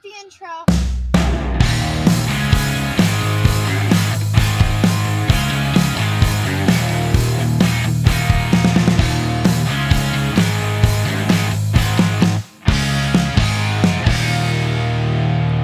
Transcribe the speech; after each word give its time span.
Start 0.00 0.14
the 0.14 0.24
intro. 0.24 0.48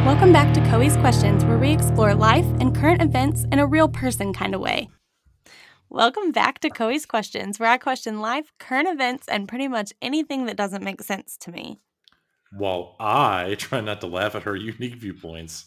Welcome 0.05 0.33
back 0.33 0.53
to 0.55 0.61
Coe's 0.71 0.97
Questions, 0.97 1.45
where 1.45 1.59
we 1.59 1.71
explore 1.71 2.15
life 2.15 2.45
and 2.61 2.75
current 2.75 3.03
events 3.03 3.45
in 3.53 3.59
a 3.59 3.67
real 3.67 3.89
person 3.89 4.33
kind 4.33 4.55
of 4.55 4.61
way. 4.61 4.89
Welcome 5.89 6.33
back 6.33 6.59
to 6.61 6.71
Coe's 6.71 7.07
Questions, 7.07 7.61
where 7.61 7.71
I 7.71 7.79
question 7.79 8.21
life, 8.21 8.53
current 8.59 8.89
events, 8.89 9.29
and 9.29 9.49
pretty 9.49 9.69
much 9.69 9.93
anything 10.03 10.47
that 10.47 10.57
doesn't 10.57 10.83
make 10.83 11.03
sense 11.03 11.37
to 11.39 11.53
me. 11.53 11.79
While 12.53 12.97
I 13.01 13.55
try 13.59 13.81
not 13.81 14.01
to 14.01 14.07
laugh 14.07 14.35
at 14.35 14.45
her 14.45 14.57
unique 14.57 14.97
viewpoints. 14.97 15.67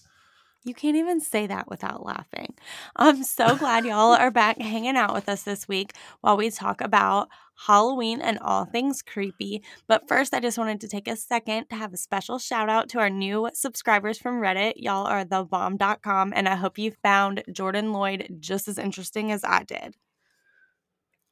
You 0.66 0.74
can't 0.74 0.98
even 0.98 1.22
say 1.22 1.48
that 1.48 1.70
without 1.70 2.06
laughing. 2.06 2.54
I'm 2.98 3.24
so 3.24 3.56
glad 3.56 3.86
y'all 3.86 4.12
are 4.12 4.30
back 4.30 4.60
hanging 4.60 4.98
out 4.98 5.14
with 5.14 5.30
us 5.30 5.44
this 5.44 5.70
week 5.70 5.94
while 6.20 6.36
we 6.36 6.50
talk 6.50 6.82
about 6.82 7.30
Halloween 7.66 8.20
and 8.20 8.38
all 8.40 8.66
things 8.66 9.02
creepy. 9.02 9.64
But 9.88 10.08
first, 10.10 10.34
I 10.34 10.42
just 10.42 10.58
wanted 10.58 10.82
to 10.82 10.90
take 10.90 11.08
a 11.08 11.16
second 11.16 11.70
to 11.70 11.76
have 11.78 11.94
a 11.94 11.98
special 11.98 12.40
shout 12.40 12.70
out 12.70 12.90
to 12.90 13.00
our 13.00 13.10
new 13.10 13.50
subscribers 13.54 14.18
from 14.18 14.42
Reddit. 14.42 14.74
Y'all 14.76 15.08
are 15.08 15.24
thebomb.com, 15.24 16.34
and 16.36 16.48
I 16.48 16.56
hope 16.56 16.78
you 16.78 16.92
found 17.04 17.44
Jordan 17.52 17.94
Lloyd 17.94 18.38
just 18.40 18.68
as 18.68 18.78
interesting 18.78 19.32
as 19.32 19.46
I 19.46 19.64
did. 19.64 19.96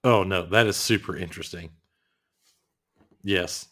Oh 0.04 0.24
no, 0.24 0.46
that 0.46 0.68
is 0.68 0.78
super 0.78 1.18
interesting. 1.18 1.72
Yes. 3.24 3.68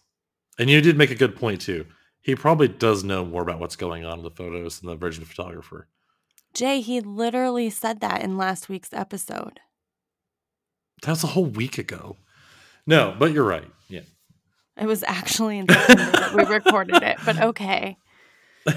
And 0.57 0.69
you 0.69 0.81
did 0.81 0.97
make 0.97 1.11
a 1.11 1.15
good 1.15 1.35
point 1.35 1.61
too. 1.61 1.85
He 2.21 2.35
probably 2.35 2.67
does 2.67 3.03
know 3.03 3.23
more 3.23 3.41
about 3.43 3.59
what's 3.59 3.75
going 3.75 4.05
on 4.05 4.19
in 4.19 4.23
the 4.23 4.31
photos 4.31 4.79
than 4.79 4.89
the 4.89 4.95
virgin 4.95 5.25
photographer. 5.25 5.87
Jay, 6.53 6.81
he 6.81 7.01
literally 7.01 7.69
said 7.69 7.99
that 7.99 8.21
in 8.21 8.37
last 8.37 8.69
week's 8.69 8.93
episode. 8.93 9.59
That 11.03 11.11
was 11.11 11.23
a 11.23 11.27
whole 11.27 11.45
week 11.45 11.77
ago. 11.77 12.17
No, 12.87 13.15
but 13.17 13.31
you're 13.31 13.43
right. 13.43 13.69
Yeah. 13.89 14.01
It 14.77 14.85
was 14.85 15.03
actually 15.03 15.59
in 15.59 15.67
September 15.67 16.11
that 16.11 16.33
we 16.33 16.43
recorded 16.43 17.03
it, 17.03 17.17
but 17.25 17.39
okay. 17.41 17.97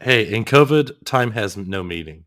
hey, 0.00 0.32
in 0.32 0.44
COVID, 0.44 1.04
time 1.04 1.32
has 1.32 1.56
no 1.56 1.82
meaning. 1.82 2.24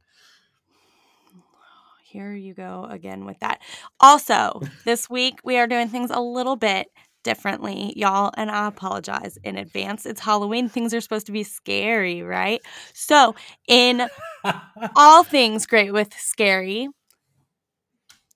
Here 2.03 2.33
you 2.33 2.53
go 2.53 2.85
again 2.89 3.25
with 3.25 3.39
that. 3.39 3.61
Also, 4.01 4.61
this 4.83 5.09
week 5.09 5.39
we 5.45 5.57
are 5.57 5.67
doing 5.67 5.87
things 5.87 6.11
a 6.11 6.19
little 6.19 6.57
bit 6.57 6.87
differently, 7.23 7.93
y'all, 7.95 8.31
and 8.37 8.49
I 8.51 8.67
apologize 8.67 9.37
in 9.43 9.57
advance. 9.57 10.05
It's 10.05 10.21
Halloween. 10.21 10.69
Things 10.69 10.93
are 10.93 11.01
supposed 11.01 11.25
to 11.27 11.31
be 11.31 11.43
scary, 11.43 12.21
right? 12.21 12.61
So, 12.93 13.35
in 13.67 14.07
all 14.95 15.23
things 15.23 15.65
great 15.65 15.93
with 15.93 16.13
scary, 16.17 16.87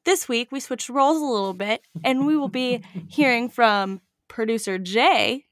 this 0.05 0.29
week 0.29 0.51
we 0.51 0.59
switched 0.59 0.89
roles 0.89 1.17
a 1.17 1.25
little 1.25 1.53
bit 1.53 1.81
and 2.03 2.25
we 2.25 2.37
will 2.37 2.47
be 2.47 2.83
hearing 3.09 3.49
from 3.49 4.01
producer 4.27 4.77
Jay. 4.77 5.45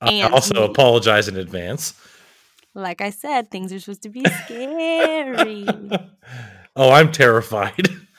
I 0.00 0.22
also 0.22 0.54
me. 0.54 0.64
apologize 0.64 1.28
in 1.28 1.36
advance. 1.36 1.94
Like 2.74 3.00
I 3.00 3.10
said, 3.10 3.50
things 3.50 3.72
are 3.72 3.80
supposed 3.80 4.02
to 4.04 4.08
be 4.08 4.24
scary. 4.44 5.66
oh, 6.76 6.90
I'm 6.90 7.12
terrified. 7.12 7.88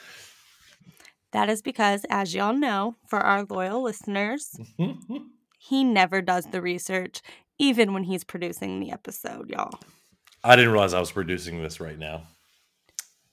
That 1.31 1.49
is 1.49 1.61
because, 1.61 2.05
as 2.09 2.33
y'all 2.33 2.53
know, 2.53 2.95
for 3.07 3.19
our 3.19 3.45
loyal 3.45 3.81
listeners, 3.81 4.59
he 5.59 5.83
never 5.83 6.21
does 6.21 6.47
the 6.47 6.61
research, 6.61 7.21
even 7.57 7.93
when 7.93 8.03
he's 8.03 8.23
producing 8.23 8.79
the 8.79 8.91
episode, 8.91 9.49
y'all. 9.49 9.79
I 10.43 10.55
didn't 10.55 10.71
realize 10.71 10.93
I 10.93 10.99
was 10.99 11.11
producing 11.11 11.61
this 11.61 11.79
right 11.79 11.97
now. 11.97 12.23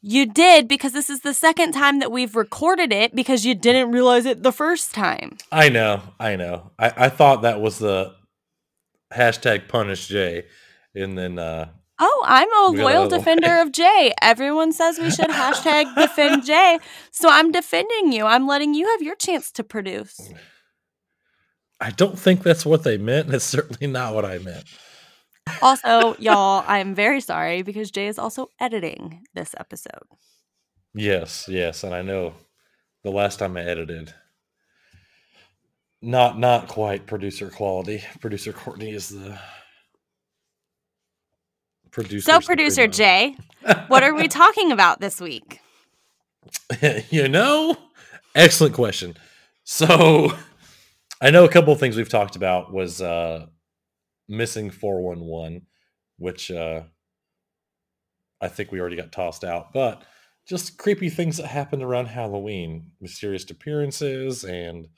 You 0.01 0.27
did 0.27 0.69
because 0.69 0.93
this 0.93 1.11
is 1.11 1.21
the 1.21 1.34
second 1.34 1.72
time 1.72 1.99
that 1.99 2.12
we've 2.12 2.37
recorded 2.37 2.93
it 2.93 3.17
because 3.17 3.45
you 3.45 3.55
didn't 3.56 3.91
realize 3.91 4.27
it 4.27 4.45
the 4.45 4.53
first 4.53 4.95
time. 4.95 5.39
I 5.51 5.71
know, 5.71 6.03
I 6.21 6.37
know. 6.37 6.71
I, 6.78 6.93
I 6.97 7.09
thought 7.09 7.43
that 7.43 7.61
was 7.61 7.78
the 7.78 8.15
hashtag 9.12 9.67
punish 9.67 10.06
Jay, 10.06 10.45
and 10.95 11.19
then 11.19 11.39
uh 11.39 11.71
Oh, 12.00 12.22
I'm 12.26 12.53
a 12.53 12.72
We 12.72 12.82
loyal 12.82 13.09
defender 13.09 13.59
of 13.59 13.72
Jay. 13.72 14.14
Everyone 14.22 14.72
says 14.72 14.98
we 14.98 15.10
should 15.10 15.31
hashtag 15.31 15.94
defend 15.97 16.44
Jay. 16.44 16.78
So 17.10 17.28
I'm 17.28 17.50
defending 17.50 18.12
you. 18.12 18.25
I'm 18.25 18.47
letting 18.47 18.75
you 18.75 18.88
have 18.88 19.03
your 19.03 19.16
chance 19.16 19.50
to 19.53 19.64
produce. 19.64 20.32
I 21.81 21.91
don't 21.91 22.19
think 22.19 22.42
that's 22.42 22.66
what 22.66 22.84
they 22.84 22.98
meant. 22.98 23.26
and 23.26 23.34
It's 23.34 23.44
certainly 23.44 23.86
not 23.86 24.14
what 24.14 24.25
I 24.25 24.38
meant. 24.38 24.64
Also, 25.62 26.14
y'all, 26.19 26.64
I'm 26.66 26.94
very 26.94 27.20
sorry 27.20 27.62
because 27.62 27.91
Jay 27.91 28.06
is 28.06 28.19
also 28.19 28.48
editing 28.60 29.25
this 29.34 29.54
episode. 29.59 30.03
Yes, 30.94 31.47
yes, 31.48 31.84
and 31.84 31.94
I 31.94 32.03
know 32.03 32.34
the 33.03 33.10
last 33.10 33.38
time 33.38 33.56
I 33.56 33.62
edited, 33.62 34.12
not 36.03 36.38
not 36.38 36.69
quite 36.69 37.06
producer 37.06 37.50
quality. 37.50 38.04
Producer 38.20 38.53
Courtney 38.53 38.91
is 38.91 39.09
the 39.09 39.38
producer. 41.98 42.31
So, 42.31 42.41
producer 42.41 42.86
Jay, 42.86 43.36
what 43.88 44.03
are 44.03 44.14
we 44.14 44.28
talking 44.42 44.70
about 44.70 45.00
this 45.00 45.20
week? 45.20 45.60
you 47.10 47.28
know, 47.28 47.76
excellent 48.34 48.75
question. 48.75 49.16
So, 49.64 50.32
I 51.20 51.31
know 51.31 51.44
a 51.44 51.48
couple 51.48 51.72
of 51.72 51.81
things 51.81 51.97
we've 51.97 52.09
talked 52.09 52.36
about 52.36 52.72
was 52.72 53.03
uh 53.03 53.47
missing 54.28 54.70
411, 54.70 55.66
which 56.19 56.50
uh 56.50 56.82
I 58.41 58.48
think 58.48 58.70
we 58.70 58.80
already 58.80 58.97
got 58.97 59.10
tossed 59.10 59.42
out, 59.42 59.72
but 59.72 60.04
just 60.47 60.78
creepy 60.78 61.10
things 61.10 61.38
that 61.38 61.47
happened 61.48 61.82
around 61.82 62.06
Halloween, 62.06 62.92
mysterious 63.00 63.50
appearances 63.50 64.44
and 64.44 64.88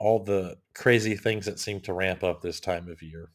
all 0.00 0.24
the 0.24 0.56
crazy 0.74 1.14
things 1.14 1.44
that 1.46 1.58
seem 1.58 1.80
to 1.80 1.92
ramp 1.92 2.24
up 2.24 2.40
this 2.40 2.58
time 2.60 2.88
of 2.88 3.02
year. 3.02 3.30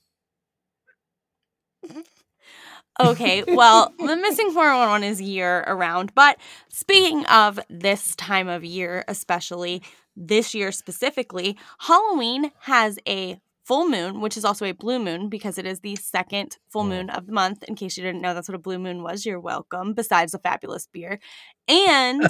Okay, 3.03 3.43
well, 3.47 3.93
the 3.97 4.15
missing 4.15 4.51
411 4.51 5.03
is 5.07 5.21
year 5.21 5.63
around. 5.67 6.13
But 6.13 6.37
speaking 6.69 7.25
of 7.25 7.59
this 7.69 8.15
time 8.15 8.47
of 8.47 8.63
year, 8.63 9.03
especially 9.07 9.81
this 10.15 10.53
year 10.53 10.71
specifically, 10.71 11.57
Halloween 11.79 12.51
has 12.61 12.99
a 13.07 13.39
full 13.63 13.87
moon, 13.87 14.21
which 14.21 14.37
is 14.37 14.45
also 14.45 14.65
a 14.65 14.73
blue 14.73 14.99
moon 14.99 15.29
because 15.29 15.57
it 15.57 15.65
is 15.65 15.79
the 15.79 15.95
second 15.95 16.57
full 16.69 16.83
Mm. 16.83 16.89
moon 16.89 17.09
of 17.09 17.25
the 17.27 17.31
month. 17.33 17.63
In 17.63 17.75
case 17.75 17.97
you 17.97 18.03
didn't 18.03 18.21
know, 18.21 18.33
that's 18.33 18.49
what 18.49 18.55
a 18.55 18.59
blue 18.59 18.79
moon 18.79 19.01
was. 19.03 19.25
You're 19.25 19.39
welcome, 19.39 19.93
besides 19.93 20.33
the 20.33 20.39
fabulous 20.39 20.87
beer. 20.87 21.19
And 21.67 22.27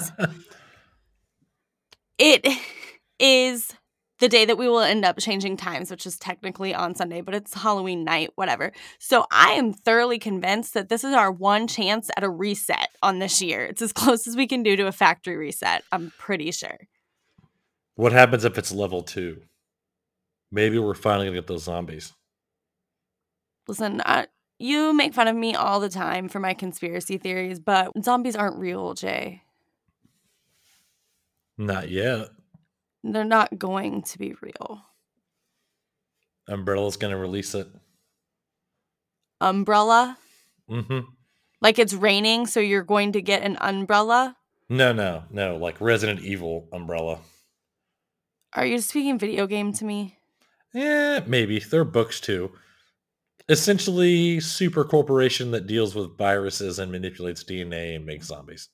it 2.18 2.46
is 3.18 3.72
the 4.22 4.28
day 4.28 4.44
that 4.44 4.56
we 4.56 4.68
will 4.68 4.78
end 4.78 5.04
up 5.04 5.18
changing 5.18 5.56
times, 5.56 5.90
which 5.90 6.06
is 6.06 6.16
technically 6.16 6.72
on 6.72 6.94
Sunday, 6.94 7.20
but 7.20 7.34
it's 7.34 7.54
Halloween 7.54 8.04
night, 8.04 8.30
whatever. 8.36 8.70
So 9.00 9.26
I 9.32 9.54
am 9.54 9.72
thoroughly 9.72 10.20
convinced 10.20 10.74
that 10.74 10.88
this 10.88 11.02
is 11.02 11.12
our 11.12 11.32
one 11.32 11.66
chance 11.66 12.08
at 12.16 12.22
a 12.22 12.28
reset 12.28 12.90
on 13.02 13.18
this 13.18 13.42
year. 13.42 13.64
It's 13.64 13.82
as 13.82 13.92
close 13.92 14.28
as 14.28 14.36
we 14.36 14.46
can 14.46 14.62
do 14.62 14.76
to 14.76 14.86
a 14.86 14.92
factory 14.92 15.36
reset. 15.36 15.82
I'm 15.90 16.12
pretty 16.18 16.52
sure. 16.52 16.78
what 17.96 18.12
happens 18.12 18.44
if 18.44 18.56
it's 18.56 18.70
level 18.70 19.02
2? 19.02 19.42
Maybe 20.52 20.78
we're 20.78 20.94
finally 20.94 21.26
going 21.26 21.34
to 21.34 21.40
get 21.40 21.48
those 21.48 21.64
zombies. 21.64 22.12
Listen, 23.66 24.02
I, 24.06 24.28
you 24.60 24.92
make 24.92 25.14
fun 25.14 25.26
of 25.26 25.34
me 25.34 25.56
all 25.56 25.80
the 25.80 25.88
time 25.88 26.28
for 26.28 26.38
my 26.38 26.54
conspiracy 26.54 27.18
theories, 27.18 27.58
but 27.58 27.90
zombies 28.04 28.36
aren't 28.36 28.60
real, 28.60 28.94
Jay. 28.94 29.42
Not 31.58 31.90
yet. 31.90 32.28
They're 33.04 33.24
not 33.24 33.58
going 33.58 34.02
to 34.02 34.18
be 34.18 34.34
real. 34.40 34.82
Umbrella's 36.48 36.96
going 36.96 37.12
to 37.12 37.16
release 37.18 37.54
it. 37.54 37.68
Umbrella? 39.40 40.18
Mhm. 40.70 41.04
Like 41.60 41.78
it's 41.78 41.94
raining, 41.94 42.46
so 42.46 42.60
you're 42.60 42.82
going 42.82 43.12
to 43.12 43.22
get 43.22 43.42
an 43.42 43.56
umbrella? 43.60 44.36
No, 44.68 44.92
no, 44.92 45.24
no, 45.30 45.56
like 45.56 45.80
Resident 45.80 46.20
Evil 46.20 46.68
umbrella. 46.72 47.20
Are 48.54 48.66
you 48.66 48.80
speaking 48.80 49.18
video 49.18 49.46
game 49.46 49.72
to 49.74 49.84
me? 49.84 50.18
Yeah, 50.74 51.20
maybe. 51.26 51.58
There 51.58 51.80
are 51.80 51.84
books 51.84 52.20
too. 52.20 52.52
Essentially, 53.48 54.40
super 54.40 54.84
corporation 54.84 55.50
that 55.50 55.66
deals 55.66 55.94
with 55.94 56.16
viruses 56.16 56.78
and 56.78 56.92
manipulates 56.92 57.44
DNA 57.44 57.96
and 57.96 58.06
makes 58.06 58.26
zombies. 58.26 58.68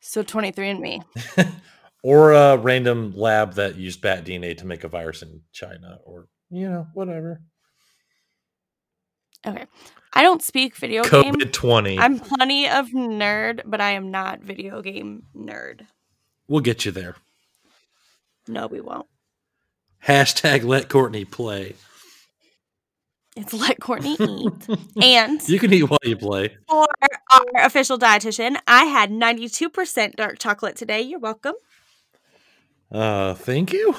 So 0.00 0.22
23andMe. 0.22 1.02
or 2.02 2.32
a 2.32 2.56
random 2.56 3.12
lab 3.16 3.54
that 3.54 3.76
used 3.76 4.00
bat 4.00 4.24
DNA 4.24 4.56
to 4.58 4.66
make 4.66 4.84
a 4.84 4.88
virus 4.88 5.22
in 5.22 5.42
China 5.52 5.98
or, 6.04 6.28
you 6.50 6.68
know, 6.68 6.86
whatever. 6.94 7.40
Okay. 9.46 9.66
I 10.12 10.22
don't 10.22 10.42
speak 10.42 10.74
video 10.76 11.02
game. 11.04 11.34
COVID 11.34 11.52
20. 11.52 11.98
I'm 11.98 12.18
plenty 12.18 12.68
of 12.68 12.88
nerd, 12.88 13.60
but 13.66 13.80
I 13.80 13.92
am 13.92 14.10
not 14.10 14.40
video 14.40 14.80
game 14.82 15.24
nerd. 15.36 15.86
We'll 16.48 16.60
get 16.60 16.84
you 16.84 16.92
there. 16.92 17.16
No, 18.46 18.66
we 18.66 18.80
won't. 18.80 19.06
Hashtag 20.06 20.64
let 20.64 20.88
Courtney 20.88 21.24
play. 21.24 21.74
It's 23.36 23.52
let 23.52 23.78
Courtney 23.80 24.16
eat. 24.20 24.68
and 25.02 25.46
You 25.48 25.58
can 25.58 25.72
eat 25.72 25.84
while 25.84 25.98
you 26.02 26.16
play. 26.16 26.56
for 26.68 26.86
our 27.32 27.64
official 27.66 27.98
dietitian, 27.98 28.56
I 28.66 28.84
had 28.84 29.10
92% 29.10 30.16
dark 30.16 30.38
chocolate 30.38 30.74
today. 30.76 31.02
You're 31.02 31.20
welcome. 31.20 31.54
Uh, 32.90 33.34
thank 33.34 33.72
you. 33.72 33.94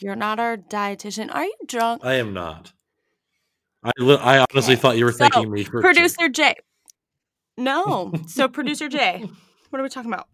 You're 0.00 0.16
not 0.16 0.38
our 0.40 0.56
dietitian. 0.56 1.34
Are 1.34 1.44
you 1.44 1.54
drunk? 1.66 2.04
I 2.04 2.14
am 2.14 2.32
not. 2.32 2.72
I 3.82 3.92
li- 3.98 4.18
I 4.20 4.44
honestly 4.50 4.74
Okay, 4.74 4.80
thought 4.80 4.96
you 4.96 5.04
were 5.04 5.12
so, 5.12 5.18
thanking 5.18 5.50
me 5.50 5.64
for 5.64 5.80
Producer 5.80 6.28
Jay. 6.28 6.54
No. 7.56 8.12
So, 8.26 8.48
Producer 8.48 8.88
Jay, 8.88 9.24
what 9.68 9.78
are 9.78 9.82
we 9.82 9.88
talking 9.88 10.10
about? 10.10 10.26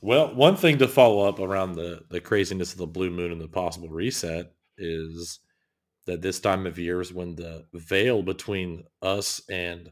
Well, 0.00 0.34
one 0.34 0.56
thing 0.56 0.78
to 0.78 0.88
follow 0.88 1.26
up 1.28 1.40
around 1.40 1.74
the 1.74 2.02
the 2.10 2.20
craziness 2.20 2.72
of 2.72 2.78
the 2.78 2.86
blue 2.86 3.10
moon 3.10 3.32
and 3.32 3.40
the 3.40 3.48
possible 3.48 3.88
reset 3.88 4.52
is 4.78 5.40
that 6.06 6.22
this 6.22 6.40
time 6.40 6.66
of 6.66 6.78
year 6.78 7.00
is 7.00 7.12
when 7.12 7.34
the 7.36 7.64
veil 7.72 8.22
between 8.22 8.84
us 9.02 9.40
and 9.50 9.90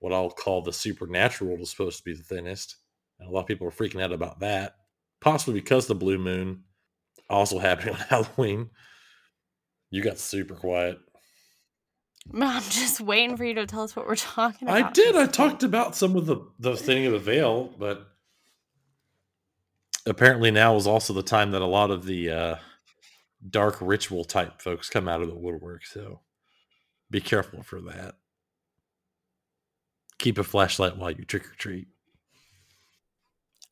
what 0.00 0.12
I'll 0.12 0.30
call 0.30 0.62
the 0.62 0.72
supernatural 0.72 1.60
is 1.60 1.70
supposed 1.70 1.98
to 1.98 2.04
be 2.04 2.14
the 2.14 2.22
thinnest. 2.22 2.76
And 3.18 3.28
a 3.28 3.32
lot 3.32 3.42
of 3.42 3.46
people 3.46 3.66
are 3.66 3.70
freaking 3.70 4.02
out 4.02 4.12
about 4.12 4.40
that, 4.40 4.76
possibly 5.20 5.60
because 5.60 5.86
the 5.86 5.94
blue 5.94 6.18
moon 6.18 6.64
also 7.28 7.58
happening 7.60 7.94
on 7.94 8.00
Halloween. 8.00 8.70
You 9.90 10.02
got 10.02 10.18
super 10.18 10.54
quiet. 10.54 10.98
I'm 12.34 12.62
just 12.62 13.00
waiting 13.00 13.36
for 13.36 13.44
you 13.44 13.54
to 13.54 13.66
tell 13.66 13.82
us 13.82 13.94
what 13.96 14.06
we're 14.06 14.16
talking 14.16 14.68
about. 14.68 14.84
I 14.84 14.90
did. 14.90 15.16
I 15.16 15.26
talked 15.26 15.62
about 15.62 15.96
some 15.96 16.16
of 16.16 16.26
the 16.26 16.36
the 16.58 16.76
thinning 16.76 17.06
of 17.06 17.12
the 17.12 17.18
veil, 17.18 17.72
but 17.78 18.06
apparently 20.06 20.50
now 20.50 20.76
is 20.76 20.86
also 20.86 21.12
the 21.12 21.22
time 21.22 21.50
that 21.52 21.62
a 21.62 21.66
lot 21.66 21.90
of 21.90 22.04
the 22.04 22.30
uh, 22.30 22.56
dark 23.48 23.78
ritual 23.80 24.24
type 24.24 24.60
folks 24.60 24.90
come 24.90 25.08
out 25.08 25.22
of 25.22 25.28
the 25.28 25.34
woodwork. 25.34 25.86
So 25.86 26.20
be 27.10 27.20
careful 27.20 27.62
for 27.62 27.80
that. 27.82 28.16
Keep 30.20 30.36
a 30.38 30.44
flashlight 30.44 30.96
while 30.98 31.10
you 31.10 31.24
trick 31.24 31.46
or 31.46 31.54
treat. 31.56 31.88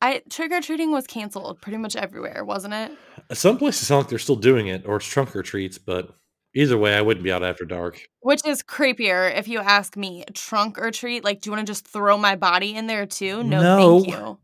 I 0.01 0.21
trick 0.29 0.51
or 0.51 0.61
treating 0.61 0.91
was 0.91 1.05
canceled 1.05 1.61
pretty 1.61 1.77
much 1.77 1.95
everywhere, 1.95 2.43
wasn't 2.43 2.73
it? 2.73 2.91
Some 3.33 3.57
places 3.57 3.87
sound 3.87 4.03
like 4.03 4.09
they're 4.09 4.17
still 4.17 4.35
doing 4.35 4.67
it, 4.67 4.83
or 4.85 4.95
it's 4.97 5.05
trunk 5.05 5.35
or 5.35 5.43
treats, 5.43 5.77
but 5.77 6.09
either 6.55 6.75
way, 6.77 6.95
I 6.95 7.01
wouldn't 7.01 7.23
be 7.23 7.31
out 7.31 7.43
after 7.43 7.65
dark. 7.65 8.01
Which 8.21 8.41
is 8.47 8.63
creepier 8.63 9.31
if 9.37 9.47
you 9.47 9.59
ask 9.59 9.95
me. 9.95 10.23
Trunk 10.33 10.79
or 10.79 10.89
treat? 10.89 11.23
Like, 11.23 11.41
do 11.41 11.49
you 11.49 11.55
want 11.55 11.67
to 11.67 11.69
just 11.71 11.87
throw 11.87 12.17
my 12.17 12.35
body 12.35 12.75
in 12.75 12.87
there 12.87 13.05
too? 13.05 13.43
No, 13.43 13.61
No. 13.61 13.99
thank 14.01 14.15
you. 14.15 14.37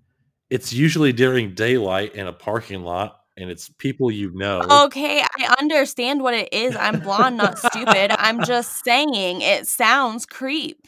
It's 0.51 0.71
usually 0.71 1.11
during 1.11 1.55
daylight 1.55 2.13
in 2.13 2.27
a 2.27 2.33
parking 2.33 2.83
lot, 2.83 3.19
and 3.35 3.49
it's 3.49 3.67
people 3.79 4.11
you 4.11 4.31
know. 4.35 4.61
Okay, 4.85 5.21
I 5.23 5.55
understand 5.59 6.21
what 6.21 6.35
it 6.35 6.49
is. 6.53 6.75
I'm 6.75 6.99
blonde, 6.99 7.37
not 7.37 7.57
stupid. 7.57 8.11
I'm 8.11 8.43
just 8.43 8.83
saying 8.85 9.41
it 9.41 9.65
sounds 9.67 10.27
creep. 10.27 10.87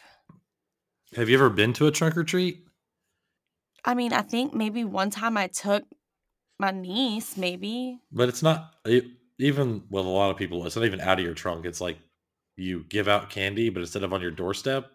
Have 1.18 1.30
you 1.30 1.36
ever 1.36 1.50
been 1.50 1.74
to 1.74 1.88
a 1.88 1.92
trunk 1.92 2.16
or 2.16 2.24
treat? 2.24 2.64
I 3.84 3.96
mean, 3.96 4.14
I 4.14 4.22
think 4.22 4.54
maybe 4.54 4.84
one 4.84 5.10
time 5.10 5.36
I 5.36 5.48
took 5.48 5.84
my 6.60 6.70
niece, 6.70 7.36
maybe. 7.38 8.00
But 8.12 8.30
it's 8.30 8.44
not 8.44 8.76
even 9.40 9.84
with 9.90 10.06
a 10.06 10.10
lot 10.10 10.30
of 10.30 10.38
people. 10.38 10.64
It's 10.68 10.76
not 10.76 10.86
even 10.86 11.02
out 11.02 11.18
of 11.18 11.26
your 11.26 11.34
trunk. 11.34 11.66
It's 11.66 11.82
like 11.82 11.98
you 12.56 12.86
give 12.88 13.08
out 13.08 13.32
candy, 13.32 13.70
but 13.70 13.80
instead 13.80 14.04
of 14.04 14.14
on 14.14 14.22
your 14.22 14.30
doorstep, 14.30 14.92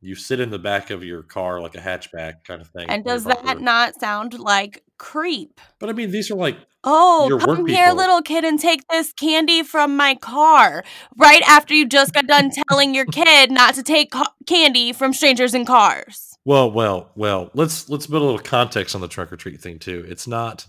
you 0.00 0.14
sit 0.14 0.40
in 0.40 0.48
the 0.48 0.58
back 0.58 0.88
of 0.88 1.04
your 1.04 1.22
car 1.22 1.60
like 1.60 1.74
a 1.74 1.78
hatchback 1.78 2.44
kind 2.44 2.62
of 2.62 2.68
thing. 2.68 2.88
And 2.88 3.04
does 3.04 3.24
that 3.24 3.60
not 3.60 4.00
sound 4.00 4.38
like 4.38 4.82
creep? 4.98 5.60
But 5.78 5.88
I 5.90 5.92
mean, 5.92 6.10
these 6.10 6.30
are 6.30 6.34
like 6.36 6.56
Oh, 6.86 7.38
come 7.40 7.66
here, 7.66 7.86
people. 7.86 7.96
little 7.96 8.20
kid, 8.20 8.44
and 8.44 8.60
take 8.60 8.86
this 8.88 9.12
candy 9.14 9.62
from 9.62 9.96
my 9.96 10.14
car. 10.16 10.84
Right 11.16 11.40
after 11.48 11.72
you 11.72 11.86
just 11.86 12.12
got 12.12 12.26
done 12.26 12.50
telling 12.68 12.94
your 12.94 13.06
kid 13.12 13.50
not 13.50 13.74
to 13.76 13.82
take 13.82 14.10
ca- 14.10 14.34
candy 14.46 14.92
from 14.92 15.14
strangers 15.14 15.54
in 15.54 15.64
cars. 15.64 16.36
well, 16.44 16.70
well, 16.70 17.10
well. 17.16 17.50
Let's 17.54 17.88
let's 17.88 18.06
put 18.06 18.20
a 18.20 18.24
little 18.24 18.38
context 18.38 18.94
on 18.94 19.00
the 19.00 19.08
trunk 19.08 19.32
or 19.32 19.36
treat 19.36 19.60
thing 19.62 19.78
too. 19.78 20.04
It's 20.06 20.26
not 20.26 20.66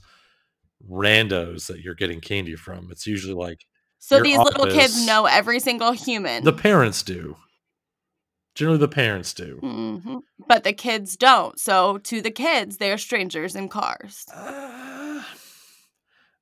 randos 0.89 1.67
that 1.67 1.81
you're 1.81 1.95
getting 1.95 2.21
candy 2.21 2.55
from. 2.55 2.87
It's 2.91 3.07
usually 3.07 3.33
like 3.33 3.65
So 3.99 4.21
these 4.21 4.37
little 4.37 4.65
kids 4.67 5.05
know 5.05 5.25
every 5.25 5.59
single 5.59 5.91
human. 5.91 6.43
the 6.43 6.53
parents 6.53 7.03
do. 7.03 7.35
Generally, 8.55 8.79
the 8.79 8.87
parents 8.87 9.33
do. 9.33 9.59
Mhm. 9.61 10.21
But 10.47 10.63
the 10.63 10.73
kids 10.73 11.15
don't. 11.17 11.59
So 11.59 11.97
to 11.99 12.21
the 12.21 12.31
kids, 12.31 12.77
they're 12.77 12.97
strangers 12.97 13.55
in 13.55 13.67
cars. 13.69 14.25
Uh, 14.33 15.21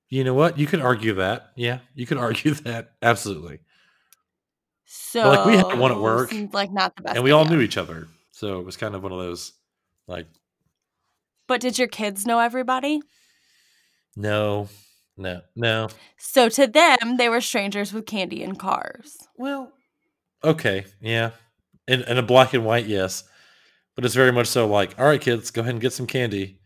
you 0.10 0.24
know 0.24 0.34
what? 0.36 0.58
You 0.60 0.68
could 0.68 0.80
argue 0.82 1.14
that. 1.16 1.52
Yeah, 1.56 1.80
you 1.96 2.06
could 2.06 2.18
argue 2.28 2.54
that. 2.54 2.92
Absolutely. 3.02 3.60
So 4.86 5.28
like, 5.28 5.46
we 5.46 5.58
had 5.58 5.80
one 5.80 5.92
at 5.92 6.00
work, 6.00 6.32
like 6.54 6.72
not 6.72 6.96
the 6.96 7.02
best. 7.02 7.16
and 7.16 7.24
we 7.24 7.32
all 7.32 7.44
idea. 7.46 7.58
knew 7.58 7.64
each 7.64 7.78
other. 7.78 8.08
So 8.32 8.60
it 8.60 8.66
was 8.66 8.78
kind 8.78 8.94
of 8.96 9.02
one 9.04 9.12
of 9.12 9.18
those 9.18 9.54
like, 10.08 10.28
But 11.48 11.62
did 11.62 11.80
your 11.80 11.88
kids 11.88 12.26
know 12.26 12.40
everybody? 12.40 13.02
no, 14.16 14.70
no, 15.18 15.42
no. 15.56 15.88
So 16.18 16.48
to 16.50 16.68
them, 16.68 17.18
they 17.18 17.30
were 17.30 17.42
strangers 17.42 17.92
with 17.92 18.06
candy 18.06 18.44
and 18.44 18.58
cars. 18.60 19.18
Well, 19.38 19.72
okay, 20.44 20.86
yeah. 21.02 21.32
In, 21.88 22.02
in 22.04 22.18
a 22.18 22.24
black 22.24 22.54
and 22.54 22.66
white, 22.66 22.86
yes. 22.86 23.24
But 23.96 24.06
it's 24.06 24.16
very 24.16 24.32
much 24.32 24.48
so 24.48 24.68
like, 24.68 24.98
all 24.98 25.06
right, 25.06 25.22
kids, 25.22 25.52
go 25.52 25.62
ahead 25.62 25.74
and 25.74 25.82
get 25.82 25.94
some 25.94 26.08
candy. 26.08 26.60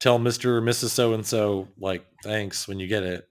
Tell 0.00 0.18
Mr. 0.18 0.46
or 0.46 0.62
Mrs. 0.62 0.88
So 0.88 1.12
and 1.12 1.24
so, 1.24 1.68
like, 1.78 2.04
thanks 2.24 2.66
when 2.66 2.80
you 2.80 2.86
get 2.86 3.02
it. 3.02 3.28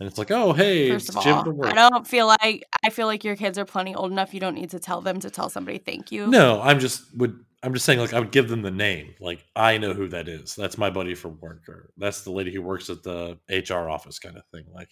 And 0.00 0.08
it's 0.08 0.18
like, 0.18 0.30
oh, 0.30 0.52
hey, 0.52 0.90
First 0.90 1.10
it's 1.10 1.24
Jim 1.24 1.34
all, 1.34 1.44
from 1.44 1.62
I 1.62 1.72
don't 1.72 2.06
feel 2.06 2.26
like 2.26 2.64
I 2.84 2.90
feel 2.90 3.06
like 3.06 3.24
your 3.24 3.36
kids 3.36 3.58
are 3.58 3.64
plenty 3.64 3.94
old 3.94 4.10
enough. 4.10 4.34
You 4.34 4.40
don't 4.40 4.54
need 4.54 4.70
to 4.70 4.80
tell 4.80 5.00
them 5.00 5.20
to 5.20 5.30
tell 5.30 5.48
somebody 5.48 5.78
thank 5.78 6.10
you. 6.10 6.26
No, 6.26 6.60
I'm 6.60 6.80
just 6.80 7.02
would 7.16 7.38
I'm 7.62 7.72
just 7.72 7.86
saying 7.86 8.00
like 8.00 8.12
I 8.12 8.18
would 8.18 8.32
give 8.32 8.48
them 8.48 8.62
the 8.62 8.70
name. 8.70 9.14
Like 9.20 9.44
I 9.54 9.78
know 9.78 9.94
who 9.94 10.08
that 10.08 10.28
is. 10.28 10.56
That's 10.56 10.76
my 10.76 10.90
buddy 10.90 11.14
from 11.14 11.38
work 11.40 11.68
or 11.68 11.90
that's 11.96 12.22
the 12.22 12.32
lady 12.32 12.52
who 12.52 12.60
works 12.60 12.90
at 12.90 13.02
the 13.02 13.38
HR 13.48 13.88
office 13.88 14.18
kind 14.18 14.36
of 14.36 14.42
thing. 14.52 14.64
Like 14.74 14.90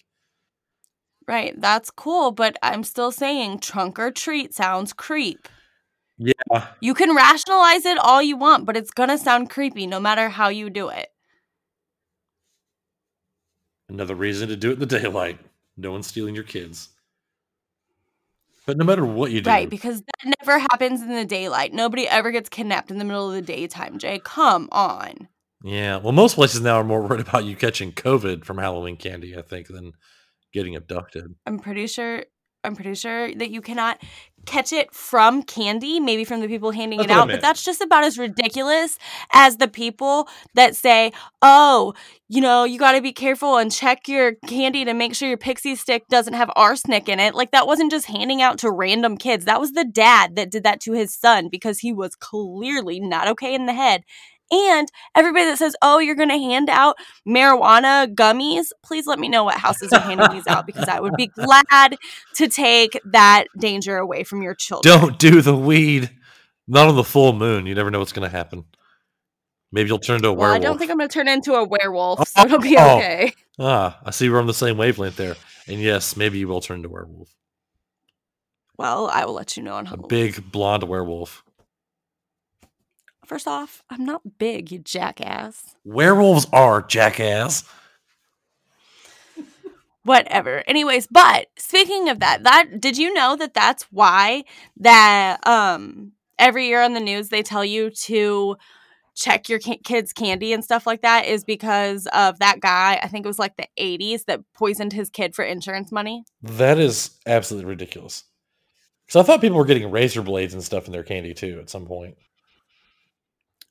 Right, 1.29 1.59
that's 1.61 1.91
cool, 1.91 2.33
but 2.33 2.57
I'm 2.63 2.83
still 2.85 3.13
saying 3.13 3.61
trunk 3.61 3.99
or 3.99 4.11
treat 4.11 4.53
sounds 4.55 4.93
creep. 4.93 5.49
yeah, 6.19 6.67
You 6.81 6.95
can 6.95 7.15
rationalize 7.15 7.85
it 7.87 7.99
all 7.99 8.21
you 8.23 8.37
want, 8.37 8.67
but 8.67 8.77
it's 8.77 8.91
gonna 8.91 9.19
sound 9.19 9.51
creepy 9.51 9.87
no 9.87 10.01
matter 10.01 10.29
how 10.29 10.49
you 10.49 10.69
do 10.71 10.89
it. 10.89 11.09
another 13.89 14.15
reason 14.15 14.49
to 14.49 14.57
do 14.57 14.71
it 14.71 14.75
in 14.75 14.79
the 14.81 14.87
daylight. 15.01 15.39
No 15.77 15.93
one's 15.93 16.07
stealing 16.07 16.35
your 16.35 16.45
kids. 16.45 16.89
But 18.67 18.77
no 18.79 18.85
matter 18.85 19.05
what 19.05 19.33
you 19.33 19.41
do, 19.41 19.51
Right, 19.51 19.69
because 19.69 20.01
that 20.01 20.35
never 20.41 20.59
happens 20.59 21.03
in 21.03 21.09
the 21.09 21.25
daylight. 21.25 21.73
Nobody 21.75 22.07
ever 22.09 22.31
gets 22.31 22.49
kidnapped 22.49 22.91
in 22.91 22.99
the 22.99 23.05
middle 23.05 23.29
of 23.29 23.35
the 23.35 23.43
daytime, 23.43 23.99
Jay. 23.99 24.21
Come 24.23 24.69
on. 24.73 25.29
yeah. 25.65 25.97
Well, 25.99 26.13
most 26.13 26.37
places 26.37 26.61
now 26.61 26.77
are 26.77 26.85
more 26.85 27.03
worried 27.03 27.21
about 27.27 27.45
you 27.45 27.57
catching 27.57 27.93
COVID 27.93 28.45
from 28.45 28.59
Halloween 28.59 28.97
candy, 28.97 29.37
I 29.37 29.43
think, 29.43 29.67
than 29.67 29.93
getting 30.53 30.77
abducted. 30.77 31.35
I'm 31.47 31.59
pretty 31.59 31.87
sure 31.87 32.25
I'm 32.65 32.77
pretty 32.77 32.95
sure 32.95 33.35
that 33.35 33.51
you 33.51 33.61
cannot 33.61 34.01
catch 34.45 34.73
it 34.73 34.93
from 34.93 35.43
candy, 35.43 36.01
maybe 36.01 36.25
from 36.25 36.41
the 36.41 36.49
people 36.49 36.71
handing 36.73 36.99
That's 36.99 37.11
it 37.11 37.13
out, 37.13 37.29
but 37.29 37.41
that's 37.41 37.65
just 37.65 37.81
about 37.81 38.05
as 38.05 38.19
ridiculous 38.19 38.99
as 39.33 39.57
the 39.57 39.69
people 39.69 40.29
that 40.55 40.75
say, 40.77 41.13
"Oh, 41.43 41.95
you 42.29 42.41
know, 42.41 42.65
you 42.65 42.79
got 42.79 42.93
to 42.93 43.01
be 43.01 43.13
careful 43.13 43.57
and 43.57 43.71
check 43.71 44.09
your 44.09 44.35
candy 44.47 44.85
to 44.85 44.95
make 44.95 45.15
sure 45.15 45.29
your 45.29 45.39
pixie 45.39 45.77
stick 45.77 46.05
doesn't 46.09 46.35
have 46.35 46.51
arsenic 46.57 47.09
in 47.09 47.21
it." 47.21 47.35
Like 47.35 47.51
that 47.53 47.67
wasn't 47.67 47.91
just 47.91 48.07
handing 48.07 48.43
out 48.43 48.59
to 48.59 48.71
random 48.71 49.17
kids. 49.17 49.45
That 49.45 49.61
was 49.61 49.73
the 49.73 49.85
dad 49.85 50.37
that 50.37 50.51
did 50.51 50.65
that 50.65 50.81
to 50.83 50.93
his 50.93 51.15
son 51.15 51.49
because 51.49 51.81
he 51.81 51.93
was 51.93 52.15
clearly 52.15 53.01
not 53.01 53.29
okay 53.29 53.55
in 53.55 53.67
the 53.67 53.75
head. 53.75 54.05
And 54.53 54.87
everybody 55.15 55.47
that 55.47 55.57
says, 55.59 55.75
"Oh, 55.81 55.99
you're 55.99 56.15
going 56.15 56.29
to 56.29 56.37
hand 56.39 56.69
out 56.69 56.97
marijuana 57.27 58.15
gummies," 58.15 58.67
please 58.83 59.07
let 59.07 59.19
me 59.19 59.29
know 59.29 59.45
what 59.45 59.55
houses 59.57 59.93
are 59.93 60.01
handing 60.01 60.31
these 60.31 60.47
out 60.47 60.67
because 60.67 60.89
I 60.89 61.01
would 61.01 61.15
be 61.17 61.27
glad 61.35 61.97
to 62.35 62.49
take 62.49 63.01
that 63.07 63.45
danger 63.59 63.97
away 63.97 64.25
from 64.25 64.43
your 64.43 64.55
children. 64.55 64.99
Don't 64.99 65.19
do 65.19 65.41
the 65.41 65.57
weed. 65.57 66.11
Not 66.69 66.89
on 66.89 66.97
the 66.97 67.03
full 67.05 67.33
moon. 67.33 67.67
You 67.67 67.75
never 67.75 67.91
know 67.91 67.99
what's 67.99 68.13
going 68.13 68.29
to 68.31 68.35
happen. 68.37 68.65
Maybe 69.73 69.89
you'll 69.89 69.99
turn 69.99 70.17
into 70.17 70.29
a 70.29 70.33
Well, 70.35 70.53
I 70.53 70.59
don't 70.59 70.79
think 70.79 70.91
I'm 70.91 70.99
going 70.99 71.09
to 71.09 71.13
turn 71.13 71.29
into 71.29 71.55
a 71.55 71.65
werewolf, 71.65 72.29
so 72.29 72.43
it'll 72.45 72.59
be 72.59 72.77
Oh. 72.79 72.97
okay. 72.99 73.33
Ah, 73.59 73.99
I 74.05 74.11
see 74.11 74.29
we're 74.29 74.39
on 74.39 74.47
the 74.47 74.53
same 74.55 74.77
wavelength 74.77 75.17
there. 75.17 75.35
And 75.67 75.81
yes, 75.81 76.15
maybe 76.17 76.39
you 76.39 76.47
will 76.49 76.61
turn 76.61 76.77
into 76.79 76.89
a 76.89 76.93
werewolf. 76.93 77.35
Well, 78.77 79.09
I 79.13 79.25
will 79.25 79.35
let 79.35 79.57
you 79.57 79.63
know 79.63 79.75
on 79.77 79.87
A 79.87 79.97
big 79.97 80.51
blonde 80.53 80.83
werewolf. 80.85 81.43
First 83.25 83.47
off, 83.47 83.83
I'm 83.89 84.05
not 84.05 84.39
big, 84.39 84.73
you 84.73 84.79
jackass. 84.79 85.77
Werewolves 85.85 86.47
are 86.53 86.83
jackass. 86.83 87.65
Whatever. 90.05 90.65
Anyways, 90.67 91.07
but 91.07 91.47
speaking 91.57 92.09
of 92.09 92.19
that, 92.21 92.43
that 92.43 92.81
did 92.81 92.99
you 92.99 93.15
know 93.15 93.37
that 93.37 93.55
that's 93.55 93.85
why 93.93 94.45
that 94.79 95.47
um 95.47 96.13
every 96.39 96.67
year 96.67 96.83
on 96.83 96.95
the 96.95 97.01
news 97.01 97.29
they 97.29 97.43
tell 97.43 97.65
you 97.65 97.91
to 97.91 98.57
check 99.15 99.49
your 99.49 99.59
ki- 99.59 99.81
kids' 99.85 100.13
candy 100.13 100.53
and 100.53 100.65
stuff 100.65 100.87
like 100.87 101.03
that 101.03 101.27
is 101.27 101.45
because 101.45 102.09
of 102.13 102.39
that 102.41 102.61
guy. 102.61 102.99
I 103.03 103.09
think 103.09 103.25
it 103.25 103.29
was 103.29 103.39
like 103.39 103.57
the 103.57 103.69
80s 103.79 104.25
that 104.25 104.41
poisoned 104.55 104.93
his 104.93 105.11
kid 105.11 105.35
for 105.35 105.45
insurance 105.45 105.93
money. 105.93 106.25
That 106.43 106.79
is 106.79 107.11
absolutely 107.27 107.69
ridiculous. 107.69 108.25
So 109.09 109.21
I 109.21 109.23
thought 109.23 109.41
people 109.41 109.59
were 109.59 109.67
getting 109.67 109.91
razor 109.91 110.23
blades 110.23 110.55
and 110.55 110.65
stuff 110.65 110.87
in 110.87 110.93
their 110.93 111.03
candy 111.03 111.35
too 111.35 111.59
at 111.61 111.71
some 111.71 111.87
point. 111.87 112.17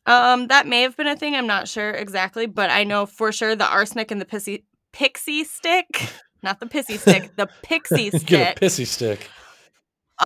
Um, 0.05 0.47
that 0.47 0.67
may 0.67 0.81
have 0.81 0.97
been 0.97 1.07
a 1.07 1.15
thing. 1.15 1.35
I'm 1.35 1.47
not 1.47 1.67
sure 1.67 1.91
exactly, 1.91 2.45
but 2.47 2.69
I 2.71 2.83
know 2.83 3.05
for 3.05 3.31
sure 3.31 3.55
the 3.55 3.67
arsenic 3.67 4.11
and 4.11 4.19
the 4.19 4.25
pissy 4.25 4.63
pixie 4.93 5.43
stick, 5.43 6.09
not 6.43 6.59
the 6.59 6.65
pissy 6.65 6.97
stick, 6.97 7.35
the 7.35 7.47
pixie 7.63 8.09
Get 8.09 8.13
a 8.13 8.19
stick, 8.19 8.59
pissy 8.59 8.85
stick. 8.87 9.29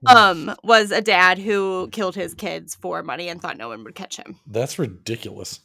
um, 0.08 0.56
was 0.64 0.92
a 0.92 1.02
dad 1.02 1.38
who 1.40 1.90
killed 1.92 2.16
his 2.16 2.34
kids 2.34 2.76
for 2.76 3.04
money 3.04 3.28
and 3.30 3.42
thought 3.42 3.58
no 3.58 3.70
one 3.70 3.84
would 3.84 3.96
catch 3.96 4.18
him. 4.18 4.40
That's 4.48 4.80
ridiculous. 4.80 5.60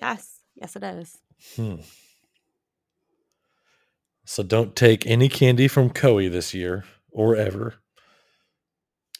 Yes, 0.00 0.40
yes, 0.54 0.76
it 0.76 0.82
is. 0.82 1.18
Hmm. 1.56 1.76
So 4.24 4.42
don't 4.42 4.74
take 4.74 5.06
any 5.06 5.28
candy 5.28 5.68
from 5.68 5.90
Coe 5.90 6.28
this 6.28 6.52
year 6.52 6.84
or 7.10 7.36
ever. 7.36 7.74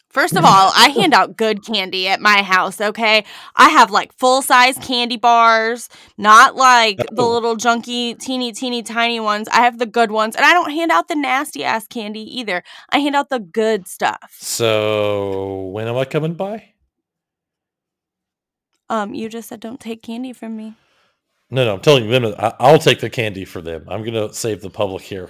First 0.09 0.35
of 0.35 0.45
all, 0.45 0.71
I 0.75 0.89
hand 0.89 1.13
out 1.13 1.37
good 1.37 1.63
candy 1.65 2.07
at 2.07 2.21
my 2.21 2.41
house, 2.41 2.79
okay? 2.81 3.25
I 3.55 3.69
have 3.69 3.91
like 3.91 4.13
full 4.17 4.41
size 4.41 4.77
candy 4.77 5.17
bars, 5.17 5.89
not 6.17 6.55
like 6.55 6.97
the 6.97 7.21
Oh. 7.21 7.29
little 7.33 7.55
junky, 7.57 8.17
teeny, 8.17 8.51
teeny, 8.51 8.81
tiny 8.83 9.19
ones. 9.19 9.47
I 9.49 9.57
have 9.61 9.77
the 9.79 9.85
good 9.85 10.09
ones. 10.11 10.35
And 10.35 10.45
I 10.45 10.53
don't 10.53 10.71
hand 10.71 10.91
out 10.91 11.07
the 11.07 11.15
nasty 11.15 11.63
ass 11.63 11.85
candy 11.87 12.21
either. 12.39 12.63
I 12.89 12.99
hand 12.99 13.15
out 13.15 13.29
the 13.29 13.39
good 13.39 13.87
stuff. 13.87 14.35
So 14.39 15.65
when 15.73 15.87
am 15.87 15.97
I 15.97 16.05
coming 16.05 16.33
by? 16.33 16.73
Um, 18.89 19.13
you 19.13 19.27
just 19.29 19.49
said 19.49 19.59
don't 19.59 19.79
take 19.79 20.01
candy 20.01 20.31
from 20.33 20.55
me. 20.55 20.73
No, 21.51 21.65
no, 21.65 21.73
I'm 21.75 21.81
telling 21.81 22.05
you, 22.05 22.11
them- 22.11 22.33
I- 22.39 22.53
I'll 22.59 22.79
take 22.79 23.01
the 23.01 23.09
candy 23.09 23.45
for 23.45 23.61
them. 23.61 23.85
I'm 23.89 24.03
gonna 24.03 24.33
save 24.33 24.61
the 24.61 24.69
public 24.69 25.03
here. 25.03 25.29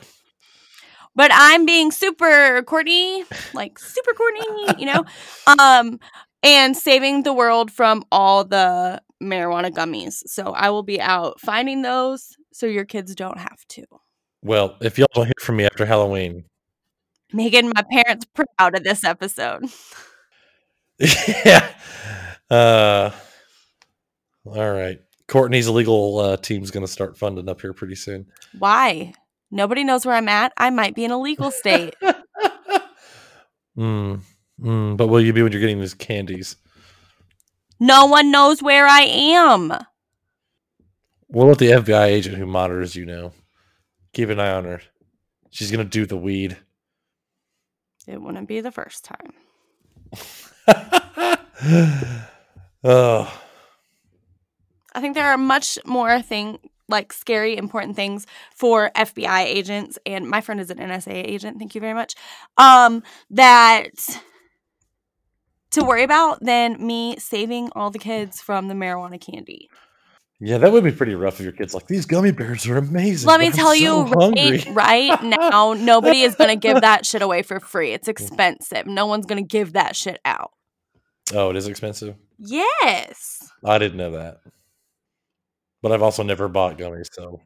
But 1.17 1.31
I'm 1.33 1.65
being 1.65 1.89
super 1.89 2.62
Courtney, 2.62 3.24
like 3.53 3.79
super 3.79 4.13
Courtney, 4.13 4.75
you 4.77 4.86
know? 4.86 5.03
Um, 5.59 6.00
and 6.43 6.77
saving 6.77 7.24
the 7.24 7.33
world 7.33 7.71
from 7.71 8.03
all 8.12 8.43
the 8.43 9.01
marijuana 9.21 9.71
gummies. 9.71 10.21
So 10.27 10.51
I 10.51 10.69
will 10.69 10.83
be 10.83 11.01
out 11.01 11.39
finding 11.41 11.81
those 11.81 12.38
so 12.53 12.67
your 12.67 12.86
kids 12.86 13.15
don't 13.15 13.39
have 13.39 13.65
to. 13.69 13.83
Well, 14.43 14.77
if 14.81 15.00
y'all 15.00 15.07
don't 15.13 15.25
hear 15.25 15.33
from 15.39 15.55
me 15.55 15.65
after 15.65 15.86
Halloween, 15.86 16.43
making 17.33 17.71
my 17.74 17.83
parents 17.91 18.25
proud 18.36 18.75
of 18.75 18.83
this 18.83 19.03
episode. 19.03 19.65
yeah. 21.00 21.67
Uh, 22.50 23.12
all 24.45 24.71
right. 24.71 25.00
Courtney's 25.27 25.67
legal 25.67 26.19
uh, 26.19 26.38
team's 26.38 26.69
gonna 26.71 26.88
start 26.88 27.17
funding 27.17 27.50
up 27.50 27.62
here 27.62 27.74
pretty 27.74 27.95
soon. 27.95 28.27
Why? 28.59 29.13
Nobody 29.49 29.83
knows 29.83 30.05
where 30.05 30.15
I'm 30.15 30.29
at. 30.29 30.53
I 30.57 30.69
might 30.69 30.95
be 30.95 31.05
in 31.05 31.11
a 31.11 31.19
legal 31.19 31.51
state. 31.51 31.95
mm, 33.77 34.21
mm, 34.61 34.97
but 34.97 35.07
will 35.07 35.21
you 35.21 35.33
be 35.33 35.41
when 35.41 35.51
you're 35.51 35.61
getting 35.61 35.79
these 35.79 35.93
candies? 35.93 36.57
no 37.79 38.05
one 38.05 38.31
knows 38.31 38.61
where 38.61 38.87
I 38.87 39.01
am. 39.01 39.73
We'll 41.29 41.47
let 41.47 41.57
the 41.57 41.71
FBI 41.71 42.05
agent 42.05 42.37
who 42.37 42.45
monitors 42.45 42.95
you 42.95 43.05
know. 43.05 43.33
Keep 44.13 44.29
an 44.29 44.39
eye 44.39 44.51
on 44.51 44.63
her. 44.65 44.81
She's 45.49 45.71
gonna 45.71 45.83
do 45.83 46.05
the 46.05 46.17
weed. 46.17 46.57
It 48.07 48.21
wouldn't 48.21 48.47
be 48.47 48.61
the 48.61 48.71
first 48.71 49.03
time. 49.03 49.33
oh, 52.83 53.41
I 54.93 55.01
think 55.01 55.15
there 55.15 55.27
are 55.27 55.37
much 55.37 55.77
more 55.85 56.21
thing 56.21 56.59
like 56.89 57.12
scary 57.13 57.58
important 57.58 57.96
things 57.96 58.25
for 58.56 58.91
FBI 58.96 59.44
agents 59.44 59.98
and 60.06 60.27
my 60.27 60.41
friend 60.41 60.60
is 60.60 60.70
an 60.70 60.77
NSA 60.77 61.13
agent, 61.13 61.60
thank 61.60 61.75
you 61.75 61.82
very 61.82 61.94
much. 61.94 62.15
Um 62.58 63.03
that 63.29 63.91
to 65.72 65.84
worry 65.84 66.03
about 66.03 66.39
than 66.44 66.86
me 66.86 67.17
saving 67.17 67.70
all 67.75 67.91
the 67.91 68.00
kids 68.00 68.41
from 68.41 68.67
the 68.67 68.74
marijuana 68.74 69.20
candy. 69.20 69.70
yeah, 70.39 70.58
that 70.60 70.72
would 70.72 70.84
be 70.84 70.91
pretty 70.91 71.13
rough 71.13 71.39
if 71.39 71.44
your 71.44 71.51
kid's 71.51 71.74
like, 71.74 71.88
these 71.88 72.06
gummy 72.06 72.32
bears 72.32 72.65
are 72.67 72.77
amazing. 72.77 73.27
Let 73.27 73.39
me 73.39 73.48
I'm 73.48 73.51
tell 73.51 73.67
so 73.70 73.74
you 73.74 74.03
right, 74.06 74.65
right 74.72 75.24
now, 75.24 75.74
nobody 75.74 76.22
is 76.22 76.36
going 76.36 76.50
to 76.50 76.56
give 76.56 76.82
that 76.82 77.06
shit 77.06 77.22
away 77.22 77.41
for 77.41 77.60
free. 77.60 77.91
It's 77.91 78.08
expensive. 78.15 78.86
No 78.86 79.06
one's 79.08 79.25
going 79.25 79.44
to 79.44 79.48
give 79.48 79.74
that 79.74 79.96
shit 79.96 80.20
out. 80.24 80.51
Oh, 81.34 81.50
it 81.50 81.58
is 81.58 81.67
expensive. 81.67 82.15
Yes. 82.39 83.51
I 83.65 83.77
didn't 83.77 83.98
know 83.98 84.12
that. 84.12 84.38
But 85.88 85.94
I've 85.94 86.03
also 86.03 86.22
never 86.22 86.50
bought 86.50 86.77
gummies, 86.77 87.08
so 87.13 87.39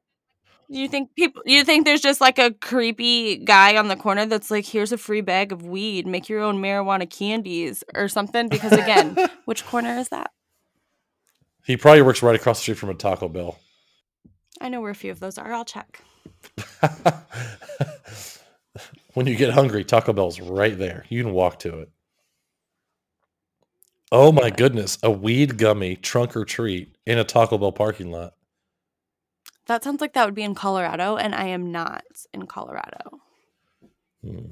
You 0.68 0.88
think 0.88 1.14
people 1.16 1.44
you 1.46 1.64
think 1.64 1.86
there's 1.86 2.02
just 2.02 2.22
like 2.22 2.40
a 2.40 2.52
creepy 2.52 3.38
guy 3.38 3.78
on 3.78 3.88
the 3.88 3.96
corner 3.96 4.26
that's 4.26 4.50
like 4.50 4.66
here's 4.66 4.92
a 4.92 4.98
free 4.98 5.22
bag 5.22 5.52
of 5.52 5.62
weed, 5.62 6.08
make 6.08 6.28
your 6.28 6.42
own 6.42 6.60
marijuana 6.60 7.08
candies 7.08 7.84
or 7.94 8.08
something 8.08 8.50
because 8.50 8.72
again, 8.72 9.16
which 9.46 9.64
corner 9.66 9.96
is 10.00 10.10
that? 10.10 10.32
he 11.66 11.78
probably 11.78 12.02
works 12.02 12.24
right 12.24 12.36
across 12.36 12.58
the 12.58 12.64
street 12.64 12.80
from 12.80 12.90
a 12.90 12.96
Taco 12.96 13.30
Bell. 13.30 13.60
I 14.60 14.70
know 14.70 14.82
where 14.82 14.90
a 14.90 14.96
few 14.96 15.12
of 15.12 15.20
those 15.20 15.38
are. 15.38 15.54
I'll 15.54 15.64
check. 15.66 16.02
when 19.14 19.28
you 19.28 19.36
get 19.36 19.54
hungry, 19.54 19.84
Taco 19.84 20.14
Bell's 20.14 20.40
right 20.40 20.76
there. 20.78 21.06
You 21.10 21.24
can 21.24 21.34
walk 21.34 21.60
to 21.60 21.80
it. 21.82 21.90
Oh 24.12 24.32
my 24.32 24.50
goodness, 24.50 24.98
a 25.04 25.10
weed 25.10 25.58
gummy 25.58 25.96
trunk 25.96 26.36
or 26.36 26.44
treat 26.44 26.98
in 27.06 27.18
a 27.18 27.24
Taco 27.24 27.58
Bell 27.58 27.72
parking 27.72 28.12
lot. 28.12 28.34
That 29.68 29.84
sounds 29.84 30.02
like 30.02 30.14
that 30.14 30.26
would 30.26 30.34
be 30.36 30.44
in 30.44 30.56
Colorado 30.56 31.16
and 31.16 31.34
I 31.34 31.46
am 31.46 31.72
not 31.72 32.04
in 32.34 32.46
Colorado. 32.46 33.20
Hmm. 34.24 34.52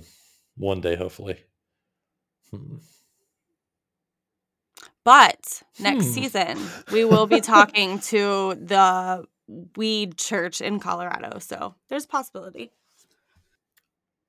One 0.56 0.82
day, 0.82 0.96
hopefully. 0.96 1.38
Hmm. 2.52 2.78
But 5.04 5.64
next 5.80 6.06
Hmm. 6.06 6.12
season, 6.12 6.60
we 6.92 7.04
will 7.04 7.26
be 7.28 7.42
talking 7.42 8.00
to 8.00 8.56
the 8.56 9.26
weed 9.76 10.18
church 10.18 10.62
in 10.62 10.80
Colorado. 10.80 11.40
So 11.40 11.76
there's 11.90 12.06
a 12.06 12.10
possibility. 12.10 12.72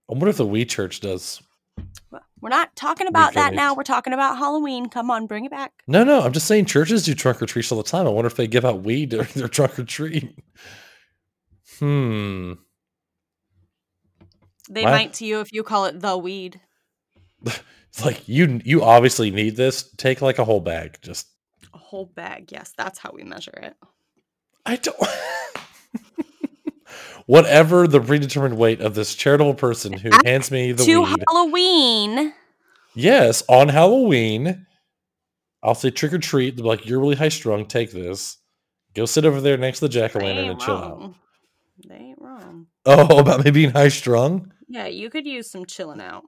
I 0.08 0.14
wonder 0.14 0.28
if 0.28 0.38
the 0.38 0.46
weed 0.46 0.68
church 0.70 1.00
does. 1.00 1.40
We're 2.40 2.48
not 2.48 2.74
talking 2.74 3.06
about 3.06 3.34
that 3.34 3.52
now. 3.54 3.74
We're 3.74 3.82
talking 3.82 4.12
about 4.12 4.38
Halloween. 4.38 4.88
Come 4.88 5.10
on, 5.10 5.26
bring 5.26 5.44
it 5.44 5.50
back. 5.50 5.72
No, 5.86 6.04
no, 6.04 6.20
I'm 6.22 6.32
just 6.32 6.46
saying 6.46 6.64
churches 6.66 7.04
do 7.04 7.14
trunk 7.14 7.42
or 7.42 7.46
treats 7.46 7.70
all 7.70 7.78
the 7.78 7.84
time. 7.84 8.06
I 8.06 8.10
wonder 8.10 8.26
if 8.28 8.36
they 8.36 8.46
give 8.46 8.64
out 8.64 8.82
weed 8.82 9.10
during 9.10 9.28
their 9.34 9.48
trunk 9.56 9.78
or 9.78 9.84
treat. 9.84 10.34
Hmm. 11.78 12.52
They 14.70 14.84
My- 14.84 14.90
might 14.90 15.12
to 15.14 15.26
you 15.26 15.40
if 15.40 15.52
you 15.52 15.62
call 15.62 15.84
it 15.86 16.00
the 16.00 16.16
weed. 16.16 16.60
It's 17.92 18.04
like 18.04 18.28
you 18.28 18.60
you 18.64 18.84
obviously 18.84 19.32
need 19.32 19.56
this. 19.56 19.82
Take 19.96 20.22
like 20.22 20.38
a 20.38 20.44
whole 20.44 20.60
bag. 20.60 20.96
Just 21.02 21.26
A 21.74 21.78
whole 21.78 22.06
bag. 22.06 22.52
Yes, 22.52 22.72
that's 22.78 23.00
how 23.00 23.10
we 23.12 23.24
measure 23.24 23.50
it. 23.60 23.74
I 24.64 24.76
don't. 24.76 24.96
Whatever 27.30 27.86
the 27.86 28.00
predetermined 28.00 28.58
weight 28.58 28.80
of 28.80 28.96
this 28.96 29.14
charitable 29.14 29.54
person 29.54 29.92
who 29.92 30.08
Act 30.12 30.26
hands 30.26 30.50
me 30.50 30.72
the 30.72 30.82
weed. 30.82 30.92
to 30.94 31.00
weed. 31.02 31.24
Halloween. 31.28 32.34
Yes, 32.96 33.44
on 33.48 33.68
Halloween, 33.68 34.66
I'll 35.62 35.76
say 35.76 35.90
trick 35.90 36.12
or 36.12 36.18
treat. 36.18 36.56
They'll 36.56 36.64
be 36.64 36.68
like, 36.68 36.86
"You're 36.86 36.98
really 36.98 37.14
high 37.14 37.28
strung. 37.28 37.66
Take 37.66 37.92
this. 37.92 38.38
Go 38.94 39.06
sit 39.06 39.24
over 39.24 39.40
there 39.40 39.56
next 39.56 39.78
to 39.78 39.84
the 39.84 39.90
jack 39.90 40.16
o' 40.16 40.18
lantern 40.18 40.50
and 40.50 40.60
chill 40.60 40.74
out." 40.76 41.14
They 41.86 41.94
ain't 41.94 42.20
wrong. 42.20 42.66
Oh, 42.84 43.18
about 43.20 43.44
me 43.44 43.52
being 43.52 43.70
high 43.70 43.90
strung. 43.90 44.52
Yeah, 44.66 44.88
you 44.88 45.08
could 45.08 45.24
use 45.24 45.48
some 45.48 45.66
chilling 45.66 46.00
out. 46.00 46.24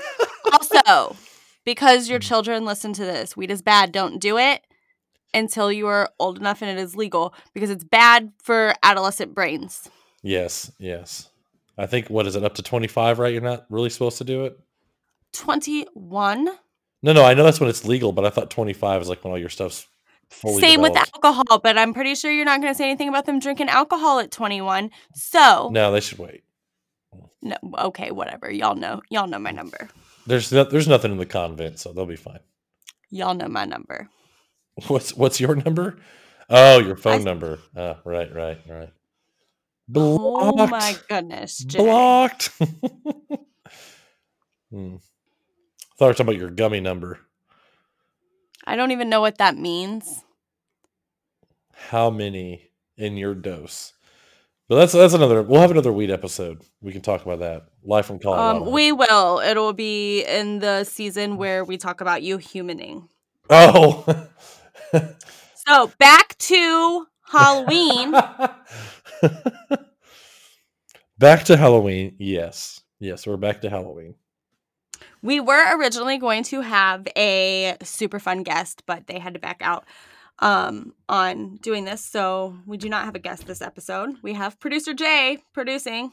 also, 0.52 1.14
because 1.64 2.08
your 2.08 2.18
children 2.18 2.64
listen 2.64 2.92
to 2.94 3.04
this, 3.04 3.36
weed 3.36 3.52
is 3.52 3.62
bad. 3.62 3.92
Don't 3.92 4.18
do 4.18 4.38
it 4.38 4.62
until 5.32 5.70
you 5.70 5.86
are 5.86 6.10
old 6.18 6.38
enough 6.38 6.62
and 6.62 6.70
it 6.76 6.82
is 6.82 6.96
legal 6.96 7.32
because 7.54 7.70
it's 7.70 7.84
bad 7.84 8.32
for 8.42 8.74
adolescent 8.82 9.36
brains. 9.36 9.88
Yes, 10.22 10.70
yes. 10.78 11.28
I 11.78 11.86
think 11.86 12.08
what 12.08 12.26
is 12.26 12.36
it 12.36 12.44
up 12.44 12.54
to 12.56 12.62
twenty 12.62 12.86
five? 12.88 13.18
Right? 13.18 13.32
You're 13.32 13.42
not 13.42 13.66
really 13.70 13.90
supposed 13.90 14.18
to 14.18 14.24
do 14.24 14.44
it. 14.44 14.58
21. 15.32 16.44
No, 17.02 17.12
no. 17.12 17.24
I 17.24 17.34
know 17.34 17.44
that's 17.44 17.58
when 17.60 17.70
it's 17.70 17.84
legal, 17.86 18.12
but 18.12 18.24
I 18.24 18.30
thought 18.30 18.50
twenty 18.50 18.72
five 18.74 19.00
is 19.00 19.08
like 19.08 19.24
when 19.24 19.32
all 19.32 19.38
your 19.38 19.48
stuff's 19.48 19.86
fully 20.30 20.60
Same 20.60 20.80
with 20.80 20.96
alcohol, 20.96 21.58
but 21.62 21.78
I'm 21.78 21.94
pretty 21.94 22.14
sure 22.14 22.30
you're 22.32 22.44
not 22.44 22.60
going 22.60 22.72
to 22.72 22.76
say 22.76 22.84
anything 22.84 23.08
about 23.08 23.26
them 23.26 23.38
drinking 23.38 23.68
alcohol 23.68 24.18
at 24.18 24.30
21. 24.30 24.90
So, 25.14 25.68
No, 25.72 25.92
they 25.92 26.00
should 26.00 26.18
wait. 26.18 26.42
no, 27.42 27.56
okay, 27.78 28.10
whatever. 28.12 28.50
Y'all 28.50 28.74
know. 28.74 29.02
Y'all 29.10 29.26
know 29.26 29.38
my 29.38 29.50
number. 29.50 29.88
There's 30.26 30.50
no, 30.52 30.64
there's 30.64 30.88
nothing 30.88 31.12
in 31.12 31.18
the 31.18 31.26
convent, 31.26 31.78
so 31.80 31.92
they'll 31.92 32.06
be 32.06 32.16
fine. 32.16 32.38
Y'all 33.10 33.34
know 33.34 33.48
my 33.48 33.64
number. 33.64 34.08
What's 34.86 35.14
what's 35.14 35.38
your 35.38 35.54
number? 35.54 35.98
Oh, 36.48 36.78
your 36.78 36.96
phone 36.96 37.20
I- 37.20 37.24
number. 37.24 37.58
Ah, 37.76 37.98
right, 38.04 38.34
right, 38.34 38.58
right. 38.68 38.90
Oh 39.94 40.52
Blocked. 40.52 40.70
my 40.70 40.96
goodness, 41.08 41.58
Jay. 41.58 41.78
Blocked. 41.78 42.50
hmm. 44.70 44.96
I 44.96 45.94
thought 45.98 46.00
we 46.00 46.06
were 46.06 46.12
talking 46.14 46.26
about 46.26 46.36
your 46.38 46.50
gummy 46.50 46.80
number. 46.80 47.20
I 48.64 48.76
don't 48.76 48.90
even 48.92 49.08
know 49.08 49.20
what 49.20 49.38
that 49.38 49.56
means. 49.56 50.22
how 51.90 52.10
many 52.10 52.70
in 52.96 53.16
your 53.16 53.34
dose. 53.34 53.92
But 54.68 54.76
that's 54.76 54.92
that's 54.92 55.14
another. 55.14 55.42
We'll 55.42 55.60
have 55.60 55.70
another 55.72 55.92
weed 55.92 56.10
episode. 56.10 56.62
We 56.80 56.92
can 56.92 57.02
talk 57.02 57.22
about 57.24 57.40
that 57.40 57.66
live 57.84 58.06
from 58.06 58.18
Colorado. 58.20 58.64
Um, 58.66 58.70
we 58.72 58.92
will. 58.92 59.40
It'll 59.40 59.72
be 59.74 60.22
in 60.24 60.60
the 60.60 60.84
season 60.84 61.36
where 61.36 61.64
we 61.64 61.76
talk 61.76 62.00
about 62.00 62.22
you 62.22 62.38
humaning. 62.38 63.08
oh. 63.50 64.28
So 65.66 65.92
back 65.98 66.36
to 66.38 67.06
Halloween. 67.22 68.14
back 71.18 71.44
to 71.44 71.56
Halloween. 71.56 72.16
Yes, 72.18 72.80
yes, 73.00 73.26
we're 73.26 73.36
back 73.36 73.60
to 73.62 73.70
Halloween. 73.70 74.14
we 75.22 75.40
were 75.40 75.76
originally 75.78 76.18
going 76.18 76.42
to 76.44 76.60
have 76.60 77.06
a 77.16 77.76
super 77.82 78.18
fun 78.18 78.42
guest, 78.42 78.82
but 78.86 79.06
they 79.06 79.18
had 79.18 79.34
to 79.34 79.40
back 79.40 79.60
out 79.62 79.84
um, 80.38 80.94
on 81.08 81.56
doing 81.56 81.84
this. 81.84 82.04
So 82.04 82.56
we 82.66 82.76
do 82.76 82.88
not 82.88 83.04
have 83.04 83.14
a 83.14 83.20
guest 83.20 83.46
this 83.46 83.62
episode. 83.62 84.16
We 84.22 84.34
have 84.34 84.58
producer 84.60 84.94
Jay 84.94 85.38
producing. 85.52 86.12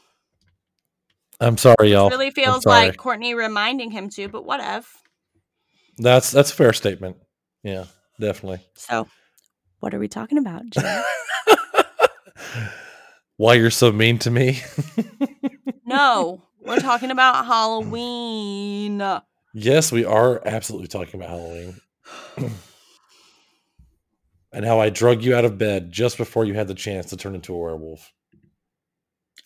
I'm 1.40 1.56
sorry, 1.56 1.92
y'all. 1.92 2.08
It 2.08 2.10
really 2.10 2.30
feels 2.30 2.66
like 2.66 2.96
Courtney 2.98 3.34
reminding 3.34 3.90
him 3.90 4.10
to, 4.10 4.28
but 4.28 4.44
whatever. 4.44 4.86
that's 5.96 6.30
that's 6.30 6.50
a 6.50 6.54
fair 6.54 6.72
statement. 6.74 7.16
Yeah, 7.62 7.84
definitely. 8.20 8.60
So, 8.74 9.08
what 9.80 9.94
are 9.94 9.98
we 9.98 10.08
talking 10.08 10.36
about, 10.38 10.68
Jay? 10.68 11.02
Why 13.40 13.54
you're 13.54 13.70
so 13.70 13.90
mean 13.90 14.18
to 14.18 14.30
me? 14.30 14.60
no, 15.86 16.42
we're 16.60 16.78
talking 16.78 17.10
about 17.10 17.46
Halloween. 17.46 19.02
yes, 19.54 19.90
we 19.90 20.04
are 20.04 20.42
absolutely 20.44 20.88
talking 20.88 21.18
about 21.18 21.30
Halloween. 21.30 21.80
and 24.52 24.66
how 24.66 24.78
I 24.78 24.90
drug 24.90 25.22
you 25.22 25.34
out 25.34 25.46
of 25.46 25.56
bed 25.56 25.90
just 25.90 26.18
before 26.18 26.44
you 26.44 26.52
had 26.52 26.68
the 26.68 26.74
chance 26.74 27.06
to 27.06 27.16
turn 27.16 27.34
into 27.34 27.54
a 27.54 27.58
werewolf. 27.58 28.12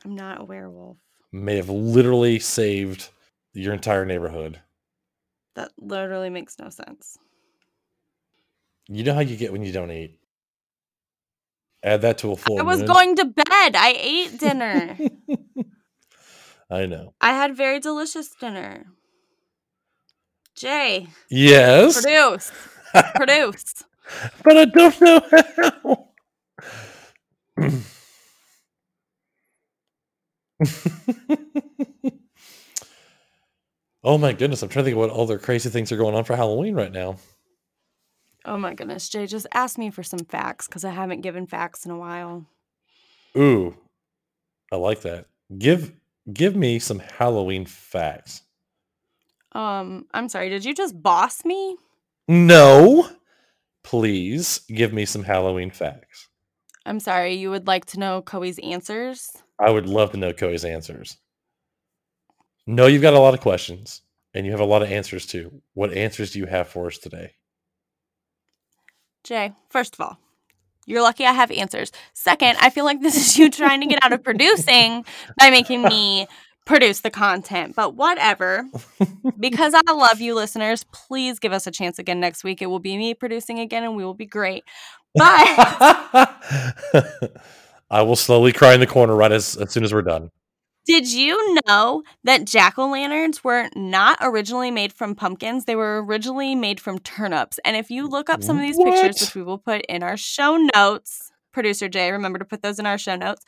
I'm 0.04 0.16
not 0.16 0.40
a 0.40 0.44
werewolf. 0.44 0.96
May 1.30 1.54
have 1.54 1.68
literally 1.68 2.40
saved 2.40 3.10
your 3.52 3.74
entire 3.74 4.04
neighborhood. 4.04 4.60
That 5.54 5.70
literally 5.78 6.30
makes 6.30 6.58
no 6.58 6.68
sense. 6.68 7.16
You 8.88 9.04
know 9.04 9.14
how 9.14 9.20
you 9.20 9.36
get 9.36 9.52
when 9.52 9.62
you 9.62 9.70
don't 9.70 9.92
eat. 9.92 10.18
Add 11.84 12.02
that 12.02 12.18
to 12.20 12.32
a 12.32 12.36
full 12.36 12.60
I 12.60 12.64
was 12.64 12.78
moon. 12.78 12.82
going 12.82 13.16
to 13.16 13.24
bed. 13.26 13.76
I 13.76 13.94
ate 13.98 14.38
dinner. 14.38 14.96
I 16.70 16.86
know. 16.86 17.14
I 17.20 17.30
had 17.32 17.56
very 17.56 17.80
delicious 17.80 18.30
dinner. 18.40 18.86
Jay, 20.56 21.08
Yes, 21.30 22.02
produce, 22.02 22.52
produce. 23.14 23.84
but 24.44 24.56
I 24.58 24.64
don't 24.66 25.00
know 25.00 25.20
how. 25.30 26.08
oh 34.04 34.18
my 34.18 34.32
goodness! 34.32 34.62
I'm 34.62 34.68
trying 34.68 34.84
to 34.84 34.90
think 34.92 34.96
of 34.96 35.00
what 35.10 35.18
other 35.18 35.38
crazy 35.38 35.70
things 35.70 35.90
are 35.92 35.96
going 35.96 36.14
on 36.14 36.24
for 36.24 36.36
Halloween 36.36 36.74
right 36.74 36.92
now. 36.92 37.16
Oh 38.44 38.58
my 38.58 38.74
goodness, 38.74 39.08
Jay, 39.08 39.26
just 39.26 39.46
ask 39.54 39.78
me 39.78 39.90
for 39.90 40.02
some 40.02 40.20
facts 40.20 40.66
because 40.66 40.84
I 40.84 40.90
haven't 40.90 41.22
given 41.22 41.46
facts 41.46 41.84
in 41.86 41.90
a 41.90 41.98
while. 41.98 42.46
Ooh, 43.36 43.76
I 44.70 44.76
like 44.76 45.00
that. 45.02 45.26
Give 45.56 45.92
give 46.32 46.54
me 46.54 46.78
some 46.78 46.98
Halloween 46.98 47.64
facts. 47.64 48.42
Um, 49.52 50.06
I'm 50.12 50.28
sorry, 50.28 50.50
did 50.50 50.64
you 50.64 50.74
just 50.74 51.00
boss 51.00 51.44
me? 51.44 51.76
No, 52.26 53.08
please 53.82 54.60
give 54.68 54.92
me 54.92 55.04
some 55.04 55.24
Halloween 55.24 55.70
facts. 55.70 56.28
I'm 56.86 57.00
sorry, 57.00 57.34
you 57.34 57.50
would 57.50 57.66
like 57.66 57.86
to 57.86 57.98
know 57.98 58.20
Coey's 58.20 58.58
answers? 58.58 59.30
I 59.58 59.70
would 59.70 59.86
love 59.86 60.12
to 60.12 60.16
know 60.18 60.32
Cody's 60.32 60.64
answers. 60.64 61.16
No, 62.66 62.86
you've 62.86 63.02
got 63.02 63.14
a 63.14 63.18
lot 63.18 63.34
of 63.34 63.40
questions 63.40 64.02
and 64.34 64.44
you 64.44 64.52
have 64.52 64.60
a 64.60 64.66
lot 64.66 64.82
of 64.82 64.90
answers 64.90 65.26
too. 65.26 65.62
What 65.74 65.92
answers 65.92 66.32
do 66.32 66.38
you 66.40 66.46
have 66.46 66.68
for 66.68 66.86
us 66.86 66.98
today? 66.98 67.34
Jay, 69.24 69.52
first 69.70 69.94
of 69.94 70.00
all, 70.00 70.18
you're 70.86 71.02
lucky 71.02 71.24
I 71.24 71.32
have 71.32 71.50
answers. 71.50 71.90
Second, 72.12 72.58
I 72.60 72.70
feel 72.70 72.84
like 72.84 73.00
this 73.00 73.16
is 73.16 73.38
you 73.38 73.50
trying 73.50 73.80
to 73.80 73.86
get 73.86 74.04
out 74.04 74.12
of 74.12 74.22
producing 74.22 75.04
by 75.38 75.50
making 75.50 75.82
me 75.82 76.28
produce 76.66 77.00
the 77.00 77.10
content. 77.10 77.74
But 77.74 77.94
whatever. 77.94 78.66
Because 79.40 79.74
I 79.74 79.92
love 79.92 80.20
you, 80.20 80.34
listeners, 80.34 80.84
please 80.92 81.38
give 81.38 81.52
us 81.52 81.66
a 81.66 81.70
chance 81.70 81.98
again 81.98 82.20
next 82.20 82.44
week. 82.44 82.62
It 82.62 82.66
will 82.66 82.78
be 82.78 82.96
me 82.96 83.14
producing 83.14 83.58
again 83.58 83.82
and 83.82 83.96
we 83.96 84.04
will 84.04 84.14
be 84.14 84.26
great. 84.26 84.64
But 85.14 85.24
I 87.90 88.02
will 88.02 88.16
slowly 88.16 88.52
cry 88.52 88.74
in 88.74 88.80
the 88.80 88.86
corner 88.86 89.14
right 89.14 89.32
as, 89.32 89.56
as 89.56 89.72
soon 89.72 89.84
as 89.84 89.92
we're 89.92 90.02
done. 90.02 90.30
Did 90.86 91.10
you 91.10 91.58
know 91.66 92.02
that 92.24 92.44
jack 92.44 92.78
o' 92.78 92.88
lanterns 92.88 93.42
were 93.44 93.68
not 93.74 94.18
originally 94.20 94.70
made 94.70 94.92
from 94.92 95.14
pumpkins? 95.14 95.64
They 95.64 95.76
were 95.76 96.02
originally 96.04 96.54
made 96.54 96.80
from 96.80 96.98
turnips. 97.00 97.58
And 97.64 97.76
if 97.76 97.90
you 97.90 98.06
look 98.08 98.28
up 98.30 98.42
some 98.42 98.56
of 98.56 98.62
these 98.62 98.76
What? 98.76 98.92
pictures, 98.92 99.20
which 99.20 99.34
we 99.34 99.42
will 99.42 99.58
put 99.58 99.82
in 99.86 100.02
our 100.02 100.16
show 100.16 100.56
notes, 100.56 101.30
producer 101.52 101.88
Jay, 101.88 102.10
remember 102.12 102.38
to 102.38 102.44
put 102.44 102.62
those 102.62 102.78
in 102.78 102.86
our 102.86 102.98
show 102.98 103.16
notes, 103.16 103.44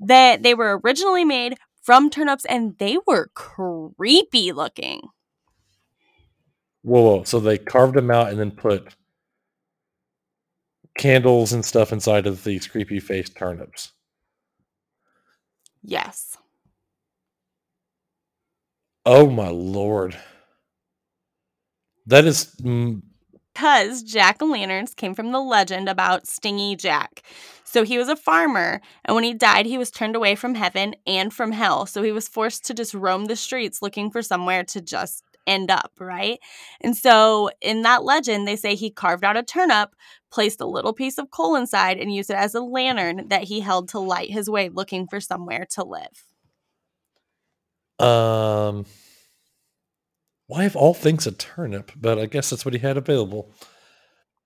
that 0.00 0.42
they 0.42 0.54
were 0.54 0.80
originally 0.84 1.24
made 1.24 1.56
from 1.82 2.10
turnips 2.10 2.44
and 2.46 2.76
they 2.78 2.98
were 3.06 3.30
creepy 3.34 4.52
looking. 4.52 5.02
Whoa, 6.82 7.02
whoa. 7.02 7.22
So 7.24 7.40
they 7.40 7.58
carved 7.58 7.94
them 7.94 8.10
out 8.10 8.30
and 8.30 8.38
then 8.38 8.50
put 8.50 8.94
candles 10.96 11.52
and 11.52 11.64
stuff 11.64 11.92
inside 11.92 12.26
of 12.26 12.44
these 12.44 12.66
creepy 12.66 13.00
faced 13.00 13.36
turnips. 13.36 13.92
Yes. 15.82 16.29
Oh 19.12 19.28
my 19.28 19.48
lord. 19.48 20.16
That 22.06 22.26
is 22.26 22.54
mm, 22.62 23.02
because 23.52 24.04
jack 24.04 24.40
o' 24.40 24.46
lanterns 24.46 24.94
came 24.94 25.16
from 25.16 25.32
the 25.32 25.40
legend 25.40 25.88
about 25.88 26.28
Stingy 26.28 26.76
Jack. 26.76 27.24
So 27.64 27.82
he 27.82 27.98
was 27.98 28.08
a 28.08 28.14
farmer, 28.14 28.80
and 29.04 29.16
when 29.16 29.24
he 29.24 29.34
died, 29.34 29.66
he 29.66 29.78
was 29.78 29.90
turned 29.90 30.14
away 30.14 30.36
from 30.36 30.54
heaven 30.54 30.94
and 31.08 31.34
from 31.34 31.50
hell. 31.50 31.86
So 31.86 32.04
he 32.04 32.12
was 32.12 32.28
forced 32.28 32.64
to 32.66 32.74
just 32.74 32.94
roam 32.94 33.24
the 33.24 33.34
streets 33.34 33.82
looking 33.82 34.12
for 34.12 34.22
somewhere 34.22 34.62
to 34.66 34.80
just 34.80 35.24
end 35.44 35.72
up, 35.72 35.90
right? 35.98 36.38
And 36.80 36.96
so 36.96 37.50
in 37.60 37.82
that 37.82 38.04
legend, 38.04 38.46
they 38.46 38.54
say 38.54 38.76
he 38.76 38.92
carved 38.92 39.24
out 39.24 39.36
a 39.36 39.42
turnip, 39.42 39.90
placed 40.30 40.60
a 40.60 40.66
little 40.66 40.92
piece 40.92 41.18
of 41.18 41.32
coal 41.32 41.56
inside, 41.56 41.98
and 41.98 42.14
used 42.14 42.30
it 42.30 42.36
as 42.36 42.54
a 42.54 42.60
lantern 42.60 43.26
that 43.26 43.42
he 43.42 43.58
held 43.58 43.88
to 43.88 43.98
light 43.98 44.30
his 44.30 44.48
way 44.48 44.68
looking 44.68 45.08
for 45.08 45.20
somewhere 45.20 45.66
to 45.70 45.82
live. 45.82 46.29
Um 48.00 48.86
why 50.46 50.64
of 50.64 50.74
all 50.74 50.94
things 50.94 51.26
a 51.26 51.32
turnip, 51.32 51.92
but 51.96 52.18
I 52.18 52.26
guess 52.26 52.50
that's 52.50 52.64
what 52.64 52.74
he 52.74 52.80
had 52.80 52.96
available. 52.96 53.52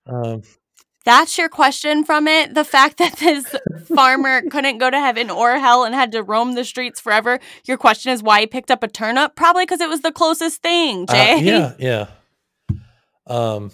Um 0.05 0.43
That's 1.05 1.37
your 1.37 1.49
question 1.49 2.03
from 2.03 2.27
it. 2.27 2.53
The 2.53 2.63
fact 2.63 2.97
that 2.97 3.17
this 3.17 3.55
farmer 3.95 4.41
couldn't 4.51 4.77
go 4.79 4.89
to 4.89 4.99
heaven 4.99 5.29
or 5.29 5.57
hell 5.57 5.83
and 5.83 5.95
had 5.95 6.11
to 6.13 6.21
roam 6.23 6.53
the 6.53 6.63
streets 6.65 6.99
forever. 6.99 7.39
Your 7.65 7.77
question 7.77 8.11
is 8.11 8.21
why 8.21 8.41
he 8.41 8.47
picked 8.47 8.71
up 8.71 8.83
a 8.83 8.87
turnip? 8.87 9.35
Probably 9.35 9.63
because 9.63 9.81
it 9.81 9.89
was 9.89 10.01
the 10.01 10.11
closest 10.11 10.61
thing, 10.61 11.05
uh, 11.07 11.13
Jay. 11.13 11.39
yeah, 11.41 11.73
yeah. 11.79 12.07
Um 13.27 13.71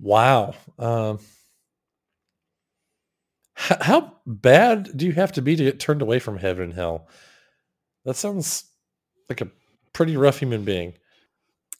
wow. 0.00 0.54
Um 0.78 1.18
h- 3.70 3.78
how 3.82 4.16
bad 4.26 4.96
do 4.96 5.06
you 5.06 5.12
have 5.12 5.32
to 5.32 5.42
be 5.42 5.54
to 5.56 5.64
get 5.64 5.78
turned 5.80 6.02
away 6.02 6.18
from 6.18 6.38
heaven 6.38 6.64
and 6.64 6.74
hell? 6.74 7.06
That 8.10 8.16
sounds 8.16 8.64
like 9.28 9.40
a 9.40 9.46
pretty 9.92 10.16
rough 10.16 10.40
human 10.40 10.64
being. 10.64 10.94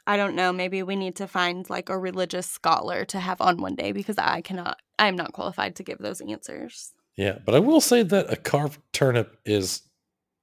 I 0.06 0.16
don't 0.16 0.36
know. 0.36 0.52
Maybe 0.52 0.80
we 0.84 0.94
need 0.94 1.16
to 1.16 1.26
find 1.26 1.68
like 1.68 1.88
a 1.88 1.98
religious 1.98 2.46
scholar 2.46 3.04
to 3.06 3.18
have 3.18 3.40
on 3.40 3.60
one 3.60 3.74
day 3.74 3.90
because 3.90 4.16
I 4.16 4.40
cannot, 4.40 4.78
I 4.96 5.08
am 5.08 5.16
not 5.16 5.32
qualified 5.32 5.74
to 5.74 5.82
give 5.82 5.98
those 5.98 6.20
answers. 6.20 6.92
Yeah, 7.16 7.38
but 7.44 7.56
I 7.56 7.58
will 7.58 7.80
say 7.80 8.04
that 8.04 8.32
a 8.32 8.36
carved 8.36 8.78
turnip 8.92 9.40
is 9.44 9.82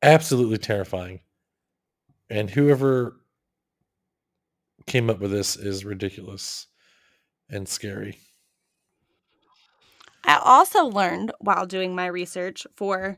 absolutely 0.04 0.58
terrifying. 0.58 1.22
And 2.30 2.50
whoever 2.50 3.16
came 4.88 5.10
up 5.10 5.22
with 5.22 5.32
this 5.32 5.56
is 5.56 5.86
ridiculous 5.86 6.68
and 7.50 7.66
scary. 7.66 8.20
I 10.26 10.38
also 10.44 10.84
learned 10.84 11.32
while 11.40 11.66
doing 11.66 11.96
my 11.96 12.08
research 12.08 12.68
for 12.76 13.18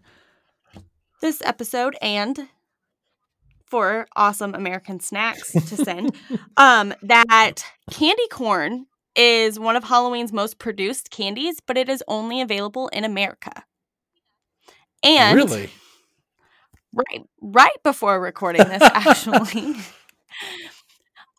this 1.20 1.42
episode 1.44 1.98
and 2.00 2.48
for 3.70 4.08
awesome 4.16 4.56
American 4.56 5.00
snacks 5.00 5.52
to 5.52 5.76
send 5.78 6.16
um, 6.58 6.94
that 7.04 7.64
candy 7.92 8.28
corn 8.32 8.86
is 9.16 9.60
one 9.60 9.76
of 9.76 9.84
Halloween's 9.84 10.32
most 10.32 10.60
produced 10.60 11.12
candies, 11.12 11.60
but 11.66 11.78
it 11.78 11.90
is 11.90 12.04
only 12.08 12.42
available 12.42 12.88
in 12.90 13.04
America. 13.04 13.64
And 15.04 15.36
really? 15.36 15.70
right 16.94 17.22
right 17.42 17.84
before 17.84 18.20
recording 18.20 18.68
this 18.68 18.82
actually 18.82 19.76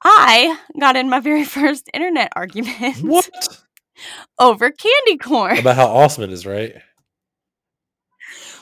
I 0.02 0.56
got 0.78 0.96
in 0.96 1.10
my 1.10 1.20
very 1.20 1.44
first 1.44 1.90
internet 1.92 2.32
argument 2.34 2.98
What? 3.02 3.28
over 4.38 4.70
candy 4.70 5.18
corn. 5.18 5.58
About 5.58 5.76
how 5.76 5.88
awesome 5.88 6.24
it 6.24 6.32
is, 6.32 6.46
right? 6.46 6.74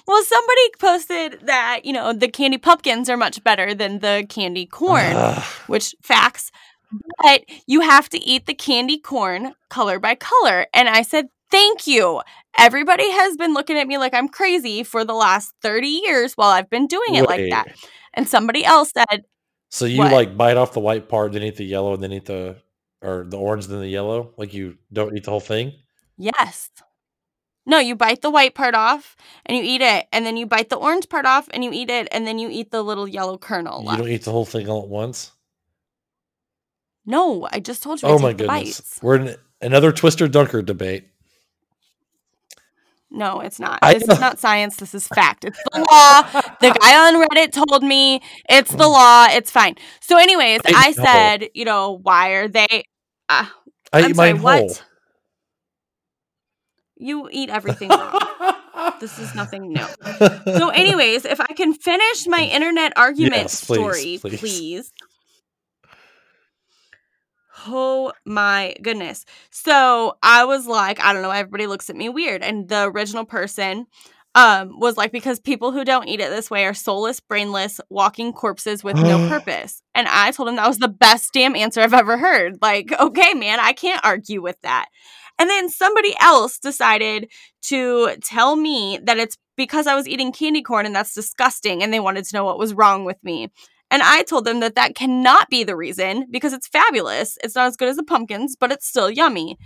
Well, 0.09 0.23
somebody 0.25 0.61
posted 0.81 1.41
that, 1.47 1.81
you 1.85 1.93
know, 1.93 2.13
the 2.15 2.29
candy 2.29 2.57
pumpkins 2.59 3.09
are 3.11 3.17
much 3.19 3.45
better 3.45 3.75
than 3.75 3.99
the 3.99 4.27
candy 4.29 4.65
corn, 4.67 5.13
Ugh. 5.15 5.43
which 5.69 5.95
facts. 6.03 6.51
But 7.23 7.45
you 7.67 7.83
have 7.83 8.09
to 8.11 8.19
eat 8.19 8.47
the 8.47 8.55
candy 8.55 8.99
corn 8.99 9.55
color 9.69 9.99
by 9.99 10.15
color. 10.15 10.67
And 10.73 10.89
I 10.89 11.03
said, 11.03 11.27
thank 11.51 11.87
you. 11.87 12.23
Everybody 12.59 13.11
has 13.11 13.37
been 13.37 13.53
looking 13.53 13.77
at 13.77 13.87
me 13.87 13.99
like 13.99 14.15
I'm 14.15 14.29
crazy 14.29 14.83
for 14.83 15.05
the 15.05 15.13
last 15.13 15.53
30 15.63 15.87
years 15.87 16.33
while 16.35 16.49
I've 16.49 16.71
been 16.71 16.87
doing 16.87 17.15
it 17.15 17.27
like 17.27 17.51
that. 17.51 17.67
And 18.15 18.27
somebody 18.27 18.65
else 18.65 18.91
said, 18.97 19.25
So 19.69 19.85
you 19.85 19.99
What? 19.99 20.13
like 20.13 20.37
bite 20.39 20.57
off 20.57 20.73
the 20.73 20.81
white 20.81 21.11
part, 21.11 21.33
then 21.33 21.43
eat 21.43 21.57
the 21.57 21.65
yellow, 21.65 21.93
and 21.93 22.03
then 22.03 22.13
eat 22.15 22.25
the 22.25 22.57
or 23.03 23.27
the 23.29 23.37
orange, 23.37 23.67
then 23.67 23.81
the 23.81 23.89
yellow. 23.89 24.33
Like 24.39 24.55
you 24.55 24.79
don't 24.91 25.15
eat 25.17 25.25
the 25.25 25.31
whole 25.31 25.41
thing. 25.41 25.75
yes. 26.17 26.71
No, 27.69 27.79
you 27.79 27.95
bite 27.95 28.23
the 28.23 28.31
white 28.31 28.55
part 28.55 28.75
off 28.75 29.15
and 29.47 29.57
you 29.57 29.63
eat 29.63 29.83
it. 29.83 30.07
And 30.11 30.25
then 30.27 30.37
you 30.39 30.47
bite 30.47 30.71
the 30.71 30.77
orange 30.77 31.09
part 31.09 31.27
off 31.27 31.49
and 31.53 31.63
you 31.63 31.71
eat 31.73 31.91
it. 31.91 32.09
And 32.11 32.27
then 32.27 32.39
you 32.39 32.49
eat 32.51 32.71
the 32.71 32.83
little 32.83 33.07
yellow 33.07 33.37
kernel. 33.37 33.83
You 33.83 33.89
left. 33.89 33.99
don't 33.99 34.09
eat 34.09 34.23
the 34.25 34.33
whole 34.33 34.47
thing 34.47 34.69
all 34.71 34.83
at 34.83 34.89
once. 34.89 35.33
No, 37.05 37.47
I 37.53 37.61
just 37.61 37.83
told 37.83 38.01
you. 38.03 38.09
I 38.09 38.13
Oh 38.13 38.19
my 38.19 38.33
goodness, 38.33 38.81
bites. 38.81 38.99
we're 39.03 39.17
in 39.17 39.37
another 39.61 39.93
Twister 39.93 40.29
Dunker 40.29 40.63
debate. 40.63 41.09
No, 43.11 43.41
it's 43.41 43.59
not. 43.59 43.79
I 43.81 43.95
This 43.95 44.07
know. 44.07 44.15
is 44.15 44.21
not 44.21 44.39
science. 44.39 44.77
This 44.77 44.95
is 44.95 45.07
fact. 45.09 45.45
It's 45.47 45.59
the 45.73 45.79
law. 45.91 46.23
The 46.61 46.79
guy 46.79 47.09
on 47.09 47.15
Reddit 47.27 47.53
told 47.53 47.83
me 47.83 48.21
it's 48.51 48.71
the 48.71 48.87
law. 48.87 49.27
It's 49.31 49.51
fine. 49.51 49.77
So, 50.01 50.19
anyways, 50.19 50.61
I 50.67 50.73
I 50.89 50.93
said, 50.93 51.49
you 51.55 51.65
know, 51.65 51.99
why 52.03 52.31
are 52.33 52.49
they? 52.49 52.85
Uh, 53.31 53.47
I 53.93 54.01
I'm 54.03 54.11
eat 54.11 54.17
sorry, 54.17 54.33
mine 54.35 54.43
what? 54.43 54.85
You 56.99 57.29
eat 57.31 57.49
everything 57.51 57.89
wrong. 57.89 58.19
this 59.01 59.19
is 59.19 59.35
nothing 59.35 59.69
new. 59.69 59.87
So, 60.45 60.69
anyways, 60.71 61.25
if 61.25 61.41
I 61.41 61.53
can 61.55 61.73
finish 61.75 62.27
my 62.27 62.43
internet 62.43 62.93
argument 62.97 63.43
Yes, 63.43 63.65
please, 63.65 63.77
story, 63.77 64.19
please. 64.21 64.41
please. 64.41 64.93
Oh 67.67 68.13
my 68.25 68.75
goodness. 68.83 69.25
So 69.51 70.17
I 70.23 70.45
was 70.45 70.67
like, 70.67 71.01
I 71.01 71.13
don't 71.13 71.23
know, 71.23 71.31
everybody 71.31 71.67
looks 71.67 71.91
at 71.91 71.97
me 71.97 72.09
weird. 72.09 72.43
And 72.43 72.69
the 72.69 72.85
original 72.85 73.25
person 73.25 73.87
um 74.35 74.79
was 74.79 74.97
like, 74.97 75.11
because 75.11 75.41
people 75.41 75.73
who 75.73 75.85
don't 75.85 76.09
eat 76.09 76.21
it 76.21 76.31
this 76.31 76.51
way 76.51 76.65
are 76.67 76.75
soulless, 76.75 77.21
brainless, 77.21 77.81
walking 77.89 78.33
corpses 78.33 78.85
with 78.85 78.97
no 78.97 79.19
purpose. 79.29 79.83
And 79.95 80.07
I 80.09 80.31
told 80.31 80.49
him 80.49 80.57
that 80.57 80.69
was 80.69 80.79
the 80.79 80.89
best 80.89 81.33
damn 81.33 81.57
answer 81.57 81.81
I've 81.81 81.95
ever 81.95 82.17
heard. 82.19 82.59
Like, 82.63 82.93
okay, 82.93 83.35
man, 83.35 83.59
I 83.61 83.73
can't 83.73 84.05
argue 84.05 84.41
with 84.43 84.61
that. 84.63 84.87
And 85.39 85.49
then 85.49 85.69
somebody 85.69 86.15
else 86.21 86.59
decided 86.59 87.31
to 87.63 88.17
tell 88.23 88.57
me 88.57 88.99
that 89.03 89.19
it's 89.19 89.37
because 89.57 89.87
I 89.87 89.95
was 89.95 90.09
eating 90.09 90.33
candy 90.33 90.63
corn 90.63 90.87
and 90.87 90.95
that's 90.95 91.15
disgusting. 91.15 91.83
And 91.83 91.93
they 91.93 92.01
wanted 92.01 92.25
to 92.25 92.37
know 92.37 92.45
what 92.45 92.59
was 92.59 92.75
wrong 92.75 93.05
with 93.05 93.23
me. 93.23 93.51
And 93.91 94.03
I 94.03 94.23
told 94.23 94.45
them 94.45 94.61
that 94.61 94.75
that 94.75 94.95
cannot 94.95 95.49
be 95.49 95.65
the 95.65 95.77
reason 95.77 96.27
because 96.31 96.53
it's 96.53 96.69
fabulous. 96.69 97.39
It's 97.43 97.55
not 97.55 97.69
as 97.69 97.77
good 97.77 97.89
as 97.89 97.97
the 97.97 98.03
pumpkins, 98.03 98.57
but 98.59 98.73
it's 98.73 98.87
still 98.87 99.11
yummy. 99.11 99.57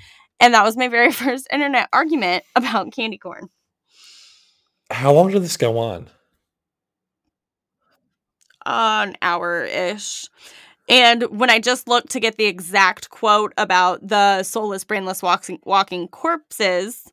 And 0.41 0.55
that 0.55 0.65
was 0.65 0.77
my 0.77 0.89
very 0.89 1.13
first 1.13 1.49
internet 1.53 1.89
argument 1.93 2.45
about 2.55 2.93
candy 2.93 3.19
corn. 3.19 3.49
How 4.91 5.13
long 5.13 5.31
did 5.31 5.43
this 5.43 5.57
go 5.57 5.79
on? 5.79 6.09
an 8.67 9.17
hour 9.23 9.65
ish. 9.65 10.27
And 10.93 11.23
when 11.31 11.49
I 11.49 11.59
just 11.59 11.89
looked 11.89 12.11
to 12.11 12.21
get 12.21 12.37
the 12.37 12.45
exact 12.45 13.09
quote 13.09 13.55
about 13.57 14.07
the 14.07 14.43
soulless, 14.43 14.85
brainless 14.85 15.23
walking, 15.23 15.59
walking 15.65 16.07
corpses, 16.07 17.11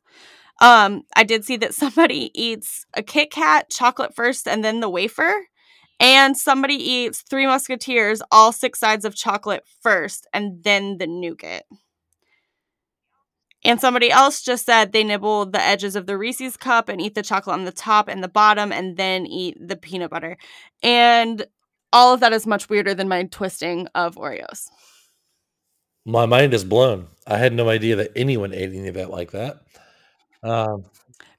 um, 0.60 1.04
I 1.16 1.24
did 1.24 1.46
see 1.46 1.56
that 1.56 1.74
somebody 1.74 2.30
eats 2.34 2.84
a 2.92 3.02
Kit 3.02 3.30
Kat 3.30 3.70
chocolate 3.70 4.14
first 4.14 4.46
and 4.46 4.62
then 4.62 4.80
the 4.80 4.90
wafer. 4.90 5.46
And 5.98 6.36
somebody 6.36 6.74
eats 6.74 7.22
Three 7.22 7.46
Musketeers, 7.46 8.20
all 8.30 8.52
six 8.52 8.78
sides 8.78 9.06
of 9.06 9.14
chocolate 9.14 9.64
first 9.82 10.26
and 10.34 10.62
then 10.62 10.98
the 10.98 11.06
nougat. 11.06 11.64
And 13.64 13.80
somebody 13.80 14.10
else 14.10 14.42
just 14.42 14.66
said 14.66 14.92
they 14.92 15.04
nibble 15.04 15.46
the 15.46 15.60
edges 15.60 15.96
of 15.96 16.04
the 16.04 16.18
Reese's 16.18 16.58
cup 16.58 16.90
and 16.90 17.00
eat 17.00 17.14
the 17.14 17.22
chocolate 17.22 17.54
on 17.54 17.64
the 17.64 17.72
top 17.72 18.08
and 18.08 18.22
the 18.22 18.28
bottom 18.28 18.72
and 18.72 18.98
then 18.98 19.26
eat 19.26 19.56
the 19.58 19.76
peanut 19.76 20.10
butter. 20.10 20.36
And 20.82 21.46
all 21.92 22.14
of 22.14 22.20
that 22.20 22.32
is 22.32 22.46
much 22.46 22.68
weirder 22.68 22.94
than 22.94 23.08
my 23.08 23.24
twisting 23.24 23.88
of 23.94 24.16
Oreos. 24.16 24.68
My 26.06 26.26
mind 26.26 26.54
is 26.54 26.64
blown. 26.64 27.08
I 27.26 27.36
had 27.38 27.52
no 27.52 27.68
idea 27.68 27.96
that 27.96 28.12
anyone 28.16 28.52
ate 28.54 28.72
any 28.72 28.88
of 28.88 28.94
that 28.94 29.10
like 29.10 29.32
that. 29.32 29.60
Um, 30.42 30.84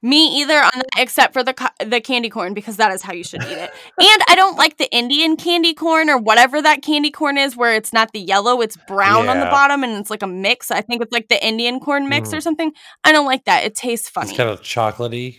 Me 0.04 0.42
either 0.42 0.56
on 0.58 0.72
that, 0.76 0.86
except 0.98 1.34
for 1.34 1.44
the 1.44 1.54
co- 1.54 1.86
the 1.86 2.00
candy 2.00 2.30
corn 2.30 2.54
because 2.54 2.78
that 2.78 2.92
is 2.92 3.02
how 3.02 3.14
you 3.14 3.24
should 3.24 3.42
eat 3.44 3.58
it. 3.58 3.72
And 4.00 4.22
I 4.28 4.36
don't 4.36 4.56
like 4.58 4.78
the 4.78 4.92
Indian 4.96 5.36
candy 5.38 5.74
corn 5.74 6.10
or 6.10 6.18
whatever 6.18 6.62
that 6.62 6.84
candy 6.84 7.10
corn 7.12 7.38
is, 7.38 7.58
where 7.58 7.76
it's 7.76 7.92
not 7.92 8.12
the 8.12 8.20
yellow, 8.20 8.62
it's 8.62 8.78
brown 8.88 9.30
on 9.30 9.40
the 9.40 9.46
bottom, 9.48 9.84
and 9.84 9.94
it's 9.94 10.10
like 10.12 10.22
a 10.22 10.28
mix. 10.28 10.70
I 10.72 10.82
think 10.82 11.02
it's 11.02 11.12
like 11.12 11.30
the 11.30 11.44
Indian 11.46 11.80
corn 11.80 12.08
mix 12.08 12.30
Mm. 12.30 12.38
or 12.38 12.42
something. 12.42 12.72
I 13.04 13.12
don't 13.12 13.26
like 13.26 13.46
that. 13.46 13.64
It 13.66 13.76
tastes 13.76 14.10
funny, 14.10 14.30
it's 14.30 14.38
kind 14.38 14.50
of 14.50 14.62
chocolatey, 14.62 15.38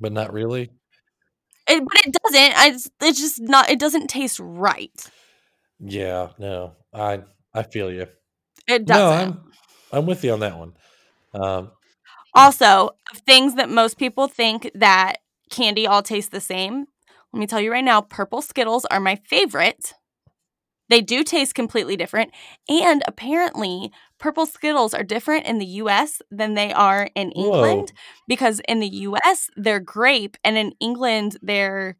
but 0.00 0.12
not 0.12 0.32
really. 0.32 0.70
It- 1.68 1.84
but 1.84 2.06
it 2.06 2.14
doesn't. 2.22 2.58
I, 2.58 2.66
it's 3.06 3.20
just 3.20 3.40
not. 3.40 3.70
It 3.70 3.78
doesn't 3.78 4.08
taste 4.08 4.38
right. 4.40 5.10
Yeah, 5.80 6.30
no, 6.38 6.72
I 6.92 7.22
I 7.52 7.62
feel 7.62 7.90
you. 7.90 8.06
It 8.66 8.84
doesn't. 8.86 9.28
I'm 9.28 9.52
I'm 9.92 10.06
with 10.06 10.24
you 10.24 10.32
on 10.32 10.40
that 10.40 10.58
one. 10.58 10.74
Um, 11.34 11.72
Also, 12.34 12.90
things 13.26 13.54
that 13.54 13.70
most 13.70 13.98
people 13.98 14.28
think 14.28 14.70
that 14.74 15.16
candy 15.50 15.86
all 15.86 16.02
tastes 16.02 16.30
the 16.30 16.40
same, 16.40 16.86
let 17.32 17.40
me 17.40 17.46
tell 17.46 17.60
you 17.60 17.70
right 17.72 17.84
now, 17.84 18.00
purple 18.00 18.42
Skittles 18.42 18.84
are 18.86 19.00
my 19.00 19.16
favorite. 19.16 19.92
They 20.88 21.00
do 21.00 21.24
taste 21.24 21.54
completely 21.54 21.96
different. 21.96 22.30
And 22.68 23.02
apparently, 23.06 23.90
purple 24.18 24.46
Skittles 24.46 24.94
are 24.94 25.02
different 25.02 25.46
in 25.46 25.58
the 25.58 25.66
US 25.66 26.22
than 26.30 26.54
they 26.54 26.72
are 26.72 27.10
in 27.14 27.30
Whoa. 27.30 27.44
England 27.44 27.92
because 28.28 28.60
in 28.68 28.80
the 28.80 28.88
US, 28.88 29.50
they're 29.56 29.80
grape, 29.80 30.36
and 30.44 30.56
in 30.56 30.72
England, 30.80 31.36
they're 31.42 31.96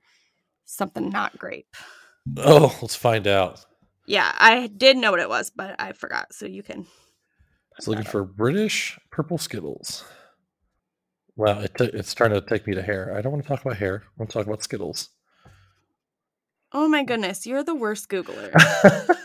something 0.64 1.10
not 1.10 1.38
grape. 1.38 1.76
oh, 2.38 2.76
let's 2.82 2.96
find 2.96 3.26
out. 3.26 3.64
Yeah, 4.06 4.32
I 4.38 4.66
did 4.66 4.96
know 4.96 5.10
what 5.10 5.20
it 5.20 5.28
was, 5.28 5.50
but 5.50 5.76
I 5.78 5.92
forgot. 5.92 6.32
So 6.32 6.46
you 6.46 6.62
can. 6.62 6.86
It's 7.78 7.88
looking 7.88 8.04
for 8.04 8.24
British 8.24 8.98
purple 9.10 9.38
Skittles. 9.38 10.04
Wow, 11.36 11.60
it 11.60 11.72
t- 11.76 11.90
it's 11.92 12.14
trying 12.14 12.30
to 12.30 12.40
take 12.40 12.66
me 12.66 12.74
to 12.74 12.82
hair. 12.82 13.12
I 13.16 13.20
don't 13.20 13.32
want 13.32 13.44
to 13.44 13.48
talk 13.48 13.64
about 13.64 13.78
hair. 13.78 14.04
I 14.04 14.10
want 14.16 14.30
to 14.30 14.38
talk 14.38 14.46
about 14.46 14.62
Skittles. 14.62 15.08
Oh 16.72 16.88
my 16.88 17.02
goodness, 17.04 17.46
you're 17.46 17.64
the 17.64 17.74
worst 17.74 18.08
Googler. 18.08 18.52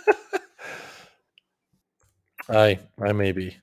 I 2.50 2.80
I 3.02 3.12
may 3.14 3.32
be. 3.32 3.58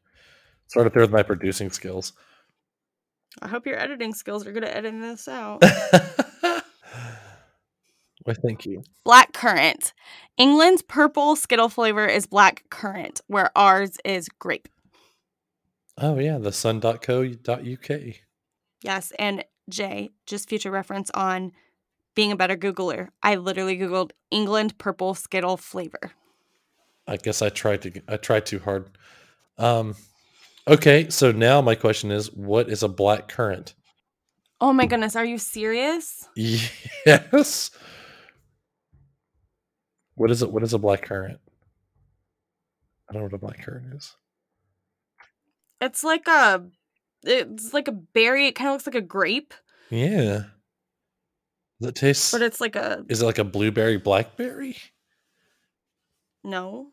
Start 0.69 0.87
up 0.87 0.93
there 0.93 1.03
with 1.03 1.13
my 1.13 1.23
producing 1.23 1.71
skills. 1.71 2.13
I 3.43 3.49
hope 3.49 3.67
your 3.67 3.79
editing 3.79 4.15
skills 4.15 4.47
are 4.47 4.53
good 4.53 4.65
at 4.65 4.75
editing 4.77 5.01
this 5.01 5.29
out. 5.29 5.63
Why, 8.25 8.35
thank 8.35 8.67
you. 8.67 8.83
black 9.05 9.33
currant. 9.33 9.93
England's 10.37 10.83
purple 10.83 11.37
Skittle 11.37 11.69
flavor 11.69 12.07
is 12.07 12.27
black 12.27 12.65
currant, 12.71 13.21
where 13.29 13.51
ours 13.57 13.99
is 14.05 14.29
grape. 14.29 14.69
Oh 15.99 16.19
yeah, 16.19 16.39
the 16.39 16.51
sun.co.uk. 16.53 17.91
Yes, 18.83 19.13
and 19.19 19.45
Jay, 19.71 20.11
just 20.27 20.49
future 20.49 20.71
reference 20.71 21.11
on 21.15 21.53
being 22.15 22.33
a 22.33 22.37
better 22.37 22.57
Googler. 22.57 23.09
I 23.23 23.37
literally 23.37 23.79
Googled 23.79 24.11
England 24.31 24.77
purple 24.79 25.15
Skittle 25.15 25.57
flavor. 25.57 26.13
I 27.07 27.17
guess 27.17 27.43
I 27.43 27.49
tried 27.49 27.83
to 27.83 28.03
I 28.09 28.17
tried 28.17 28.47
too 28.47 28.59
hard. 28.59 28.91
Um 29.59 29.95
okay, 30.69 31.09
so 31.09 31.33
now 31.33 31.61
my 31.61 31.75
question 31.75 32.11
is 32.11 32.33
what 32.33 32.69
is 32.69 32.83
a 32.83 32.89
black 32.89 33.29
currant? 33.29 33.75
Oh 34.61 34.73
my 34.73 34.87
goodness, 34.87 35.17
are 35.17 35.25
you 35.25 35.39
serious? 35.39 36.29
Yes. 36.35 37.71
What 40.15 40.31
is 40.31 40.43
it? 40.43 40.51
What 40.51 40.63
is 40.63 40.73
a 40.73 40.79
black 40.79 41.03
currant? 41.03 41.39
I 43.09 43.13
don't 43.13 43.21
know 43.23 43.27
what 43.27 43.35
a 43.35 43.39
black 43.39 43.63
currant 43.63 43.95
is. 43.95 44.15
It's 45.81 46.03
like 46.03 46.27
a 46.27 46.65
it's 47.23 47.75
like 47.75 47.87
a 47.89 47.93
berry. 47.93 48.47
It 48.47 48.55
kind 48.55 48.69
of 48.69 48.75
looks 48.75 48.87
like 48.87 48.95
a 48.95 49.01
grape, 49.07 49.53
Yeah. 49.91 50.45
Does 51.81 51.91
it 51.91 51.95
taste 51.95 52.33
but 52.33 52.41
it's 52.43 52.61
like 52.61 52.75
a 52.77 53.05
is 53.09 53.21
it 53.21 53.27
like 53.27 53.39
a 53.39 53.45
blueberry 53.45 53.99
blackberry? 53.99 54.77
no. 56.43 56.89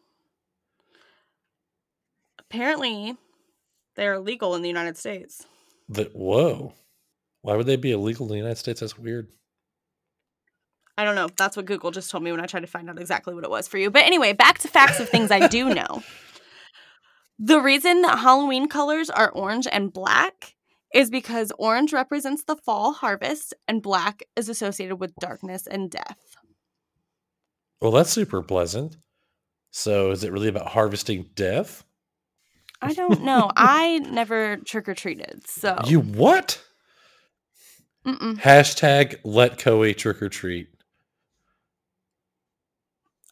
Apparently, 2.54 3.18
they're 3.96 4.13
illegal 4.13 4.54
in 4.54 4.62
the 4.62 4.68
United 4.68 4.96
States. 4.96 5.48
That 5.89 6.16
whoa. 6.16 6.74
Why 7.42 7.56
would 7.56 7.66
they 7.66 7.78
be 7.78 7.92
illegal 7.92 8.28
in 8.28 8.32
the 8.32 8.38
United 8.38 8.60
States? 8.60 8.80
That's 8.80 8.96
weird. 8.96 9.30
I 10.96 11.04
don't 11.04 11.16
know. 11.16 11.30
That's 11.36 11.58
what 11.58 11.66
Google 11.66 11.89
just 11.89 12.12
told 12.12 12.24
me 12.24 12.32
when 12.32 12.39
I 12.39 12.46
tried 12.46 12.60
to 12.60 12.68
find 12.68 12.88
out 12.92 13.00
exactly 13.00 13.34
what 13.34 13.44
it 13.44 13.50
was 13.50 13.68
for 13.68 13.80
you. 13.80 13.89
But 13.89 14.04
anyway, 14.06 14.34
back 14.34 14.60
to 14.60 14.68
facts 14.68 15.00
of 15.00 15.10
things 15.10 15.32
I 15.32 15.48
do 15.48 15.74
know. 15.74 16.04
The 17.39 17.60
reason 17.60 18.04
that 18.04 18.20
Halloween 18.20 18.70
colors 18.70 19.10
are 19.10 19.32
orange 19.32 19.66
and 19.72 19.92
black 19.92 20.54
is 20.94 21.10
because 21.10 21.52
orange 21.58 21.92
represents 21.92 22.44
the 22.44 22.56
fall 22.56 22.94
harvest 22.94 23.56
and 23.68 23.82
black 23.82 24.22
is 24.36 24.48
associated 24.48 24.98
with 24.98 25.16
darkness 25.16 25.66
and 25.66 25.89
death. 25.89 26.38
Well, 27.82 27.92
that's 27.92 28.12
super 28.12 28.44
pleasant. 28.44 28.98
So, 29.72 30.12
is 30.12 30.24
it 30.24 30.32
really 30.32 30.50
about 30.50 30.68
harvesting 30.68 31.32
death? 31.34 31.84
I 32.84 32.93
don't 32.93 33.22
know. 33.24 33.50
I 33.56 34.00
never 34.00 34.58
trick 34.58 34.89
or 34.89 34.93
treated. 34.93 35.48
So, 35.48 35.78
You 35.86 36.02
what? 36.02 36.62
Mm-mm. 38.06 38.39
Hashtag 38.39 39.15
let 39.24 39.58
Coey 39.58 39.93
trick 39.93 40.22
or 40.22 40.30
treat. 40.30 40.67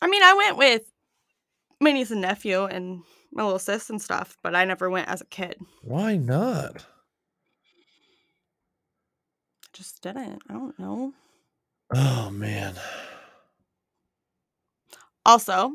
I 0.02 0.08
mean, 0.08 0.24
I 0.24 0.34
went 0.34 0.58
with 0.58 0.84
my 1.80 1.92
niece 1.92 2.12
and 2.12 2.22
nephew 2.22 2.64
and 2.64 3.04
my 3.34 3.44
little 3.44 3.60
sis 3.60 3.90
and 3.90 4.02
stuff, 4.02 4.38
but 4.42 4.56
I 4.56 4.66
never 4.66 4.90
went 4.90 5.10
as 5.10 5.22
a 5.22 5.26
kid. 5.26 5.58
Why 5.84 6.16
not? 6.16 6.86
I 9.66 9.68
just 9.74 10.02
didn't. 10.02 10.42
I 10.50 10.54
don't 10.54 10.80
know. 10.80 11.14
Oh 11.94 12.30
man. 12.32 12.76
Also, 15.26 15.72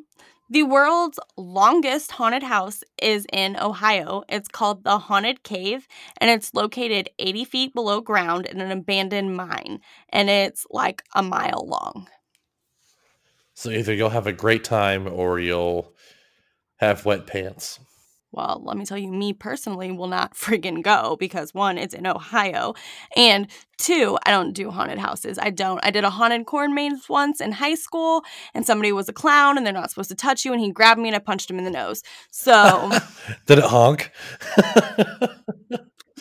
the 0.49 0.63
world's 0.63 1.19
longest 1.37 2.13
haunted 2.13 2.43
house 2.43 2.85
is 3.03 3.27
in 3.33 3.57
Ohio. 3.57 4.23
It's 4.29 4.49
called 4.49 4.85
the 4.85 4.99
Haunted 4.99 5.43
Cave, 5.43 5.89
and 6.19 6.31
it's 6.31 6.55
located 6.55 7.11
80 7.19 7.45
feet 7.45 7.75
below 7.75 8.01
ground 8.01 8.47
in 8.47 8.61
an 8.61 8.71
abandoned 8.71 9.37
mine, 9.37 9.81
and 10.11 10.31
it's 10.31 10.67
like 10.71 11.03
a 11.15 11.23
mile 11.23 11.67
long. 11.67 12.09
So 13.55 13.71
either 13.71 13.95
you'll 13.95 14.11
have 14.11 14.27
a 14.27 14.33
great 14.33 14.65
time 14.65 15.09
or 15.09 15.41
you'll 15.41 15.95
have 16.77 17.05
wet 17.05 17.27
pants. 17.27 17.81
Well, 18.37 18.61
let 18.65 18.77
me 18.77 18.85
tell 18.85 18.99
you, 18.99 19.11
me 19.11 19.33
personally 19.33 19.91
will 19.91 20.07
not 20.07 20.35
friggin' 20.35 20.83
go 20.83 21.17
because 21.19 21.55
one, 21.55 21.79
it's 21.79 21.95
in 21.95 22.07
Ohio, 22.07 22.75
and 23.17 23.49
two, 23.79 24.19
I 24.25 24.31
don't 24.31 24.53
do 24.53 24.71
haunted 24.71 24.99
houses. 24.99 25.39
I 25.39 25.51
don't. 25.51 25.81
I 25.83 25.91
did 25.91 26.05
a 26.05 26.11
haunted 26.11 26.47
corn 26.47 26.75
maze 26.75 27.09
once 27.09 27.41
in 27.41 27.53
high 27.53 27.75
school, 27.75 28.23
and 28.55 28.67
somebody 28.67 28.93
was 28.93 29.09
a 29.09 29.13
clown, 29.13 29.57
and 29.57 29.67
they're 29.67 29.73
not 29.73 29.91
supposed 29.91 30.11
to 30.11 30.15
touch 30.15 30.45
you, 30.45 30.53
and 30.53 30.61
he 30.61 30.71
grabbed 30.71 31.01
me 31.01 31.09
and 31.09 31.17
I 31.17 31.19
punched 31.19 31.51
him 31.51 31.59
in 31.59 31.65
the 31.65 31.71
nose. 31.71 32.03
So. 32.31 32.91
Did 33.47 33.59
it 33.59 33.65
honk? 33.65 34.13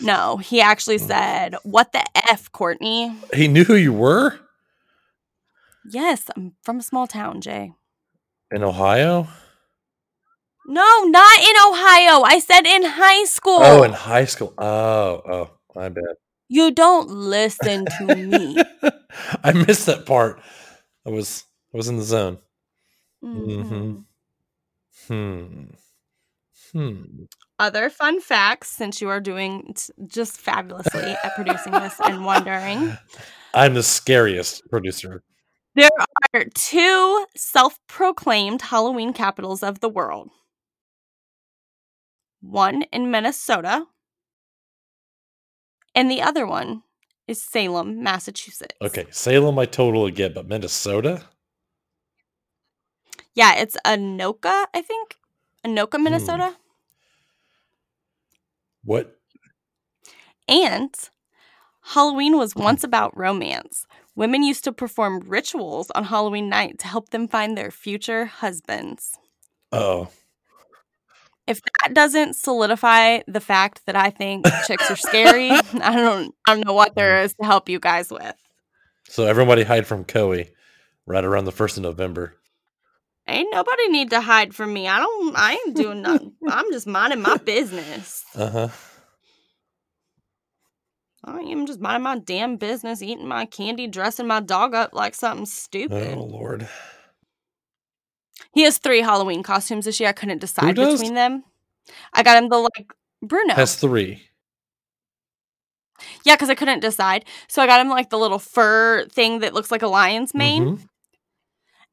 No, 0.02 0.36
he 0.38 0.60
actually 0.60 0.98
hmm. 0.98 1.08
said, 1.08 1.56
What 1.64 1.94
the 1.94 2.04
F, 2.30 2.52
Courtney? 2.52 3.16
he 3.34 3.48
knew 3.48 3.64
who 3.64 3.76
you 3.76 3.94
were 3.94 4.40
Yes, 5.88 6.26
I'm 6.36 6.54
from 6.64 6.80
a 6.80 6.84
small 6.84 7.06
town, 7.08 7.42
Jay. 7.42 7.74
in 8.52 8.64
Ohio. 8.64 9.28
No, 10.68 11.04
not 11.04 11.40
in 11.40 11.56
Ohio. 11.68 12.22
I 12.24 12.40
said 12.40 12.66
in 12.66 12.84
high 12.84 13.26
school. 13.26 13.60
Oh, 13.62 13.84
in 13.84 13.92
high 13.94 14.26
school. 14.26 14.54
Oh, 14.58 15.22
oh, 15.30 15.50
my 15.76 15.90
bad. 15.90 16.16
you 16.48 16.72
don't 16.72 17.10
listen 17.10 17.86
to 18.00 18.16
me. 18.16 18.58
I 19.44 19.54
missed 19.54 19.86
that 19.86 20.06
part. 20.06 20.40
I 21.06 21.10
was 21.12 21.44
I 21.74 21.78
was 21.78 21.88
in 21.88 21.98
the 21.98 22.04
zone. 22.04 22.40
Mhm. 23.24 24.06
Hmm. 25.08 25.64
Hmm. 26.72 27.04
Other 27.58 27.90
fun 27.90 28.20
facts, 28.20 28.70
since 28.70 29.00
you 29.02 29.10
are 29.10 29.22
doing 29.22 29.74
t- 29.76 29.94
just 30.08 30.38
fabulously 30.40 31.16
at 31.24 31.36
producing 31.36 31.72
this 31.74 31.96
and 32.04 32.26
wondering, 32.26 32.98
I'm 33.54 33.74
the 33.76 33.84
scariest 33.84 34.68
producer. 34.70 35.24
there 35.76 35.90
are 36.34 36.44
two 36.54 37.26
self 37.38 37.80
proclaimed 37.88 38.62
Halloween 38.62 39.14
capitals 39.14 39.64
of 39.64 39.80
the 39.80 39.90
world 39.90 40.32
one 42.50 42.84
in 42.92 43.12
Minnesota, 43.12 43.86
and 45.94 46.10
the 46.10 46.22
other 46.22 46.46
one 46.46 46.84
is 47.28 47.42
Salem, 47.42 48.04
Massachusetts. 48.04 48.76
Okay, 48.82 49.08
Salem 49.12 49.58
I 49.58 49.66
totally 49.66 50.12
get, 50.12 50.36
but 50.36 50.48
Minnesota? 50.48 51.24
Yeah, 53.34 53.56
it's 53.56 53.78
Anoka, 53.86 54.66
I 54.74 54.82
think. 54.82 55.18
Anoka, 55.66 55.98
hmm. 55.98 56.04
Minnesota. 56.04 56.56
What? 58.84 59.18
And 60.48 60.94
Halloween 61.82 62.38
was 62.38 62.56
once 62.56 62.84
about 62.84 63.18
romance. 63.18 63.88
Women 64.16 64.44
used 64.44 64.64
to 64.64 64.72
perform 64.72 65.24
rituals 65.26 65.92
on 65.92 66.06
Halloween 66.06 66.50
night 66.50 66.80
to 66.80 66.88
help 66.88 67.10
them 67.10 67.28
find 67.28 67.58
their 67.58 67.72
future 67.72 68.26
husbands. 68.26 69.18
Oh. 69.72 70.10
If 71.48 71.62
that 71.62 71.94
doesn't 71.94 72.36
solidify 72.36 73.20
the 73.28 73.40
fact 73.40 73.86
that 73.86 73.96
I 73.96 74.10
think 74.10 74.46
chicks 74.66 74.90
are 74.90 74.96
scary, 74.96 75.52
I 75.82 75.96
don't 75.96 76.34
I 76.48 76.56
don't 76.56 76.66
know 76.66 76.74
what 76.74 76.96
there 76.96 77.22
is 77.22 77.34
to 77.36 77.46
help 77.46 77.70
you 77.70 77.80
guys 77.80 78.10
with. 78.12 78.36
So 79.08 79.26
everybody 79.26 79.64
hide 79.64 79.86
from 79.86 80.06
Coey 80.06 80.50
right 81.06 81.24
around 81.24 81.46
the 81.46 81.52
first 81.52 81.78
of 81.78 81.84
November. 81.84 82.34
Ain't 83.28 83.50
nobody 83.52 83.88
need 83.90 84.12
to 84.12 84.22
hide 84.22 84.54
from 84.54 84.74
me. 84.74 84.88
I 84.88 85.00
don't 85.00 85.36
I 85.36 85.54
ain't 85.54 85.76
doing 85.76 86.02
nothing. 86.02 86.34
I'm 86.48 86.72
just 86.72 86.88
minding 86.88 87.22
my 87.22 87.38
business. 87.38 88.24
Uh-huh. 88.36 88.70
I 91.24 91.40
am 91.40 91.66
just 91.66 91.80
minding 91.80 92.04
my 92.04 92.20
damn 92.20 92.58
business, 92.58 93.02
eating 93.02 93.28
my 93.28 93.46
candy, 93.46 93.88
dressing 93.88 94.28
my 94.28 94.40
dog 94.42 94.76
up 94.76 94.94
like 94.94 95.16
something 95.16 95.48
stupid. 95.48 96.16
Oh 96.18 96.24
Lord. 96.24 96.68
He 98.56 98.64
has 98.64 98.80
three 98.80 99.02
Halloween 99.02 99.44
costumes 99.44 99.86
this 99.86 100.00
year. 100.00 100.10
I 100.10 100.14
couldn't 100.14 100.40
decide 100.40 100.76
between 100.76 101.14
them. 101.14 101.44
I 102.14 102.24
got 102.24 102.42
him 102.42 102.50
the 102.50 102.58
like 102.58 102.92
Bruno. 103.22 103.54
Has 103.54 103.76
three. 103.76 104.24
yeah, 106.26 106.36
because 106.36 106.50
I 106.50 106.56
couldn't 106.56 106.80
decide. 106.80 107.26
So 107.48 107.62
I 107.62 107.68
got 107.68 107.80
him 107.82 107.90
like 107.90 108.10
the 108.10 108.18
little 108.18 108.40
fur 108.40 109.06
thing 109.08 109.40
that 109.40 109.54
looks 109.54 109.72
like 109.72 109.82
a 109.84 109.88
lion's 109.88 110.34
mane. 110.34 110.78
Mhm. 110.78 110.88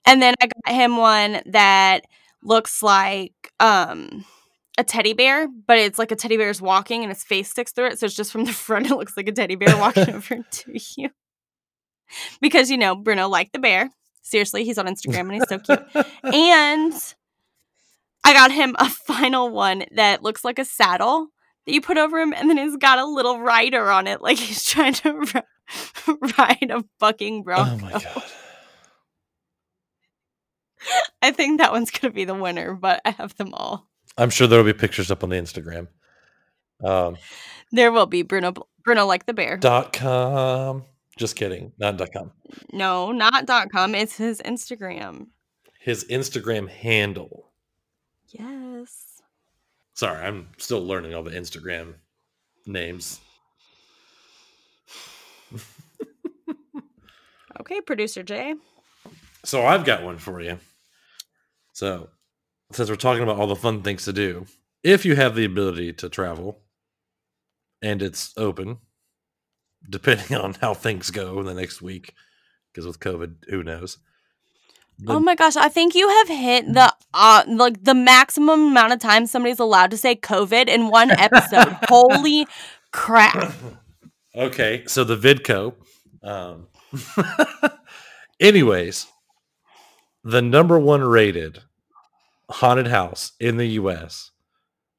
And 0.07 0.23
then 0.23 0.35
I 0.41 0.47
got 0.47 0.75
him 0.75 0.97
one 0.97 1.41
that 1.47 2.05
looks 2.43 2.83
like 2.83 3.35
um 3.61 4.25
a 4.79 4.85
teddy 4.85 5.13
bear, 5.13 5.49
but 5.49 5.79
it's 5.79 5.99
like 5.99 6.11
a 6.13 6.17
teddy 6.17 6.37
bear's 6.37 6.63
walking 6.63 7.03
and 7.03 7.11
his 7.13 7.23
face 7.25 7.51
sticks 7.51 7.73
through 7.73 7.89
it. 7.89 7.99
So 7.99 8.07
it's 8.07 8.15
just 8.17 8.33
from 8.33 8.45
the 8.45 8.53
front, 8.67 8.91
it 8.91 8.95
looks 8.97 9.17
like 9.17 9.29
a 9.29 9.33
teddy 9.33 9.55
bear 9.57 9.77
walking 9.77 10.11
over 10.15 10.39
to 10.51 10.79
you. 10.97 11.11
Because 12.41 12.71
you 12.71 12.79
know, 12.79 12.95
Bruno 12.95 13.29
liked 13.29 13.53
the 13.53 13.59
bear. 13.59 13.91
Seriously, 14.23 14.65
he's 14.65 14.79
on 14.79 14.87
Instagram 14.93 15.21
and 15.21 15.35
he's 15.35 15.49
so 15.49 15.59
cute. 15.59 16.07
and 16.25 16.93
I 18.25 18.33
got 18.33 18.51
him 18.53 18.77
a 18.79 18.89
final 18.89 19.51
one 19.51 19.85
that 19.95 20.23
looks 20.23 20.45
like 20.45 20.59
a 20.59 20.65
saddle 20.65 21.29
that 21.67 21.73
you 21.75 21.81
put 21.81 21.99
over 21.99 22.19
him, 22.21 22.33
and 22.33 22.49
then 22.49 22.57
he's 22.57 22.77
got 22.77 22.99
a 22.99 23.05
little 23.05 23.41
rider 23.41 23.91
on 23.91 24.07
it, 24.07 24.21
like 24.23 24.39
he's 24.39 24.65
trying 24.65 24.95
to 24.95 25.13
ri- 25.13 26.17
ride 26.39 26.71
a 26.71 26.85
fucking 27.01 27.43
bronco. 27.43 27.73
Oh 27.73 27.79
my 27.79 27.91
god. 27.93 28.23
I 31.23 31.31
think 31.31 31.61
that 31.61 31.71
one's 31.73 31.91
gonna 31.93 32.13
be 32.13 32.25
the 32.25 32.35
winner, 32.35 32.75
but 32.75 33.01
I 33.05 33.11
have 33.11 33.37
them 33.37 33.55
all. 33.55 33.89
I'm 34.19 34.31
sure 34.31 34.47
there'll 34.47 34.65
be 34.65 34.73
pictures 34.73 35.11
up 35.11 35.23
on 35.23 35.31
the 35.31 35.37
Instagram. 35.37 35.87
Um, 36.83 37.17
There 37.71 37.93
will 37.93 38.07
be 38.07 38.23
Bruno. 38.23 38.53
Bruno 38.85 39.07
like 39.07 39.27
the 39.27 39.33
bear. 39.33 39.57
dot 39.57 39.93
com. 39.93 40.85
Just 41.17 41.37
kidding. 41.37 41.73
Not 41.79 41.99
com. 42.13 42.33
no, 42.73 43.13
not 43.13 43.47
com. 43.71 43.95
It's 43.95 44.17
his 44.17 44.41
Instagram. 44.41 45.27
His 45.81 46.05
Instagram 46.05 46.69
handle. 46.69 47.51
Yes. 48.29 49.21
Sorry, 49.95 50.25
I'm 50.25 50.49
still 50.57 50.85
learning 50.85 51.15
all 51.15 51.23
the 51.23 51.33
Instagram 51.33 51.95
names. 52.67 53.21
Okay, 57.61 57.81
producer 57.81 58.23
Jay. 58.23 58.55
So 59.45 59.65
I've 59.65 59.85
got 59.85 60.03
one 60.03 60.19
for 60.19 60.41
you. 60.41 60.59
So, 61.73 62.09
since 62.73 62.91
we're 62.91 62.97
talking 62.97 63.23
about 63.23 63.39
all 63.39 63.47
the 63.47 63.57
fun 63.57 63.83
things 63.83 64.05
to 64.07 64.13
do, 64.13 64.47
if 64.83 65.05
you 65.05 65.15
have 65.17 65.35
the 65.35 65.45
ability 65.45 65.93
to 65.95 66.09
travel 66.09 66.61
and 67.81 68.03
it's 68.03 68.33
open, 68.37 68.79
depending 69.89 70.37
on 70.39 70.55
how 70.55 70.75
things 70.75 71.11
go 71.11 71.39
in 71.41 71.47
the 71.47 71.55
next 71.55 71.83
week, 71.83 72.15
because 72.73 72.87
with 72.87 73.01
COVID, 73.01 73.49
who 73.49 73.63
knows? 73.63 73.99
Oh 75.09 75.19
my 75.19 75.35
gosh, 75.35 75.57
I 75.57 75.69
think 75.69 75.95
you 75.95 76.09
have 76.09 76.29
hit 76.29 76.73
the 76.73 76.95
uh 77.13 77.43
like 77.49 77.83
the 77.83 77.95
maximum 77.95 78.69
amount 78.69 78.93
of 78.93 79.01
time 79.01 79.27
somebody's 79.27 79.59
allowed 79.59 79.91
to 79.91 79.97
say 79.97 80.15
COVID 80.15 80.69
in 80.69 80.89
one 80.89 81.11
episode. 81.11 81.77
Holy 81.89 82.47
crap. 82.93 83.53
okay, 84.37 84.85
so 84.87 85.03
the 85.03 85.17
Vidco. 85.17 85.75
Um, 86.23 86.69
anyways, 88.41 89.09
the 90.23 90.43
number 90.43 90.79
one 90.79 91.03
rated 91.03 91.63
haunted 92.49 92.87
house 92.87 93.33
in 93.41 93.57
the 93.57 93.67
U.S. 93.67 94.31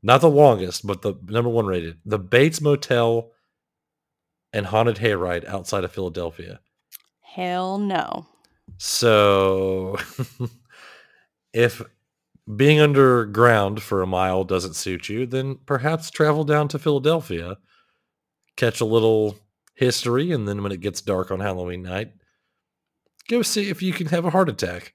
Not 0.01 0.19
the 0.19 0.29
longest, 0.29 0.85
but 0.85 1.01
the 1.01 1.13
number 1.27 1.49
one 1.49 1.65
rated, 1.65 1.99
the 2.03 2.19
Bates 2.19 2.59
Motel 2.59 3.31
and 4.53 4.67
Haunted 4.67 4.97
Hayride 4.97 5.45
outside 5.45 5.83
of 5.83 5.91
Philadelphia. 5.91 6.59
Hell 7.21 7.79
no. 7.79 8.27
So, 8.77 9.97
if 11.53 11.81
being 12.55 12.79
underground 12.79 13.81
for 13.81 14.01
a 14.01 14.07
mile 14.07 14.43
doesn't 14.43 14.75
suit 14.75 15.09
you, 15.09 15.25
then 15.25 15.55
perhaps 15.65 16.11
travel 16.11 16.43
down 16.43 16.67
to 16.69 16.79
Philadelphia, 16.79 17.57
catch 18.55 18.79
a 18.79 18.85
little 18.85 19.37
history, 19.75 20.31
and 20.31 20.47
then 20.47 20.61
when 20.61 20.71
it 20.71 20.81
gets 20.81 21.01
dark 21.01 21.31
on 21.31 21.39
Halloween 21.39 21.81
night, 21.81 22.11
go 23.27 23.41
see 23.41 23.69
if 23.69 23.81
you 23.81 23.93
can 23.93 24.07
have 24.07 24.25
a 24.25 24.29
heart 24.29 24.49
attack. 24.49 24.93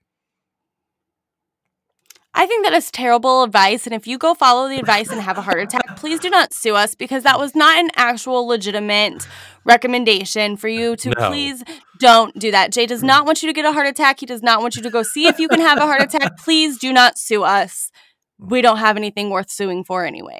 I 2.35 2.47
think 2.47 2.65
that 2.65 2.75
is 2.75 2.91
terrible 2.91 3.43
advice. 3.43 3.87
And 3.87 3.95
if 3.95 4.07
you 4.07 4.17
go 4.19 4.35
follow 4.35 4.69
the 4.69 4.79
advice 4.79 5.11
and 5.11 5.21
have 5.21 5.39
a 5.39 5.43
heart 5.43 5.61
attack, 5.61 5.97
please 5.97 6.21
do 6.21 6.31
not 6.31 6.53
sue 6.53 6.75
us 6.75 6.95
because 6.95 7.25
that 7.25 7.39
was 7.39 7.55
not 7.55 7.79
an 7.79 7.91
actual 7.97 8.47
legitimate 8.47 9.27
recommendation 9.65 10.57
for 10.57 10.69
you 10.69 10.95
to 10.97 11.11
No. 11.11 11.29
please 11.29 11.65
don't 11.99 12.39
do 12.39 12.51
that. 12.53 12.71
Jay 12.71 12.87
does 12.87 13.03
not 13.03 13.27
want 13.27 13.43
you 13.43 13.49
to 13.49 13.53
get 13.53 13.65
a 13.65 13.73
heart 13.73 13.87
attack. 13.89 14.21
He 14.21 14.27
does 14.27 14.43
not 14.43 14.61
want 14.61 14.77
you 14.77 14.83
to 14.83 14.91
go 14.91 15.03
see 15.03 15.27
if 15.27 15.39
you 15.41 15.49
can 15.49 15.61
have 15.61 15.79
a 15.79 15.87
heart 15.87 16.01
attack. 16.03 16.37
Please 16.45 16.79
do 16.79 16.93
not 16.93 17.19
sue 17.19 17.43
us. 17.43 17.91
We 18.39 18.63
don't 18.63 18.77
have 18.79 18.97
anything 18.97 19.31
worth 19.31 19.51
suing 19.51 19.83
for 19.83 20.05
anyway. 20.05 20.39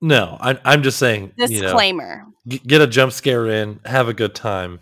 No, 0.00 0.38
I, 0.40 0.58
I'm 0.64 0.82
just 0.82 0.98
saying, 0.98 1.32
you 1.36 1.60
know, 1.60 1.62
Disclaimer. 1.62 2.24
get 2.48 2.80
a 2.80 2.86
jump 2.86 3.12
scare 3.12 3.46
in, 3.46 3.80
have 3.84 4.08
a 4.08 4.14
good 4.14 4.34
time, 4.34 4.80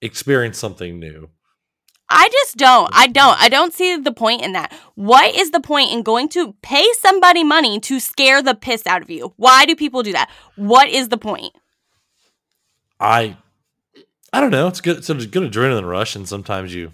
experience 0.00 0.58
something 0.58 0.98
new. 1.00 1.30
I 2.10 2.28
just 2.32 2.56
don't. 2.56 2.90
I 2.92 3.06
don't. 3.06 3.40
I 3.40 3.48
don't 3.48 3.74
see 3.74 3.96
the 3.96 4.12
point 4.12 4.42
in 4.42 4.52
that. 4.52 4.72
What 4.94 5.34
is 5.34 5.50
the 5.50 5.60
point 5.60 5.92
in 5.92 6.02
going 6.02 6.28
to 6.30 6.54
pay 6.62 6.84
somebody 7.00 7.44
money 7.44 7.78
to 7.80 8.00
scare 8.00 8.42
the 8.42 8.54
piss 8.54 8.86
out 8.86 9.02
of 9.02 9.10
you? 9.10 9.34
Why 9.36 9.66
do 9.66 9.76
people 9.76 10.02
do 10.02 10.12
that? 10.12 10.30
What 10.56 10.88
is 10.88 11.08
the 11.08 11.18
point? 11.18 11.52
I 12.98 13.36
I 14.32 14.40
don't 14.40 14.50
know. 14.50 14.68
It's 14.68 14.80
good. 14.80 14.98
It's 14.98 15.10
a 15.10 15.14
good 15.14 15.50
adrenaline 15.50 15.88
rush, 15.88 16.16
and 16.16 16.28
sometimes 16.28 16.74
you 16.74 16.92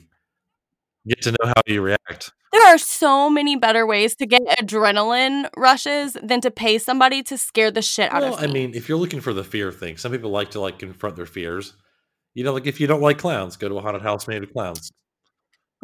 get 1.07 1.22
to 1.22 1.31
know 1.31 1.46
how 1.46 1.62
you 1.66 1.83
react. 1.83 2.33
There 2.53 2.66
are 2.72 2.79
so 2.79 3.29
many 3.29 3.57
better 3.57 3.85
ways 3.85 4.14
to 4.16 4.27
get 4.27 4.42
adrenaline 4.46 5.48
rushes 5.57 6.16
than 6.22 6.40
to 6.42 6.53
pay 6.53 6.79
somebody 6.79 7.22
to 7.24 7.37
scare 7.37 7.72
the 7.72 7.83
shit 7.83 8.12
out 8.12 8.22
Well, 8.22 8.35
of 8.35 8.42
you. 8.42 8.48
I 8.48 8.53
mean, 8.53 8.74
if 8.74 8.88
you're 8.88 8.98
looking 8.98 9.20
for 9.20 9.33
the 9.33 9.42
fear 9.42 9.72
thing, 9.72 9.96
some 9.96 10.12
people 10.12 10.31
like 10.31 10.53
to 10.53 10.61
like 10.61 10.79
confront 10.79 11.16
their 11.16 11.27
fears. 11.27 11.74
You 12.35 12.44
know, 12.44 12.53
like 12.53 12.66
if 12.66 12.81
you 12.81 12.87
don't 12.87 13.00
like 13.00 13.18
clowns, 13.18 13.57
go 13.57 13.68
to 13.68 13.77
a 13.77 13.81
haunted 13.81 14.03
house 14.03 14.29
made 14.29 14.42
of 14.42 14.53
clowns. 14.53 14.92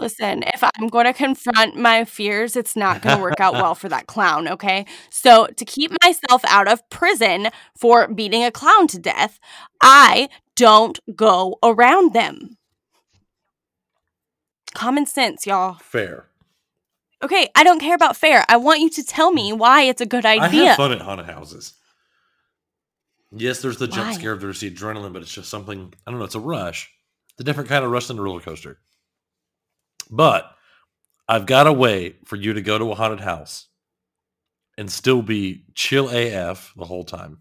Listen, 0.00 0.42
if 0.54 0.64
I'm 0.64 0.88
going 0.88 1.04
to 1.04 1.12
confront 1.12 1.76
my 1.76 2.06
fears, 2.06 2.56
it's 2.56 2.74
not 2.74 3.02
going 3.02 3.16
to 3.16 3.22
work 3.22 3.38
out 3.38 3.52
well 3.52 3.74
for 3.74 3.90
that 3.90 4.06
clown, 4.06 4.48
okay? 4.48 4.86
So, 5.10 5.46
to 5.46 5.64
keep 5.66 5.92
myself 6.02 6.42
out 6.46 6.68
of 6.68 6.88
prison 6.88 7.48
for 7.76 8.08
beating 8.08 8.42
a 8.42 8.50
clown 8.50 8.86
to 8.88 8.98
death, 8.98 9.38
I 9.82 10.30
don't 10.56 10.98
go 11.14 11.58
around 11.62 12.14
them. 12.14 12.56
Common 14.74 15.04
sense, 15.04 15.46
y'all. 15.46 15.74
Fair. 15.74 16.26
Okay, 17.22 17.50
I 17.54 17.62
don't 17.62 17.80
care 17.80 17.94
about 17.94 18.16
fair. 18.16 18.46
I 18.48 18.56
want 18.56 18.80
you 18.80 18.88
to 18.90 19.04
tell 19.04 19.30
me 19.30 19.52
mm. 19.52 19.58
why 19.58 19.82
it's 19.82 20.00
a 20.00 20.06
good 20.06 20.24
idea. 20.24 20.62
I 20.62 20.66
have 20.68 20.76
fun 20.76 20.92
at 20.92 21.02
haunted 21.02 21.26
houses. 21.26 21.74
Yes, 23.32 23.60
there's 23.60 23.76
the 23.76 23.86
jump 23.86 24.08
Why? 24.08 24.12
scare, 24.14 24.36
there's 24.36 24.60
the 24.60 24.70
adrenaline, 24.70 25.12
but 25.12 25.22
it's 25.22 25.32
just 25.32 25.50
something 25.50 25.92
I 26.06 26.10
don't 26.10 26.18
know. 26.18 26.24
It's 26.24 26.34
a 26.34 26.40
rush. 26.40 26.90
It's 27.32 27.40
a 27.40 27.44
different 27.44 27.68
kind 27.68 27.84
of 27.84 27.90
rush 27.90 28.06
than 28.06 28.18
a 28.18 28.22
roller 28.22 28.40
coaster. 28.40 28.78
But 30.10 30.50
I've 31.28 31.46
got 31.46 31.66
a 31.66 31.72
way 31.72 32.16
for 32.24 32.36
you 32.36 32.52
to 32.52 32.60
go 32.60 32.78
to 32.78 32.90
a 32.90 32.94
haunted 32.94 33.20
house 33.20 33.68
and 34.76 34.90
still 34.90 35.22
be 35.22 35.64
chill 35.74 36.08
AF 36.08 36.72
the 36.76 36.86
whole 36.86 37.04
time. 37.04 37.38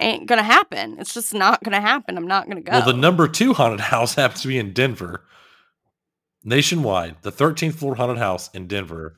Ain't 0.00 0.26
gonna 0.26 0.42
happen. 0.42 0.96
It's 0.98 1.14
just 1.14 1.34
not 1.34 1.62
gonna 1.62 1.80
happen. 1.80 2.16
I'm 2.16 2.26
not 2.26 2.48
gonna 2.48 2.60
go. 2.60 2.72
Well, 2.72 2.86
the 2.86 2.92
number 2.92 3.28
two 3.28 3.54
haunted 3.54 3.80
house 3.92 4.14
happens 4.14 4.42
to 4.42 4.48
be 4.48 4.58
in 4.58 4.72
Denver, 4.72 5.24
nationwide. 6.44 7.16
The 7.22 7.32
13th 7.32 7.74
floor 7.74 7.96
haunted 7.96 8.18
house 8.18 8.48
in 8.54 8.66
Denver. 8.66 9.16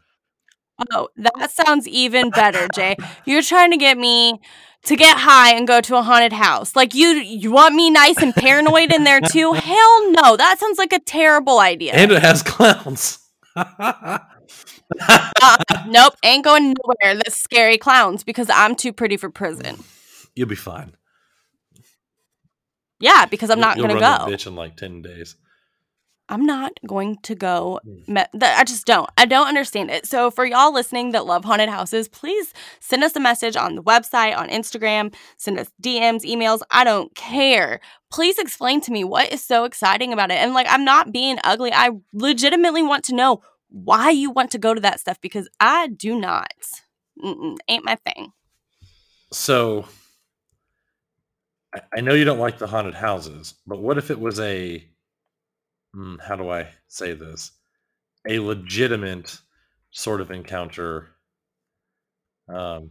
Oh, 0.93 1.09
that 1.17 1.51
sounds 1.53 1.87
even 1.87 2.31
better, 2.31 2.67
Jay. 2.75 2.97
You're 3.25 3.43
trying 3.43 3.71
to 3.71 3.77
get 3.77 3.97
me 3.97 4.41
to 4.85 4.97
get 4.97 5.19
high 5.19 5.55
and 5.55 5.67
go 5.67 5.81
to 5.81 5.97
a 5.97 6.03
haunted 6.03 6.33
house. 6.33 6.77
Like 6.77 6.95
you 6.95 7.09
you 7.09 7.51
want 7.51 7.75
me 7.75 7.91
nice 7.91 8.19
and 8.19 8.35
paranoid 8.35 8.93
in 8.93 9.05
there 9.05 9.21
too? 9.21 9.53
Hell 9.55 10.11
no. 10.13 10.37
That 10.37 10.59
sounds 10.59 10.79
like 10.79 10.93
a 10.93 11.01
terrible 11.01 11.59
idea. 11.59 11.93
And 11.95 12.13
it 12.13 12.23
has 12.23 12.43
clowns. 12.43 13.19
Uh, 15.01 15.57
nope, 15.89 16.15
ain't 16.23 16.45
going 16.45 16.75
nowhere. 16.85 17.17
That's 17.17 17.39
scary 17.41 17.79
clowns 17.79 18.23
because 18.23 18.49
I'm 18.51 18.77
too 18.77 18.93
pretty 18.93 19.17
for 19.17 19.31
prison. 19.31 19.83
You'll 20.35 20.49
be 20.49 20.55
fine. 20.55 20.95
Yeah, 23.01 23.27
because 23.27 23.51
I'm 23.51 23.61
not 23.61 23.77
you'll 23.77 23.89
going 23.89 23.97
to 23.97 24.01
go. 24.01 24.33
bitch 24.33 24.47
in 24.47 24.55
like 24.55 24.77
10 24.77 25.03
days. 25.03 25.37
I'm 26.29 26.47
not 26.47 26.73
going 26.87 27.19
to 27.23 27.35
go. 27.35 27.81
Mm. 27.87 28.09
Me- 28.09 28.41
I 28.43 28.65
just 28.65 28.87
don't. 28.87 29.09
I 29.19 29.27
don't 29.27 29.47
understand 29.47 29.91
it. 29.91 30.07
So, 30.07 30.31
for 30.31 30.47
y'all 30.47 30.73
listening 30.73 31.13
that 31.13 31.27
love 31.27 31.45
haunted 31.45 31.69
houses, 31.69 32.09
please 32.09 32.53
send 32.81 33.05
us 33.05 33.15
a 33.15 33.21
message 33.21 33.57
on 33.57 33.75
the 33.75 33.83
website, 33.83 34.37
on 34.37 34.49
Instagram, 34.49 35.15
send 35.37 35.59
us 35.59 35.71
DMs, 35.83 36.23
emails. 36.25 36.61
I 36.71 36.85
don't 36.85 37.15
care. 37.15 37.81
Please 38.11 38.39
explain 38.39 38.81
to 38.83 38.93
me 38.93 39.05
what 39.05 39.33
is 39.33 39.45
so 39.45 39.65
exciting 39.65 40.13
about 40.13 40.31
it. 40.31 40.37
And, 40.37 40.55
like, 40.55 40.67
I'm 40.69 40.85
not 40.85 41.13
being 41.13 41.39
ugly. 41.45 41.73
I 41.73 41.91
legitimately 42.13 42.83
want 42.83 43.05
to 43.05 43.15
know 43.15 43.43
why 43.69 44.11
you 44.11 44.31
want 44.31 44.51
to 44.53 44.59
go 44.59 44.73
to 44.73 44.81
that 44.81 45.01
stuff 45.01 45.21
because 45.21 45.49
I 45.61 45.89
do 45.89 46.19
not. 46.19 46.53
Mm-mm, 47.23 47.57
ain't 47.69 47.85
my 47.85 47.97
thing. 47.97 48.33
So 49.33 49.85
I, 51.75 51.81
I 51.97 52.01
know 52.01 52.15
you 52.15 52.25
don't 52.25 52.39
like 52.39 52.59
the 52.59 52.67
haunted 52.67 52.95
houses, 52.95 53.55
but 53.67 53.81
what 53.81 53.99
if 53.99 54.11
it 54.11 54.19
was 54.19 54.41
a 54.41 54.85
hmm, 55.95 56.17
how 56.19 56.37
do 56.37 56.51
I 56.51 56.69
say 56.89 57.15
this? 57.15 57.53
A 58.29 58.41
legitimate 58.41 59.39
sort 59.91 60.21
of 60.21 60.31
encounter. 60.31 61.11
Um, 62.49 62.91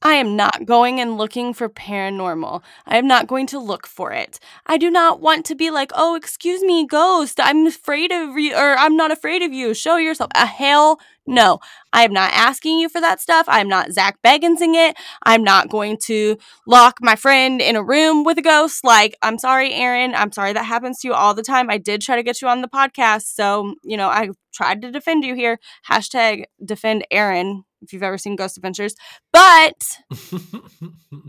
I 0.00 0.14
am 0.14 0.36
not 0.36 0.66
going 0.66 1.00
and 1.00 1.16
looking 1.16 1.54
for 1.54 1.68
paranormal. 1.68 2.62
I 2.86 2.98
am 2.98 3.06
not 3.08 3.26
going 3.26 3.46
to 3.48 3.58
look 3.58 3.86
for 3.86 4.12
it. 4.12 4.38
I 4.66 4.76
do 4.76 4.90
not 4.90 5.20
want 5.20 5.46
to 5.46 5.54
be 5.54 5.70
like, 5.70 5.92
oh, 5.94 6.14
excuse 6.14 6.62
me, 6.62 6.86
ghost. 6.86 7.40
I'm 7.40 7.66
afraid 7.66 8.12
of 8.12 8.38
you, 8.38 8.54
or 8.54 8.76
I'm 8.76 8.96
not 8.96 9.10
afraid 9.10 9.42
of 9.42 9.52
you. 9.52 9.72
Show 9.72 9.96
yourself. 9.96 10.30
A 10.34 10.46
hell 10.46 11.00
no. 11.26 11.60
I 11.92 12.04
am 12.04 12.12
not 12.12 12.32
asking 12.32 12.78
you 12.78 12.88
for 12.88 13.00
that 13.00 13.20
stuff. 13.20 13.46
I'm 13.48 13.68
not 13.68 13.92
Zak 13.92 14.18
Bagansing 14.24 14.74
it. 14.74 14.96
I'm 15.22 15.42
not 15.42 15.68
going 15.70 15.96
to 16.04 16.36
lock 16.66 16.98
my 17.00 17.16
friend 17.16 17.60
in 17.60 17.76
a 17.76 17.82
room 17.82 18.24
with 18.24 18.38
a 18.38 18.42
ghost. 18.42 18.84
Like, 18.84 19.16
I'm 19.22 19.38
sorry, 19.38 19.72
Aaron. 19.72 20.14
I'm 20.14 20.32
sorry 20.32 20.52
that 20.52 20.64
happens 20.64 21.00
to 21.00 21.08
you 21.08 21.14
all 21.14 21.34
the 21.34 21.42
time. 21.42 21.70
I 21.70 21.78
did 21.78 22.02
try 22.02 22.16
to 22.16 22.22
get 22.22 22.42
you 22.42 22.48
on 22.48 22.62
the 22.62 22.68
podcast. 22.68 23.34
So, 23.34 23.74
you 23.82 23.96
know, 23.96 24.08
I 24.08 24.30
tried 24.52 24.82
to 24.82 24.90
defend 24.90 25.24
you 25.24 25.34
here. 25.34 25.58
Hashtag 25.88 26.44
defend 26.64 27.06
Aaron 27.10 27.64
if 27.82 27.92
you've 27.92 28.02
ever 28.02 28.18
seen 28.18 28.36
Ghost 28.36 28.56
Adventures. 28.56 28.94
But 29.32 29.98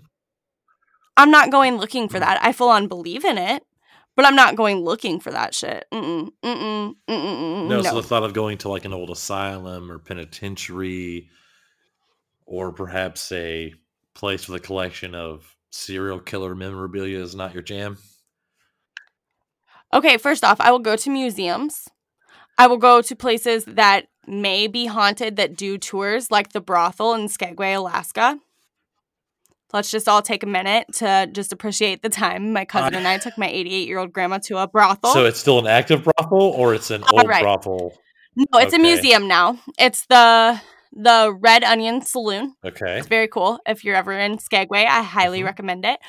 I'm 1.17 1.31
not 1.31 1.51
going 1.51 1.77
looking 1.77 2.09
for 2.09 2.19
that. 2.19 2.43
I 2.43 2.51
full 2.51 2.69
on 2.69 2.87
believe 2.87 3.23
in 3.23 3.37
it, 3.37 3.63
but 4.15 4.25
I'm 4.25 4.35
not 4.35 4.55
going 4.55 4.77
looking 4.77 5.19
for 5.19 5.31
that 5.31 5.53
shit. 5.53 5.85
Mm-mm, 5.91 6.31
mm-mm, 6.43 6.95
mm-mm, 7.07 7.67
no, 7.67 7.77
no. 7.77 7.81
so 7.81 7.95
the 7.95 8.03
thought 8.03 8.23
of 8.23 8.33
going 8.33 8.57
to 8.59 8.69
like 8.69 8.85
an 8.85 8.93
old 8.93 9.09
asylum 9.09 9.91
or 9.91 9.99
penitentiary 9.99 11.29
or 12.45 12.71
perhaps 12.71 13.31
a 13.31 13.73
place 14.13 14.47
with 14.47 14.61
a 14.61 14.65
collection 14.65 15.15
of 15.15 15.55
serial 15.71 16.19
killer 16.19 16.55
memorabilia 16.55 17.19
is 17.19 17.35
not 17.35 17.53
your 17.53 17.63
jam. 17.63 17.97
Okay, 19.93 20.17
first 20.17 20.43
off, 20.43 20.59
I 20.59 20.71
will 20.71 20.79
go 20.79 20.95
to 20.95 21.09
museums. 21.09 21.87
I 22.57 22.67
will 22.67 22.77
go 22.77 23.01
to 23.01 23.15
places 23.15 23.65
that 23.65 24.07
may 24.27 24.67
be 24.67 24.85
haunted 24.85 25.35
that 25.35 25.55
do 25.55 25.77
tours, 25.77 26.31
like 26.31 26.53
the 26.53 26.61
brothel 26.61 27.13
in 27.13 27.27
Skagway, 27.27 27.73
Alaska. 27.73 28.39
Let's 29.73 29.91
just 29.91 30.07
all 30.07 30.21
take 30.21 30.43
a 30.43 30.47
minute 30.47 30.87
to 30.95 31.27
just 31.31 31.51
appreciate 31.51 32.01
the 32.01 32.09
time 32.09 32.53
my 32.53 32.65
cousin 32.65 32.95
I- 32.95 32.97
and 32.99 33.07
I 33.07 33.17
took 33.17 33.37
my 33.37 33.47
88 33.47 33.87
year 33.87 33.97
old 33.99 34.13
grandma 34.13 34.37
to 34.45 34.57
a 34.57 34.67
brothel. 34.67 35.11
So 35.13 35.25
it's 35.25 35.39
still 35.39 35.59
an 35.59 35.67
active 35.67 36.03
brothel 36.03 36.43
or 36.43 36.73
it's 36.75 36.91
an 36.91 37.03
old 37.11 37.27
right. 37.27 37.43
brothel? 37.43 37.93
no, 38.35 38.59
it's 38.59 38.73
a 38.73 38.79
museum 38.79 39.27
now. 39.27 39.59
It's 39.77 40.05
the 40.07 40.61
the 40.97 41.35
Red 41.41 41.63
Onion 41.65 42.01
Saloon. 42.01 42.55
Okay. 42.63 42.99
It's 42.99 43.07
very 43.07 43.27
cool. 43.27 43.59
If 43.67 43.83
you're 43.83 43.95
ever 43.95 44.13
in 44.13 44.39
Skagway, 44.39 44.85
I 44.85 45.01
highly 45.03 45.41
Mhm. 45.41 45.45
recommend 45.45 45.83
it. 45.85 45.99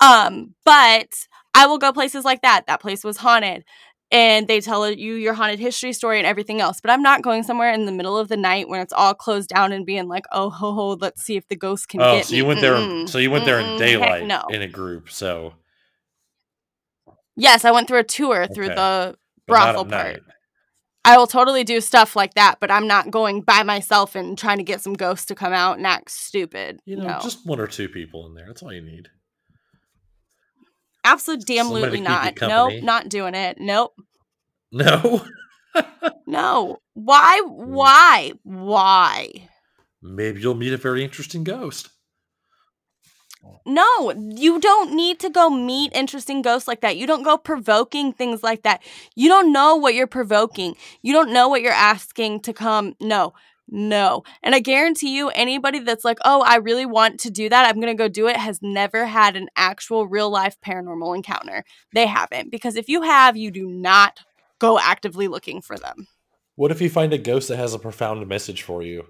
Um, 0.00 0.54
but 0.64 1.08
I 1.54 1.66
will 1.66 1.78
go 1.78 1.90
places 1.90 2.22
like 2.24 2.42
that. 2.42 2.66
That 2.66 2.82
place 2.82 3.02
was 3.02 3.16
haunted. 3.16 3.64
And 4.12 4.46
they 4.46 4.60
tell 4.60 4.88
you 4.88 5.14
your 5.14 5.34
haunted 5.34 5.58
history 5.58 5.92
story 5.92 6.18
and 6.18 6.26
everything 6.26 6.60
else. 6.60 6.80
But 6.80 6.90
I'm 6.92 7.02
not 7.02 7.22
going 7.22 7.42
somewhere 7.42 7.72
in 7.72 7.86
the 7.86 7.92
middle 7.92 8.16
of 8.16 8.28
the 8.28 8.36
night 8.36 8.68
when 8.68 8.80
it's 8.80 8.92
all 8.92 9.14
closed 9.14 9.48
down 9.48 9.72
and 9.72 9.84
being 9.84 10.06
like, 10.06 10.24
oh 10.30 10.48
ho 10.48 10.72
ho, 10.74 10.90
let's 11.00 11.22
see 11.24 11.36
if 11.36 11.48
the 11.48 11.56
ghost 11.56 11.88
can 11.88 12.00
Oh, 12.00 12.16
get 12.16 12.26
so 12.26 12.32
me. 12.32 12.38
you 12.38 12.46
went 12.46 12.60
there. 12.60 12.74
Mm-mm. 12.74 13.08
So 13.08 13.18
you 13.18 13.30
went 13.32 13.44
there 13.46 13.58
in. 13.58 13.66
Heck 13.66 13.78
daylight 13.78 14.26
no. 14.26 14.44
in 14.50 14.62
a 14.62 14.68
group. 14.68 15.10
So 15.10 15.54
Yes, 17.36 17.64
I 17.64 17.70
went 17.70 17.88
through 17.88 17.98
a 17.98 18.04
tour 18.04 18.46
through 18.46 18.66
Okay. 18.66 18.74
the 18.76 19.16
brothel 19.46 19.84
part. 19.84 19.90
night. 19.90 20.20
I 21.04 21.16
will 21.18 21.26
totally 21.26 21.62
do 21.62 21.80
stuff 21.80 22.16
like 22.16 22.34
that, 22.34 22.56
but 22.60 22.70
I'm 22.70 22.88
not 22.88 23.10
going 23.12 23.42
by 23.42 23.62
myself 23.62 24.16
and 24.16 24.36
trying 24.36 24.58
to 24.58 24.64
get 24.64 24.80
some 24.80 24.94
ghosts 24.94 25.26
to 25.26 25.34
come 25.36 25.52
out 25.52 25.76
and 25.78 25.86
act 25.86 26.10
stupid. 26.10 26.80
You 26.84 26.96
know, 26.96 27.06
no. 27.06 27.18
just 27.22 27.46
one 27.46 27.60
or 27.60 27.66
two 27.68 27.88
people 27.88 28.26
in 28.26 28.34
there. 28.34 28.46
That's 28.46 28.62
all 28.62 28.72
you 28.72 28.80
need. 28.82 29.08
Absolutely 31.06 31.98
keep 31.98 32.08
not. 32.08 32.34
Nope, 32.40 32.82
not 32.82 33.08
doing 33.08 33.34
it. 33.34 33.58
Nope. 33.60 33.94
No. 34.72 35.24
No. 36.26 36.78
Why? 36.94 37.40
Hmm. 37.44 37.72
Why? 37.74 38.32
Why? 38.42 39.28
Maybe 40.02 40.40
you'll 40.40 40.54
meet 40.54 40.72
a 40.72 40.76
very 40.76 41.04
interesting 41.04 41.44
ghost. 41.44 41.90
No, 43.64 44.10
you 44.36 44.58
don't 44.58 44.94
need 44.94 45.20
to 45.20 45.30
go 45.30 45.50
meet 45.50 45.92
interesting 45.92 46.42
ghosts 46.42 46.66
like 46.66 46.80
that. 46.80 46.96
You 46.96 47.06
don't 47.06 47.22
go 47.22 47.36
provoking 47.36 48.12
things 48.12 48.42
like 48.42 48.62
that. 48.62 48.82
You 49.14 49.28
don't 49.28 49.52
know 49.52 49.76
what 49.76 49.94
you're 49.94 50.08
provoking. 50.08 50.74
You 51.02 51.12
don't 51.12 51.32
know 51.32 51.48
what 51.48 51.62
you're 51.62 51.72
asking 51.72 52.40
to 52.40 52.52
come. 52.52 52.96
No, 53.00 53.34
no. 53.68 54.22
And 54.42 54.54
I 54.54 54.60
guarantee 54.60 55.16
you, 55.16 55.28
anybody 55.30 55.80
that's 55.80 56.04
like, 56.04 56.18
oh, 56.24 56.42
I 56.42 56.56
really 56.56 56.86
want 56.86 57.20
to 57.20 57.30
do 57.30 57.48
that, 57.48 57.66
I'm 57.66 57.80
going 57.80 57.94
to 57.94 57.94
go 57.94 58.08
do 58.08 58.28
it, 58.28 58.36
has 58.36 58.60
never 58.62 59.06
had 59.06 59.36
an 59.36 59.48
actual 59.56 60.06
real 60.06 60.30
life 60.30 60.56
paranormal 60.64 61.16
encounter. 61.16 61.64
They 61.92 62.06
haven't. 62.06 62.50
Because 62.50 62.76
if 62.76 62.88
you 62.88 63.02
have, 63.02 63.36
you 63.36 63.50
do 63.50 63.66
not 63.66 64.20
go 64.58 64.78
actively 64.78 65.28
looking 65.28 65.60
for 65.60 65.76
them. 65.76 66.06
What 66.54 66.70
if 66.70 66.80
you 66.80 66.88
find 66.88 67.12
a 67.12 67.18
ghost 67.18 67.48
that 67.48 67.56
has 67.56 67.74
a 67.74 67.78
profound 67.78 68.26
message 68.28 68.62
for 68.62 68.82
you? 68.82 69.06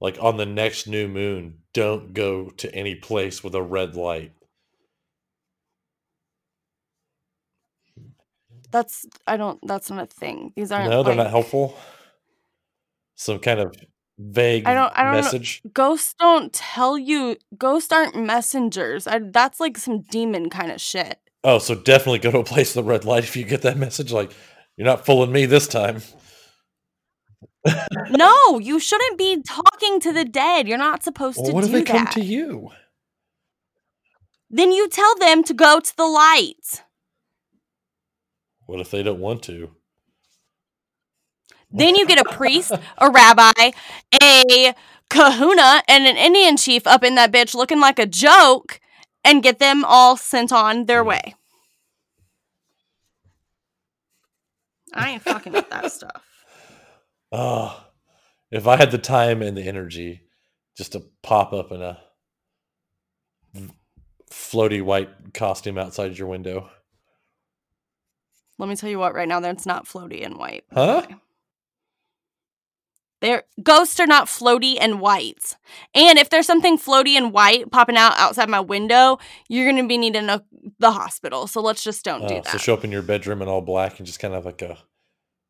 Like 0.00 0.18
on 0.20 0.36
the 0.36 0.46
next 0.46 0.86
new 0.86 1.08
moon, 1.08 1.58
don't 1.72 2.14
go 2.14 2.50
to 2.50 2.74
any 2.74 2.94
place 2.94 3.44
with 3.44 3.54
a 3.54 3.62
red 3.62 3.94
light. 3.94 4.32
That's, 8.70 9.04
I 9.26 9.36
don't, 9.36 9.58
that's 9.66 9.90
not 9.90 10.02
a 10.04 10.06
thing. 10.06 10.52
These 10.56 10.72
aren't. 10.72 10.90
No, 10.90 11.02
they're 11.02 11.14
like- 11.14 11.24
not 11.24 11.30
helpful. 11.30 11.76
Some 13.20 13.38
kind 13.38 13.60
of 13.60 13.74
vague 14.18 14.64
I 14.66 14.72
don't- 14.72 14.92
I 14.96 15.02
don't 15.02 15.12
know. 15.12 15.20
message. 15.20 15.60
Ghosts 15.74 16.14
don't 16.18 16.50
tell 16.54 16.96
you. 16.96 17.36
Ghosts 17.58 17.92
aren't 17.92 18.16
messengers. 18.16 19.06
I, 19.06 19.18
that's 19.18 19.60
like 19.60 19.76
some 19.76 20.00
demon 20.00 20.48
kind 20.48 20.72
of 20.72 20.80
shit. 20.80 21.18
Oh, 21.44 21.58
so 21.58 21.74
definitely 21.74 22.20
go 22.20 22.30
to 22.30 22.38
a 22.38 22.44
place 22.44 22.74
with 22.74 22.82
a 22.86 22.88
red 22.88 23.04
light 23.04 23.24
if 23.24 23.36
you 23.36 23.44
get 23.44 23.60
that 23.60 23.76
message. 23.86 24.10
Like, 24.10 24.32
you're 24.78 24.86
not 24.86 25.04
fooling 25.04 25.32
me 25.32 25.44
this 25.44 25.68
time. 25.68 26.00
No, 28.08 28.58
you 28.58 28.80
shouldn't 28.80 29.18
be 29.18 29.42
talking 29.46 30.00
to 30.00 30.14
the 30.14 30.24
dead. 30.24 30.66
You're 30.66 30.78
not 30.78 31.02
supposed 31.02 31.36
Well, 31.36 31.48
to 31.48 31.52
what 31.52 31.60
do 31.60 31.66
if 31.66 31.72
they 31.74 31.82
come 31.82 32.06
to 32.06 32.22
you? 32.22 32.70
Then 34.48 34.72
you 34.72 34.88
tell 34.88 35.14
them 35.16 35.44
to 35.44 35.52
go 35.52 35.78
to 35.78 35.94
the 35.96 36.06
light. 36.06 36.84
What 38.64 38.80
if 38.80 38.90
they 38.90 39.02
don't 39.02 39.20
want 39.20 39.42
to? 39.42 39.72
Then 41.72 41.94
you 41.94 42.06
get 42.06 42.20
a 42.20 42.24
priest, 42.24 42.72
a 42.98 43.10
rabbi, 43.10 43.70
a 44.22 44.74
kahuna, 45.08 45.82
and 45.88 46.06
an 46.06 46.16
Indian 46.16 46.56
chief 46.56 46.86
up 46.86 47.04
in 47.04 47.14
that 47.14 47.32
bitch 47.32 47.54
looking 47.54 47.80
like 47.80 47.98
a 47.98 48.06
joke 48.06 48.80
and 49.24 49.42
get 49.42 49.58
them 49.58 49.84
all 49.84 50.16
sent 50.16 50.52
on 50.52 50.86
their 50.86 51.04
way. 51.04 51.34
I 54.92 55.10
ain't 55.10 55.22
fucking 55.22 55.52
with 55.52 55.70
that 55.70 55.92
stuff. 55.92 56.24
Oh, 57.30 57.84
if 58.50 58.66
I 58.66 58.76
had 58.76 58.90
the 58.90 58.98
time 58.98 59.42
and 59.42 59.56
the 59.56 59.62
energy 59.62 60.22
just 60.76 60.92
to 60.92 61.04
pop 61.22 61.52
up 61.52 61.70
in 61.70 61.82
a 61.82 61.98
floaty 64.30 64.82
white 64.82 65.34
costume 65.34 65.78
outside 65.78 66.18
your 66.18 66.28
window. 66.28 66.70
Let 68.58 68.68
me 68.68 68.76
tell 68.76 68.90
you 68.90 68.98
what, 68.98 69.14
right 69.14 69.28
now, 69.28 69.40
that's 69.40 69.66
not 69.66 69.86
floaty 69.86 70.24
and 70.24 70.36
white. 70.36 70.64
Huh? 70.72 71.06
They're, 73.20 73.42
ghosts 73.62 74.00
are 74.00 74.06
not 74.06 74.26
floaty 74.28 74.76
and 74.80 75.00
white. 75.00 75.56
And 75.94 76.18
if 76.18 76.30
there's 76.30 76.46
something 76.46 76.78
floaty 76.78 77.16
and 77.16 77.32
white 77.32 77.70
popping 77.70 77.96
out 77.96 78.14
outside 78.16 78.48
my 78.48 78.60
window, 78.60 79.18
you're 79.48 79.70
going 79.70 79.82
to 79.82 79.88
be 79.88 79.98
needing 79.98 80.28
a, 80.30 80.42
the 80.78 80.92
hospital. 80.92 81.46
So 81.46 81.60
let's 81.60 81.82
just 81.84 82.04
don't 82.04 82.26
do 82.26 82.34
Oh, 82.36 82.40
that. 82.42 82.46
so 82.52 82.58
show 82.58 82.74
up 82.74 82.84
in 82.84 82.90
your 82.92 83.02
bedroom 83.02 83.42
in 83.42 83.48
all 83.48 83.60
black 83.60 83.98
and 83.98 84.06
just 84.06 84.20
kind 84.20 84.32
of 84.34 84.44
like 84.46 84.62
a 84.62 84.78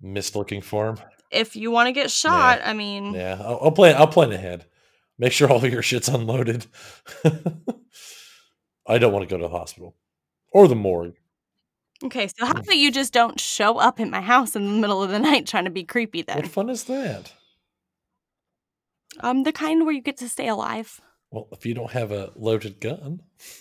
mist 0.00 0.34
looking 0.34 0.60
form. 0.62 0.98
if 1.30 1.54
you 1.54 1.70
want 1.70 1.86
to 1.86 1.92
get 1.92 2.10
shot, 2.10 2.60
I 2.64 2.72
mean, 2.72 3.14
Yeah, 3.14 3.38
I'll, 3.40 3.58
I'll 3.62 3.72
plan. 3.72 3.94
I'll 3.96 4.06
plan 4.08 4.32
ahead. 4.32 4.66
Make 5.18 5.32
sure 5.32 5.48
all 5.50 5.64
your 5.64 5.82
shit's 5.82 6.08
unloaded. 6.08 6.66
I 8.86 8.98
don't 8.98 9.12
want 9.12 9.28
to 9.28 9.32
go 9.32 9.40
to 9.40 9.48
the 9.48 9.56
hospital 9.56 9.94
or 10.52 10.66
the 10.66 10.74
morgue. 10.74 11.14
okay. 12.04 12.26
So 12.28 12.44
how 12.46 12.52
about 12.52 12.76
you 12.76 12.90
just 12.90 13.12
don't 13.12 13.38
show 13.38 13.78
up 13.78 14.00
in 14.00 14.10
my 14.10 14.20
house 14.22 14.56
in 14.56 14.64
the 14.66 14.80
middle 14.80 15.02
of 15.02 15.10
the 15.10 15.18
night 15.18 15.46
trying 15.46 15.64
to 15.66 15.70
be 15.70 15.84
creepy 15.84 16.22
Then 16.22 16.36
What 16.36 16.46
fun 16.48 16.70
is 16.70 16.84
that? 16.84 17.32
Um, 19.18 19.42
the 19.42 19.52
kind 19.52 19.84
where 19.84 19.94
you 19.94 20.00
get 20.00 20.16
to 20.18 20.28
stay 20.28 20.48
alive. 20.48 21.00
Well, 21.30 21.48
if 21.52 21.66
you 21.66 21.74
don't 21.74 21.90
have 21.90 22.12
a 22.12 22.30
loaded 22.36 22.80
gun, 22.80 23.22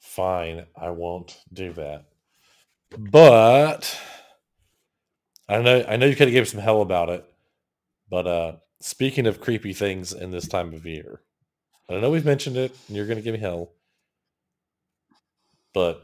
fine, 0.00 0.66
I 0.76 0.90
won't 0.90 1.36
do 1.52 1.72
that. 1.74 2.06
But 2.96 3.98
I 5.48 5.60
know 5.60 5.84
I 5.88 5.96
know 5.96 6.06
you 6.06 6.16
kind 6.16 6.28
of 6.28 6.34
gave 6.34 6.48
some 6.48 6.60
hell 6.60 6.82
about 6.82 7.08
it. 7.08 7.24
But 8.08 8.26
uh 8.26 8.52
speaking 8.80 9.26
of 9.26 9.40
creepy 9.40 9.72
things 9.72 10.12
in 10.12 10.30
this 10.30 10.48
time 10.48 10.74
of 10.74 10.84
year, 10.84 11.20
I 11.88 12.00
know 12.00 12.10
we've 12.10 12.24
mentioned 12.24 12.56
it, 12.56 12.76
and 12.88 12.96
you're 12.96 13.06
going 13.06 13.18
to 13.18 13.22
give 13.22 13.34
me 13.34 13.40
hell. 13.40 13.72
But 15.72 16.02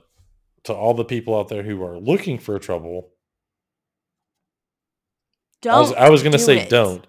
to 0.65 0.75
all 0.75 0.95
the 0.95 1.05
people 1.05 1.39
out 1.39 1.49
there 1.49 1.63
who 1.63 1.83
are 1.85 1.99
looking 1.99 2.39
for 2.39 2.59
trouble, 2.59 3.11
Don't. 5.63 5.75
I 5.75 5.81
was, 5.81 5.93
I 5.95 6.09
was 6.11 6.23
going 6.23 6.33
to 6.33 6.39
do 6.39 6.45
say 6.45 6.59
it. 6.61 6.69
don't. 6.69 7.07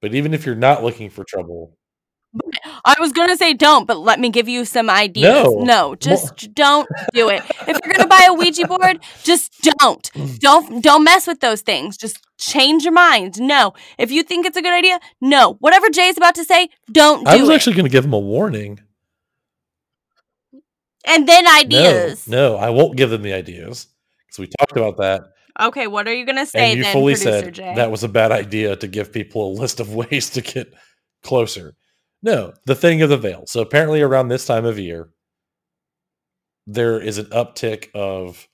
But 0.00 0.14
even 0.14 0.32
if 0.34 0.46
you're 0.46 0.54
not 0.54 0.84
looking 0.84 1.10
for 1.10 1.24
trouble, 1.24 1.76
I 2.84 2.94
was 3.00 3.10
gonna 3.12 3.36
say 3.36 3.54
don't, 3.54 3.86
but 3.86 3.98
let 3.98 4.20
me 4.20 4.28
give 4.30 4.48
you 4.48 4.64
some 4.64 4.88
ideas. 4.90 5.44
No. 5.44 5.64
No, 5.64 5.94
just 5.96 6.54
don't 6.54 6.86
do 7.14 7.30
it. 7.30 7.42
If 7.66 7.78
you're 7.84 7.94
gonna 7.94 8.06
buy 8.06 8.26
a 8.28 8.34
Ouija 8.34 8.66
board, 8.68 9.00
just 9.24 9.52
don't. 9.62 10.10
Don't 10.40 10.82
don't 10.82 11.02
mess 11.04 11.26
with 11.26 11.40
those 11.40 11.62
things. 11.62 11.96
Just 11.96 12.18
change 12.38 12.84
your 12.84 12.92
mind. 12.92 13.40
No. 13.40 13.72
If 13.98 14.12
you 14.12 14.22
think 14.22 14.46
it's 14.46 14.56
a 14.56 14.62
good 14.62 14.72
idea, 14.72 15.00
no. 15.20 15.54
Whatever 15.54 15.88
Jay's 15.90 16.16
about 16.16 16.34
to 16.36 16.44
say, 16.44 16.68
don't 16.92 17.24
do 17.24 17.30
I 17.30 17.36
was 17.40 17.48
it. 17.48 17.54
actually 17.54 17.72
going 17.74 17.86
to 17.86 17.90
give 17.90 18.04
him 18.04 18.12
a 18.12 18.18
warning. 18.18 18.78
and 21.04 21.26
then 21.26 21.46
ideas. 21.48 22.28
No, 22.28 22.52
no, 22.52 22.56
I 22.58 22.70
won't 22.70 22.96
give 22.96 23.10
them 23.10 23.22
the 23.22 23.32
ideas 23.32 23.86
because 24.26 24.38
we 24.38 24.46
talked 24.58 24.76
about 24.76 24.98
that, 24.98 25.22
Okay, 25.60 25.86
what 25.86 26.06
are 26.06 26.14
you 26.14 26.24
gonna 26.24 26.46
say 26.46 26.70
and 26.70 26.78
you 26.78 26.84
then, 26.84 26.92
fully 26.92 27.14
said 27.14 27.54
Jay? 27.54 27.74
that 27.74 27.90
was 27.90 28.04
a 28.04 28.08
bad 28.08 28.30
idea 28.32 28.76
to 28.76 28.86
give 28.86 29.12
people 29.12 29.50
a 29.50 29.58
list 29.60 29.80
of 29.80 29.94
ways 29.94 30.30
to 30.30 30.40
get 30.40 30.72
closer. 31.22 31.74
No, 32.22 32.52
the 32.66 32.74
thing 32.74 33.02
of 33.02 33.10
the 33.10 33.16
veil. 33.16 33.44
So 33.46 33.60
apparently, 33.60 34.02
around 34.02 34.28
this 34.28 34.46
time 34.46 34.64
of 34.64 34.78
year, 34.78 35.10
there 36.66 37.00
is 37.00 37.18
an 37.18 37.26
uptick 37.26 37.88
of, 37.94 38.48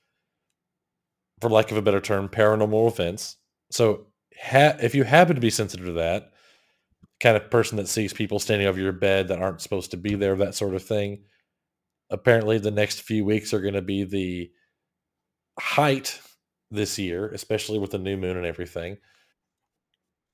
for 1.41 1.51
lack 1.51 1.71
of 1.71 1.77
a 1.77 1.83
better 1.83 2.01
term, 2.01 2.29
paranormal 2.29 2.91
events. 2.91 3.37
So 3.71 4.07
ha- 4.41 4.77
if 4.81 4.95
you 4.95 5.05
happen 5.05 5.35
to 5.35 5.41
be 5.41 5.51
sensitive 5.51 5.87
to 5.87 5.93
that, 5.93 6.31
kind 7.21 7.37
of 7.37 7.51
person 7.51 7.77
that 7.77 7.89
sees 7.89 8.13
people 8.13 8.39
standing 8.39 8.69
over 8.69 8.79
your 8.79 8.93
bed 8.93 9.29
that 9.29 9.41
aren't 9.41 9.63
supposed 9.63 9.91
to 9.93 9.97
be 9.97 10.15
there, 10.15 10.37
that 10.37 10.55
sort 10.55 10.75
of 10.75 10.83
thing, 10.83 11.23
apparently 12.11 12.59
the 12.59 12.71
next 12.71 13.03
few 13.03 13.25
weeks 13.25 13.55
are 13.55 13.61
going 13.61 13.75
to 13.75 13.83
be 13.83 14.05
the 14.05 14.51
height 15.59 16.21
this 16.75 16.99
year, 16.99 17.29
especially 17.29 17.79
with 17.79 17.91
the 17.93 17.99
new 17.99 18.17
moon 18.17 18.37
and 18.37 18.47
everything. 18.47 18.99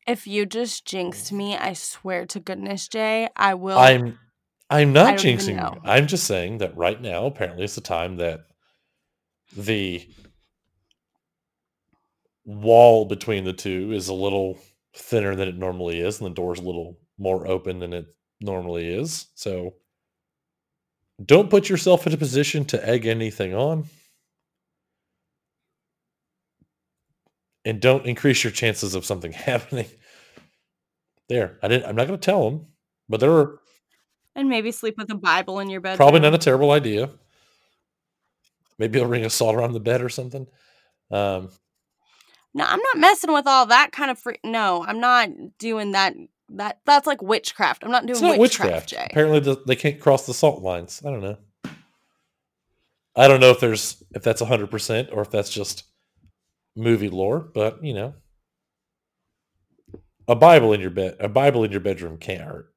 if 0.07 0.27
you 0.27 0.47
just 0.47 0.85
jinxed 0.87 1.31
me, 1.33 1.57
I 1.57 1.73
swear 1.75 2.27
to 2.27 2.41
goodness, 2.41 2.89
Jay, 2.89 3.29
I 3.37 3.55
will. 3.55 3.79
I'm 3.79 4.19
I'm 4.69 4.93
not 4.93 5.15
jinxing 5.19 5.61
you. 5.61 5.81
I'm 5.85 6.07
just 6.07 6.25
saying 6.25 6.59
that 6.59 6.77
right 6.77 7.01
now, 7.01 7.27
apparently, 7.27 7.65
it's 7.65 7.75
the 7.75 7.81
time 7.81 8.17
that 8.17 8.41
the 9.57 10.09
wall 12.45 13.05
between 13.05 13.45
the 13.45 13.53
two 13.53 13.93
is 13.93 14.09
a 14.09 14.15
little 14.15 14.59
thinner 14.97 15.35
than 15.37 15.49
it 15.49 15.57
normally 15.57 16.01
is, 16.01 16.21
and 16.21 16.31
the 16.31 16.35
door's 16.35 16.59
a 16.59 16.63
little 16.65 16.99
more 17.19 17.47
open 17.47 17.79
than 17.79 17.93
it 17.93 18.07
normally 18.41 18.89
is. 18.89 19.27
So 19.35 19.75
don't 21.25 21.51
put 21.51 21.69
yourself 21.69 22.07
in 22.07 22.15
a 22.15 22.17
position 22.17 22.65
to 22.67 22.89
egg 22.89 23.07
anything 23.07 23.55
on. 23.55 23.85
And 27.65 27.81
don't 27.81 28.07
increase 28.07 28.43
your 28.43 28.53
chances 28.53 28.95
of 28.95 29.05
something 29.05 29.33
happening. 29.33 29.87
There, 31.29 31.59
I 31.63 31.69
didn't. 31.69 31.89
I'm 31.89 31.97
not 31.97 32.07
going 32.07 32.19
to 32.19 32.25
tell 32.25 32.51
them, 32.51 32.67
but 33.09 33.21
there 33.21 33.31
are 33.33 33.61
and 34.35 34.49
maybe 34.49 34.71
sleep 34.73 34.97
with 34.97 35.11
a 35.11 35.17
Bible 35.17 35.59
in 35.61 35.69
your 35.69 35.81
bed. 35.81 35.97
Probably 35.97 36.21
not 36.21 36.35
a 36.35 36.39
terrible 36.39 36.71
idea. 36.71 37.11
Maybe 38.79 38.99
a 38.99 39.07
ring 39.07 39.25
of 39.25 39.33
salt 39.33 39.55
around 39.55 39.73
the 39.73 39.81
bed 39.81 40.01
or 40.03 40.09
something. 40.09 40.47
Um, 41.11 41.51
No, 42.55 42.65
I'm 42.65 42.81
not 42.81 42.97
messing 42.97 43.33
with 43.33 43.47
all 43.47 43.67
that 43.67 43.93
kind 43.93 44.11
of 44.11 44.19
free. 44.19 44.39
No, 44.45 44.85
I'm 44.87 45.01
not 45.01 45.29
doing 45.59 45.93
that. 45.93 46.15
That 46.51 46.81
that's 46.85 47.07
like 47.07 47.23
witchcraft. 47.23 47.85
I'm 47.85 47.91
not 47.91 48.03
doing 48.07 48.13
it's 48.13 48.23
not 48.23 48.39
witchcraft, 48.39 48.73
witchcraft. 48.73 48.89
Jay. 48.89 49.07
Apparently, 49.11 49.41
the, 49.41 49.63
they 49.67 49.77
can't 49.77 50.01
cross 50.01 50.27
the 50.27 50.35
salt 50.35 50.63
lines. 50.63 51.03
I 51.05 51.11
don't 51.11 51.21
know. 51.21 51.37
I 53.15 53.29
don't 53.29 53.41
know 53.41 53.51
if 53.51 53.61
there's 53.61 54.03
if 54.15 54.23
that's 54.23 54.41
hundred 54.41 54.71
percent 54.71 55.11
or 55.13 55.23
if 55.23 55.31
that's 55.31 55.51
just 55.51 55.85
movie 56.77 57.09
lore, 57.09 57.41
but 57.41 57.85
you 57.85 57.95
know, 57.95 58.15
a 60.29 60.37
Bible 60.37 60.73
in 60.73 60.81
your 60.81 60.91
bed, 60.91 61.17
a 61.21 61.29
Bible 61.29 61.65
in 61.65 61.71
your 61.71 61.81
bedroom 61.81 62.17
can't 62.19 62.43
hurt. 62.43 62.73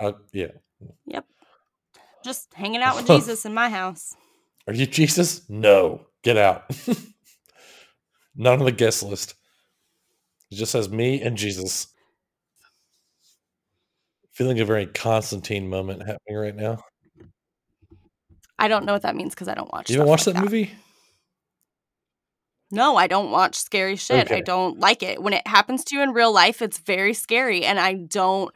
Uh, 0.00 0.12
yeah. 0.32 0.52
Yep. 1.06 1.26
Just 2.24 2.52
hanging 2.54 2.82
out 2.82 2.96
with 2.96 3.06
Jesus 3.18 3.44
in 3.44 3.54
my 3.54 3.68
house. 3.68 4.14
Are 4.66 4.74
you 4.74 4.86
Jesus? 4.86 5.48
No. 5.48 6.06
Get 6.22 6.36
out. 6.36 6.64
Not 8.36 8.58
on 8.58 8.64
the 8.64 8.72
guest 8.72 9.02
list. 9.02 9.34
It 10.50 10.56
just 10.56 10.72
says 10.72 10.88
me 10.88 11.22
and 11.22 11.36
Jesus. 11.36 11.88
Feeling 14.32 14.60
a 14.60 14.64
very 14.64 14.86
Constantine 14.86 15.68
moment 15.68 16.00
happening 16.00 16.36
right 16.36 16.54
now. 16.54 16.78
I 18.58 18.68
don't 18.68 18.84
know 18.84 18.92
what 18.92 19.02
that 19.02 19.16
means 19.16 19.34
because 19.34 19.48
I 19.48 19.54
don't 19.54 19.72
watch. 19.72 19.88
You 19.88 19.96
stuff 19.96 20.08
watched 20.08 20.26
like 20.26 20.36
that 20.36 20.44
movie? 20.44 20.72
No, 22.70 22.96
I 22.96 23.06
don't 23.06 23.30
watch 23.30 23.56
scary 23.56 23.96
shit. 23.96 24.30
I 24.30 24.40
don't 24.40 24.80
like 24.80 25.02
it. 25.02 25.22
When 25.22 25.32
it 25.32 25.46
happens 25.46 25.84
to 25.84 25.96
you 25.96 26.02
in 26.02 26.12
real 26.12 26.32
life, 26.32 26.60
it's 26.60 26.78
very 26.78 27.14
scary 27.14 27.64
and 27.64 27.78
I 27.78 27.94
don't 27.94 28.52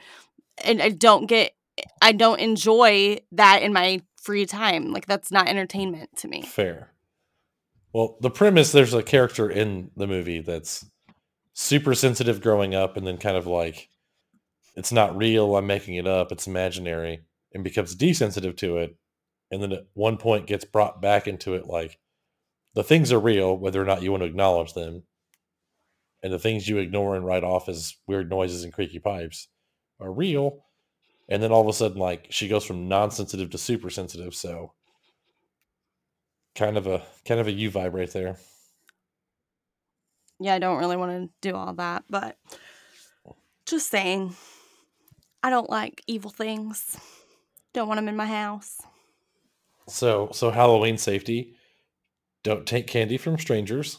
and 0.64 0.82
I 0.82 0.90
don't 0.90 1.26
get 1.26 1.52
I 2.02 2.12
don't 2.12 2.40
enjoy 2.40 3.18
that 3.32 3.62
in 3.62 3.72
my 3.72 4.02
free 4.20 4.46
time. 4.46 4.92
Like 4.92 5.06
that's 5.06 5.30
not 5.30 5.48
entertainment 5.48 6.10
to 6.18 6.28
me. 6.28 6.42
Fair. 6.42 6.90
Well, 7.92 8.16
the 8.20 8.30
premise 8.30 8.72
there's 8.72 8.94
a 8.94 9.02
character 9.02 9.48
in 9.48 9.90
the 9.96 10.06
movie 10.06 10.40
that's 10.40 10.86
super 11.52 11.94
sensitive 11.94 12.40
growing 12.40 12.74
up 12.74 12.96
and 12.96 13.06
then 13.06 13.16
kind 13.16 13.36
of 13.36 13.46
like 13.46 13.88
it's 14.76 14.92
not 14.92 15.16
real, 15.16 15.56
I'm 15.56 15.66
making 15.66 15.96
it 15.96 16.06
up, 16.06 16.32
it's 16.32 16.46
imaginary, 16.46 17.20
and 17.52 17.62
becomes 17.62 17.94
desensitive 17.94 18.56
to 18.56 18.78
it. 18.78 18.96
And 19.50 19.62
then 19.62 19.72
at 19.72 19.86
one 19.94 20.16
point 20.16 20.46
gets 20.46 20.64
brought 20.64 21.02
back 21.02 21.28
into 21.28 21.54
it 21.54 21.66
like 21.66 21.98
the 22.74 22.84
things 22.84 23.12
are 23.12 23.20
real, 23.20 23.56
whether 23.56 23.80
or 23.80 23.84
not 23.84 24.02
you 24.02 24.10
want 24.10 24.22
to 24.22 24.28
acknowledge 24.28 24.74
them. 24.74 25.02
And 26.22 26.32
the 26.32 26.38
things 26.38 26.68
you 26.68 26.78
ignore 26.78 27.16
and 27.16 27.24
write 27.24 27.44
off 27.44 27.68
as 27.68 27.96
weird 28.06 28.28
noises 28.28 28.62
and 28.62 28.72
creaky 28.72 28.98
pipes 28.98 29.48
are 29.98 30.12
real. 30.12 30.64
And 31.28 31.42
then 31.42 31.52
all 31.52 31.62
of 31.62 31.68
a 31.68 31.72
sudden, 31.72 31.98
like 31.98 32.26
she 32.30 32.48
goes 32.48 32.64
from 32.64 32.88
non-sensitive 32.88 33.50
to 33.50 33.58
super 33.58 33.88
sensitive. 33.88 34.34
So 34.34 34.72
kind 36.54 36.76
of 36.76 36.86
a 36.86 37.02
kind 37.24 37.40
of 37.40 37.46
a 37.46 37.52
U 37.52 37.70
vibe 37.70 37.94
right 37.94 38.12
there. 38.12 38.36
Yeah, 40.38 40.54
I 40.54 40.58
don't 40.58 40.78
really 40.78 40.96
want 40.96 41.12
to 41.12 41.48
do 41.48 41.54
all 41.54 41.72
that, 41.74 42.04
but 42.10 42.36
just 43.66 43.88
saying 43.88 44.34
I 45.42 45.50
don't 45.50 45.70
like 45.70 46.02
evil 46.06 46.30
things. 46.30 46.98
Don't 47.72 47.88
want 47.88 47.98
them 47.98 48.08
in 48.08 48.16
my 48.16 48.26
house. 48.26 48.80
So 49.88 50.30
so 50.32 50.50
Halloween 50.50 50.98
safety. 50.98 51.54
Don't 52.42 52.66
take 52.66 52.86
candy 52.86 53.16
from 53.16 53.38
strangers, 53.38 53.98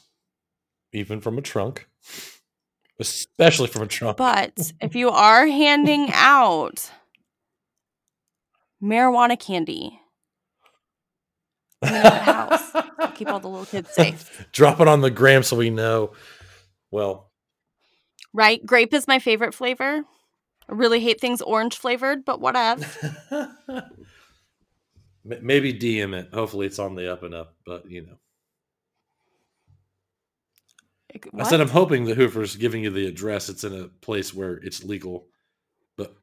even 0.93 1.21
from 1.21 1.37
a 1.37 1.41
trunk. 1.41 1.87
Especially 2.99 3.67
from 3.67 3.83
a 3.83 3.87
trunk. 3.87 4.17
But 4.17 4.73
if 4.79 4.95
you 4.95 5.09
are 5.09 5.47
handing 5.47 6.09
out 6.13 6.91
marijuana 8.81 9.39
candy 9.39 9.99
house, 11.83 12.71
keep 13.15 13.27
all 13.27 13.39
the 13.39 13.47
little 13.47 13.65
kids 13.65 13.89
safe. 13.91 14.47
Drop 14.51 14.79
it 14.79 14.87
on 14.87 15.01
the 15.01 15.09
gram 15.11 15.43
so 15.43 15.57
we 15.57 15.69
know. 15.69 16.11
Well, 16.91 17.31
Right? 18.33 18.65
Grape 18.65 18.93
is 18.93 19.07
my 19.07 19.19
favorite 19.19 19.53
flavor. 19.53 20.03
I 20.69 20.73
really 20.73 20.99
hate 21.01 21.19
things 21.19 21.41
orange 21.41 21.75
flavored, 21.75 22.23
but 22.23 22.39
whatever. 22.39 22.85
maybe 25.23 25.73
DM 25.73 26.13
it. 26.13 26.33
Hopefully 26.33 26.65
it's 26.67 26.79
on 26.79 26.95
the 26.95 27.11
up 27.11 27.23
and 27.23 27.33
up, 27.33 27.55
but 27.65 27.89
you 27.89 28.05
know. 28.05 28.17
I 31.37 31.43
said 31.43 31.61
I'm 31.61 31.69
hoping 31.69 32.05
the 32.05 32.15
whoever's 32.15 32.55
giving 32.55 32.83
you 32.83 32.89
the 32.89 33.07
address, 33.07 33.49
it's 33.49 33.63
in 33.63 33.73
a 33.73 33.87
place 33.87 34.33
where 34.33 34.53
it's 34.53 34.83
legal. 34.83 35.27
But 35.97 36.15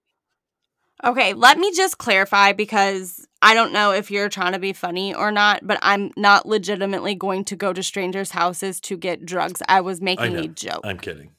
Okay, 1.04 1.34
let 1.34 1.58
me 1.58 1.72
just 1.74 1.98
clarify 1.98 2.52
because 2.52 3.26
I 3.40 3.54
don't 3.54 3.72
know 3.72 3.92
if 3.92 4.10
you're 4.10 4.28
trying 4.28 4.52
to 4.52 4.58
be 4.58 4.72
funny 4.72 5.14
or 5.14 5.30
not, 5.30 5.66
but 5.66 5.78
I'm 5.82 6.10
not 6.16 6.46
legitimately 6.46 7.14
going 7.14 7.44
to 7.46 7.56
go 7.56 7.72
to 7.72 7.82
strangers' 7.82 8.32
houses 8.32 8.80
to 8.80 8.96
get 8.96 9.24
drugs. 9.24 9.62
I 9.68 9.80
was 9.80 10.00
making 10.00 10.34
know. 10.34 10.40
a 10.40 10.48
joke. 10.48 10.80
I'm 10.84 10.98
kidding. 10.98 11.30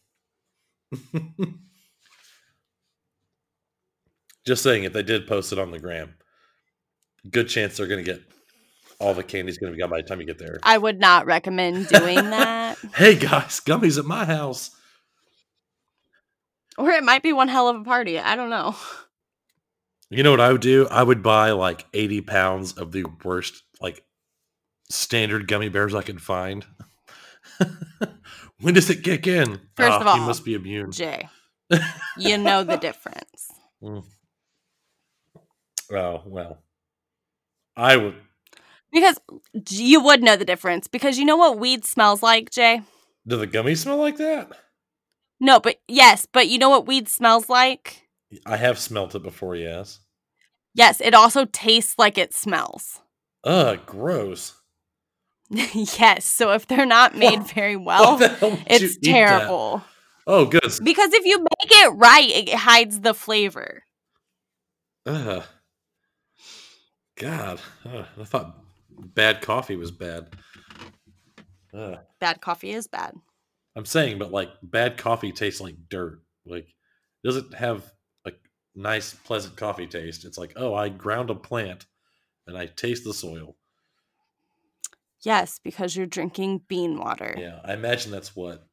Just 4.45 4.63
saying, 4.63 4.85
if 4.85 4.93
they 4.93 5.03
did 5.03 5.27
post 5.27 5.51
it 5.51 5.59
on 5.59 5.71
the 5.71 5.79
gram, 5.79 6.15
good 7.29 7.49
chance 7.49 7.77
they're 7.77 7.87
going 7.87 8.03
to 8.03 8.11
get 8.11 8.21
all 8.99 9.13
the 9.13 9.23
candy's 9.23 9.57
going 9.57 9.71
to 9.71 9.75
be 9.75 9.79
gone 9.79 9.89
by 9.89 10.01
the 10.01 10.07
time 10.07 10.19
you 10.19 10.25
get 10.25 10.39
there. 10.39 10.59
I 10.63 10.77
would 10.77 10.99
not 10.99 11.25
recommend 11.25 11.87
doing 11.87 12.15
that. 12.15 12.68
hey 12.95 13.15
guys, 13.15 13.59
gummies 13.59 13.97
at 13.97 14.05
my 14.05 14.25
house. 14.25 14.71
Or 16.77 16.89
it 16.91 17.03
might 17.03 17.23
be 17.23 17.33
one 17.33 17.49
hell 17.49 17.67
of 17.67 17.75
a 17.81 17.83
party. 17.83 18.19
I 18.19 18.35
don't 18.35 18.49
know. 18.49 18.75
You 20.09 20.23
know 20.23 20.31
what 20.31 20.39
I 20.39 20.51
would 20.51 20.61
do? 20.61 20.87
I 20.89 21.03
would 21.03 21.21
buy 21.21 21.51
like 21.51 21.85
80 21.93 22.21
pounds 22.21 22.73
of 22.73 22.91
the 22.91 23.05
worst, 23.23 23.63
like 23.81 24.03
standard 24.89 25.47
gummy 25.47 25.69
bears 25.69 25.93
I 25.93 26.01
could 26.01 26.21
find. 26.21 26.65
when 28.61 28.73
does 28.73 28.89
it 28.89 29.03
kick 29.03 29.27
in? 29.27 29.59
First 29.75 29.91
Ah, 29.91 29.99
of 30.01 30.07
all, 30.07 30.17
you 30.17 30.23
must 30.23 30.45
be 30.45 30.55
immune. 30.55 30.91
Jay, 30.91 31.27
you 32.17 32.37
know 32.37 32.63
the 32.63 32.77
difference. 32.77 33.51
Oh 35.91 36.23
well, 36.25 36.59
I 37.75 37.97
would. 37.97 38.15
Because 38.91 39.19
you 39.69 40.01
would 40.03 40.23
know 40.23 40.35
the 40.35 40.45
difference. 40.45 40.87
Because 40.87 41.17
you 41.17 41.25
know 41.25 41.37
what 41.37 41.59
weed 41.59 41.85
smells 41.85 42.23
like, 42.23 42.49
Jay? 42.51 42.81
Do 43.27 43.37
the 43.37 43.47
gummies 43.47 43.77
smell 43.77 43.97
like 43.97 44.17
that? 44.17 44.51
No, 45.39 45.59
but 45.59 45.77
yes, 45.87 46.25
but 46.31 46.47
you 46.47 46.57
know 46.57 46.69
what 46.69 46.87
weed 46.87 47.07
smells 47.07 47.47
like? 47.49 48.07
I 48.45 48.57
have 48.57 48.77
smelt 48.79 49.15
it 49.15 49.23
before. 49.23 49.55
Yes. 49.55 49.99
Yes, 50.73 51.01
it 51.01 51.13
also 51.13 51.45
tastes 51.45 51.95
like 51.97 52.17
it 52.17 52.33
smells. 52.33 52.99
Ugh, 53.43 53.79
gross. 53.85 54.53
yes, 55.49 56.25
so 56.25 56.51
if 56.51 56.67
they're 56.67 56.85
not 56.85 57.15
made 57.15 57.39
What- 57.39 57.51
very 57.51 57.75
well, 57.75 58.11
What 58.13 58.19
the 58.19 58.27
hell 58.29 58.49
would 58.51 58.59
you 58.59 58.65
it's 58.69 58.97
terrible. 58.97 59.83
Oh, 60.27 60.45
good. 60.45 60.71
Because 60.83 61.13
if 61.13 61.25
you 61.25 61.39
make 61.39 61.71
it 61.71 61.93
right, 61.95 62.29
it 62.29 62.53
hides 62.53 62.99
the 63.01 63.13
flavor. 63.15 63.83
Ugh. 65.05 65.43
God, 67.17 67.59
I 67.85 68.23
thought 68.25 68.55
bad 68.99 69.41
coffee 69.41 69.75
was 69.75 69.91
bad. 69.91 70.27
Ugh. 71.73 71.97
Bad 72.19 72.41
coffee 72.41 72.71
is 72.71 72.87
bad. 72.87 73.15
I'm 73.75 73.85
saying, 73.85 74.19
but 74.19 74.31
like 74.31 74.49
bad 74.61 74.97
coffee 74.97 75.31
tastes 75.31 75.61
like 75.61 75.75
dirt. 75.89 76.21
Like 76.45 76.67
it 76.67 77.27
doesn't 77.27 77.53
have 77.53 77.91
a 78.25 78.31
nice, 78.75 79.13
pleasant 79.13 79.55
coffee 79.55 79.87
taste. 79.87 80.25
It's 80.25 80.37
like, 80.37 80.53
oh, 80.55 80.73
I 80.73 80.89
ground 80.89 81.29
a 81.29 81.35
plant 81.35 81.85
and 82.47 82.57
I 82.57 82.65
taste 82.65 83.03
the 83.03 83.13
soil. 83.13 83.55
Yes, 85.21 85.59
because 85.63 85.95
you're 85.95 86.05
drinking 86.05 86.61
bean 86.67 86.97
water. 86.97 87.35
Yeah, 87.37 87.59
I 87.63 87.73
imagine 87.73 88.11
that's 88.11 88.35
what 88.35 88.65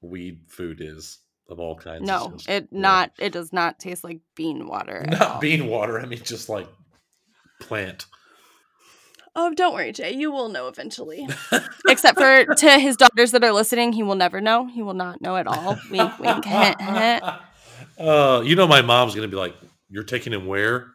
weed 0.00 0.42
food 0.48 0.80
is 0.80 1.18
of 1.48 1.58
all 1.58 1.76
kinds. 1.76 2.06
No, 2.06 2.36
it 2.46 2.68
yeah. 2.70 2.80
not 2.80 3.12
it 3.18 3.32
does 3.32 3.52
not 3.52 3.78
taste 3.78 4.04
like 4.04 4.20
bean 4.34 4.66
water. 4.66 5.04
not 5.10 5.40
bean 5.40 5.66
water. 5.66 5.98
I 5.98 6.06
mean, 6.06 6.22
just 6.22 6.48
like 6.48 6.68
plant. 7.60 8.06
Oh, 9.40 9.54
don't 9.54 9.72
worry, 9.72 9.92
Jay. 9.92 10.12
You 10.14 10.32
will 10.32 10.48
know 10.48 10.66
eventually. 10.66 11.28
Except 11.88 12.18
for 12.18 12.44
to 12.44 12.70
his 12.80 12.96
daughters 12.96 13.30
that 13.30 13.44
are 13.44 13.52
listening, 13.52 13.92
he 13.92 14.02
will 14.02 14.16
never 14.16 14.40
know. 14.40 14.66
He 14.66 14.82
will 14.82 14.94
not 14.94 15.20
know 15.20 15.36
at 15.36 15.46
all. 15.46 15.78
Wink, 15.92 16.18
wink. 16.18 16.44
heh, 16.44 16.74
heh. 16.80 17.20
uh, 18.00 18.42
you 18.44 18.56
know, 18.56 18.66
my 18.66 18.82
mom's 18.82 19.14
gonna 19.14 19.28
be 19.28 19.36
like, 19.36 19.54
"You're 19.88 20.02
taking 20.02 20.32
him 20.32 20.46
where?" 20.48 20.88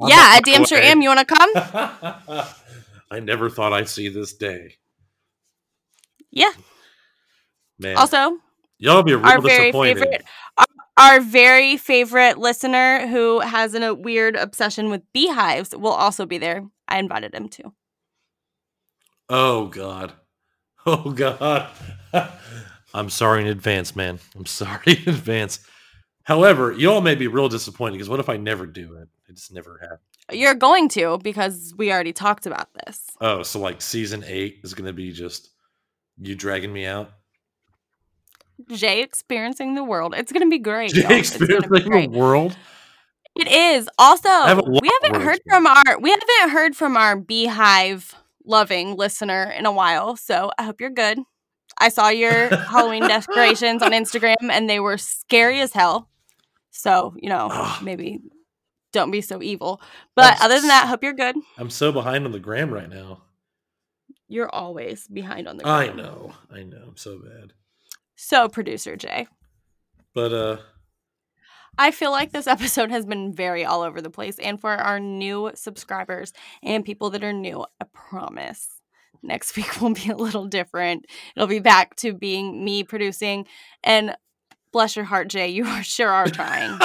I'm 0.00 0.08
yeah, 0.08 0.14
I 0.28 0.36
my 0.36 0.40
damn 0.42 0.64
sure 0.64 0.78
am. 0.78 1.02
You 1.02 1.08
want 1.08 1.28
to 1.28 1.34
come? 1.34 1.50
I 3.10 3.18
never 3.18 3.50
thought 3.50 3.72
I'd 3.72 3.88
see 3.88 4.08
this 4.08 4.34
day. 4.34 4.76
Yeah. 6.30 6.52
Man, 7.80 7.96
Also, 7.96 8.38
y'all 8.78 9.02
be 9.02 9.10
a 9.10 9.16
real 9.16 9.26
our 9.26 9.40
very 9.40 9.72
favorite, 9.72 10.22
our, 11.00 11.20
very 11.20 11.76
favorite 11.76 12.38
listener 12.38 13.06
who 13.06 13.40
has 13.40 13.74
an, 13.74 13.82
a 13.82 13.94
weird 13.94 14.36
obsession 14.36 14.90
with 14.90 15.02
beehives 15.12 15.74
will 15.74 15.92
also 15.92 16.26
be 16.26 16.38
there. 16.38 16.66
I 16.88 16.98
invited 16.98 17.34
him 17.34 17.48
too. 17.48 17.72
Oh 19.28 19.66
God. 19.66 20.12
Oh 20.84 21.10
God. 21.12 21.68
I'm 22.94 23.10
sorry 23.10 23.42
in 23.42 23.48
advance, 23.48 23.94
man. 23.94 24.18
I'm 24.34 24.46
sorry 24.46 24.80
in 25.06 25.08
advance. 25.08 25.60
However, 26.24 26.72
y'all 26.72 27.00
may 27.00 27.14
be 27.14 27.28
real 27.28 27.48
disappointed 27.48 27.94
because 27.94 28.08
what 28.08 28.20
if 28.20 28.28
I 28.28 28.36
never 28.36 28.66
do 28.66 28.96
it? 28.96 29.08
It 29.28 29.36
just 29.36 29.52
never 29.52 29.78
happened. 29.80 30.00
You're 30.32 30.54
going 30.54 30.88
to 30.90 31.18
because 31.22 31.74
we 31.76 31.92
already 31.92 32.12
talked 32.12 32.46
about 32.46 32.68
this. 32.74 33.02
Oh, 33.20 33.42
so 33.42 33.58
like 33.58 33.80
season 33.80 34.24
eight 34.26 34.60
is 34.62 34.74
gonna 34.74 34.92
be 34.92 35.12
just 35.12 35.50
you 36.18 36.34
dragging 36.34 36.72
me 36.72 36.86
out? 36.86 37.10
Jay 38.68 39.02
experiencing 39.02 39.74
the 39.74 39.84
world. 39.84 40.14
It's 40.16 40.32
gonna 40.32 40.48
be 40.48 40.58
great. 40.58 40.92
Jay 40.92 41.02
y'all. 41.02 41.12
It's 41.12 41.36
be 41.36 41.44
experiencing 41.44 41.90
great. 41.90 42.12
the 42.12 42.18
world. 42.18 42.56
It 43.36 43.48
is. 43.48 43.88
Also, 43.98 44.28
have 44.28 44.60
we 44.66 44.90
haven't 45.02 45.22
heard 45.22 45.40
from 45.48 45.66
our 45.66 45.98
we 46.00 46.10
haven't 46.10 46.50
heard 46.50 46.76
from 46.76 46.96
our 46.96 47.16
beehive 47.16 48.14
loving 48.44 48.96
listener 48.96 49.44
in 49.56 49.66
a 49.66 49.72
while. 49.72 50.16
So 50.16 50.50
I 50.58 50.64
hope 50.64 50.80
you're 50.80 50.90
good. 50.90 51.18
I 51.78 51.88
saw 51.88 52.08
your 52.08 52.48
Halloween 52.48 53.02
decorations 53.08 53.82
on 53.82 53.92
Instagram 53.92 54.50
and 54.50 54.68
they 54.68 54.80
were 54.80 54.98
scary 54.98 55.60
as 55.60 55.72
hell. 55.72 56.08
So, 56.70 57.14
you 57.16 57.28
know, 57.28 57.48
Ugh. 57.50 57.82
maybe 57.82 58.20
don't 58.92 59.10
be 59.10 59.20
so 59.20 59.42
evil. 59.42 59.80
But 60.14 60.40
other 60.42 60.58
than 60.58 60.68
that, 60.68 60.88
hope 60.88 61.02
you're 61.02 61.12
good. 61.12 61.36
I'm 61.56 61.70
so 61.70 61.92
behind 61.92 62.26
on 62.26 62.32
the 62.32 62.38
gram 62.38 62.72
right 62.72 62.88
now. 62.88 63.22
You're 64.28 64.52
always 64.54 65.08
behind 65.08 65.48
on 65.48 65.56
the 65.56 65.66
I 65.66 65.92
know. 65.92 66.34
I 66.52 66.62
know. 66.62 66.82
I'm 66.86 66.96
so 66.96 67.18
bad. 67.18 67.52
So, 68.22 68.50
producer 68.50 68.96
Jay, 68.96 69.26
But 70.14 70.32
uh 70.32 70.58
I 71.78 71.90
feel 71.90 72.10
like 72.10 72.32
this 72.32 72.46
episode 72.56 72.90
has 72.90 73.06
been 73.06 73.32
very 73.32 73.64
all 73.64 73.80
over 73.80 74.02
the 74.02 74.10
place. 74.10 74.38
And 74.38 74.60
for 74.60 74.70
our 74.72 75.00
new 75.00 75.50
subscribers 75.54 76.34
and 76.62 76.84
people 76.84 77.08
that 77.10 77.24
are 77.24 77.32
new, 77.32 77.64
I 77.80 77.86
promise 77.94 78.68
next 79.22 79.56
week 79.56 79.80
will 79.80 79.94
be 79.94 80.10
a 80.10 80.16
little 80.16 80.44
different. 80.44 81.06
It'll 81.34 81.48
be 81.48 81.60
back 81.60 81.96
to 81.96 82.12
being 82.12 82.62
me 82.62 82.84
producing. 82.84 83.46
And 83.82 84.14
bless 84.70 84.96
your 84.96 85.06
heart, 85.06 85.28
Jay, 85.28 85.48
you 85.48 85.64
are 85.66 85.82
sure 85.82 86.10
are 86.10 86.28
trying. 86.28 86.78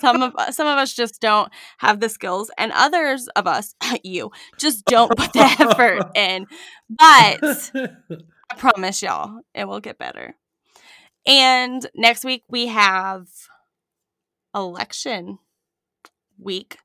some 0.00 0.22
of 0.22 0.32
some 0.54 0.66
of 0.66 0.78
us 0.78 0.94
just 0.94 1.20
don't 1.20 1.52
have 1.78 2.00
the 2.00 2.08
skills, 2.08 2.50
and 2.56 2.72
others 2.72 3.28
of 3.36 3.46
us, 3.46 3.74
you, 4.02 4.30
just 4.56 4.86
don't 4.86 5.14
put 5.14 5.34
the 5.34 5.40
effort 5.60 6.16
in. 6.16 6.46
But 6.88 7.72
I 7.74 8.54
promise 8.56 9.02
y'all, 9.02 9.42
it 9.54 9.68
will 9.68 9.80
get 9.80 9.98
better. 9.98 10.34
And 11.28 11.86
next 11.94 12.24
week 12.24 12.42
we 12.48 12.68
have 12.68 13.28
election 14.54 15.38
week. 16.38 16.78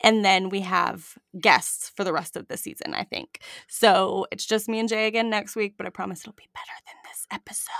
And 0.00 0.24
then 0.24 0.48
we 0.48 0.60
have 0.60 1.18
guests 1.40 1.90
for 1.96 2.04
the 2.04 2.12
rest 2.12 2.36
of 2.36 2.46
the 2.46 2.56
season, 2.56 2.94
I 2.94 3.02
think. 3.02 3.40
So 3.66 4.26
it's 4.30 4.46
just 4.46 4.68
me 4.68 4.78
and 4.78 4.88
Jay 4.88 5.08
again 5.08 5.28
next 5.28 5.56
week, 5.56 5.74
but 5.76 5.86
I 5.86 5.90
promise 5.90 6.20
it'll 6.20 6.34
be 6.34 6.48
better 6.54 6.78
than 6.86 6.94
this 7.04 7.26
episode. 7.32 7.72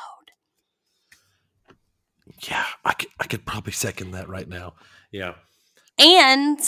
yeah, 2.48 2.64
I 2.84 2.92
could 2.94 3.08
I 3.20 3.24
could 3.26 3.46
probably 3.46 3.72
second 3.72 4.10
that 4.12 4.28
right 4.28 4.48
now. 4.48 4.74
Yeah. 5.12 5.34
And 5.98 6.58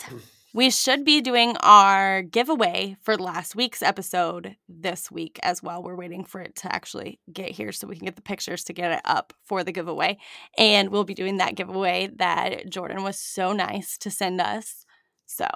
we 0.52 0.70
should 0.70 1.04
be 1.04 1.20
doing 1.20 1.56
our 1.60 2.22
giveaway 2.22 2.96
for 3.02 3.16
last 3.16 3.54
week's 3.54 3.82
episode 3.82 4.56
this 4.68 5.10
week 5.10 5.38
as 5.42 5.62
well. 5.62 5.82
We're 5.82 5.94
waiting 5.94 6.24
for 6.24 6.40
it 6.40 6.56
to 6.56 6.74
actually 6.74 7.20
get 7.32 7.50
here 7.50 7.70
so 7.70 7.86
we 7.86 7.96
can 7.96 8.06
get 8.06 8.16
the 8.16 8.22
pictures 8.22 8.64
to 8.64 8.72
get 8.72 8.90
it 8.90 9.00
up 9.04 9.32
for 9.44 9.62
the 9.62 9.72
giveaway. 9.72 10.18
And 10.58 10.90
we'll 10.90 11.04
be 11.04 11.14
doing 11.14 11.36
that 11.36 11.54
giveaway 11.54 12.10
that 12.16 12.68
Jordan 12.68 13.04
was 13.04 13.18
so 13.18 13.52
nice 13.52 13.96
to 13.98 14.10
send 14.10 14.40
us. 14.40 14.84
So 15.26 15.46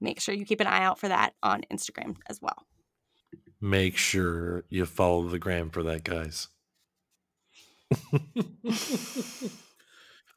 make 0.00 0.20
sure 0.20 0.34
you 0.34 0.46
keep 0.46 0.60
an 0.60 0.66
eye 0.66 0.84
out 0.84 0.98
for 0.98 1.08
that 1.08 1.34
on 1.42 1.62
Instagram 1.70 2.16
as 2.28 2.40
well. 2.40 2.64
Make 3.60 3.96
sure 3.96 4.64
you 4.70 4.86
follow 4.86 5.28
the 5.28 5.38
gram 5.38 5.68
for 5.70 5.82
that, 5.82 6.04
guys. 6.04 6.48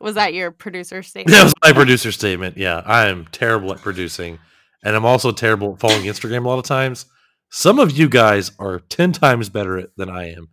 Was 0.01 0.15
that 0.15 0.33
your 0.33 0.51
producer 0.51 1.03
statement? 1.03 1.35
That 1.35 1.43
was 1.43 1.53
my 1.63 1.73
producer 1.73 2.11
statement. 2.11 2.57
Yeah, 2.57 2.81
I 2.85 3.07
am 3.07 3.27
terrible 3.31 3.71
at 3.71 3.81
producing, 3.81 4.39
and 4.83 4.95
I'm 4.95 5.05
also 5.05 5.31
terrible 5.31 5.73
at 5.73 5.79
following 5.79 6.03
Instagram 6.03 6.45
a 6.45 6.49
lot 6.49 6.59
of 6.59 6.65
times. 6.65 7.05
Some 7.49 7.79
of 7.79 7.91
you 7.91 8.07
guys 8.07 8.51
are 8.59 8.79
10 8.79 9.11
times 9.11 9.49
better 9.49 9.77
at, 9.77 9.89
than 9.97 10.09
I 10.09 10.31
am. 10.31 10.49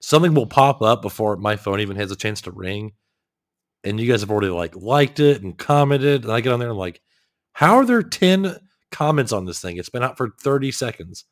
Something 0.00 0.34
will 0.34 0.46
pop 0.46 0.82
up 0.82 1.02
before 1.02 1.36
my 1.36 1.56
phone 1.56 1.80
even 1.80 1.96
has 1.96 2.10
a 2.10 2.16
chance 2.16 2.42
to 2.42 2.50
ring, 2.50 2.92
and 3.82 3.98
you 3.98 4.10
guys 4.10 4.20
have 4.20 4.30
already 4.30 4.48
like 4.48 4.76
liked 4.76 5.20
it 5.20 5.42
and 5.42 5.56
commented, 5.56 6.24
and 6.24 6.32
I 6.32 6.40
get 6.40 6.52
on 6.52 6.60
there 6.60 6.68
and 6.68 6.74
I'm 6.74 6.78
like, 6.78 7.00
how 7.52 7.76
are 7.76 7.84
there 7.84 8.02
10 8.02 8.56
comments 8.92 9.32
on 9.32 9.44
this 9.44 9.60
thing? 9.60 9.78
It's 9.78 9.88
been 9.88 10.04
out 10.04 10.16
for 10.16 10.30
30 10.42 10.70
seconds. 10.70 11.24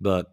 But 0.00 0.26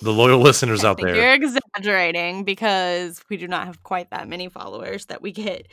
the 0.00 0.12
loyal 0.12 0.40
listeners 0.40 0.84
out 0.86 0.98
there, 0.98 1.14
You're 1.14 1.32
exaggerating 1.76 2.44
because 2.44 3.22
we 3.28 3.36
do 3.36 3.48
not 3.48 3.66
have 3.66 3.82
quite 3.82 4.10
that 4.10 4.28
many 4.28 4.48
followers 4.48 5.06
that 5.06 5.22
we 5.22 5.32
get 5.32 5.72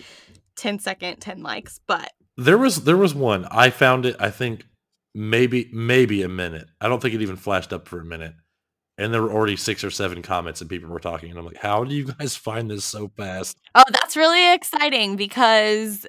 10 0.55 0.79
second, 0.79 1.17
10 1.17 1.41
likes. 1.43 1.79
But 1.87 2.11
There 2.37 2.57
was 2.57 2.83
there 2.83 2.97
was 2.97 3.13
one. 3.13 3.45
I 3.51 3.69
found 3.69 4.05
it. 4.05 4.15
I 4.19 4.29
think 4.29 4.65
maybe 5.13 5.69
maybe 5.71 6.21
a 6.21 6.29
minute. 6.29 6.67
I 6.81 6.87
don't 6.89 7.01
think 7.01 7.13
it 7.13 7.21
even 7.21 7.35
flashed 7.35 7.73
up 7.73 7.87
for 7.87 7.99
a 7.99 8.05
minute, 8.05 8.33
and 8.97 9.13
there 9.13 9.21
were 9.21 9.31
already 9.31 9.55
six 9.55 9.83
or 9.83 9.91
seven 9.91 10.21
comments 10.21 10.61
and 10.61 10.69
people 10.69 10.89
were 10.89 10.99
talking. 10.99 11.29
And 11.29 11.39
I'm 11.39 11.45
like, 11.45 11.57
how 11.57 11.83
do 11.83 11.93
you 11.93 12.05
guys 12.05 12.35
find 12.35 12.69
this 12.69 12.85
so 12.85 13.11
fast? 13.17 13.57
oh, 13.75 13.83
that's 13.91 14.15
really 14.15 14.53
exciting 14.53 15.15
because 15.15 16.05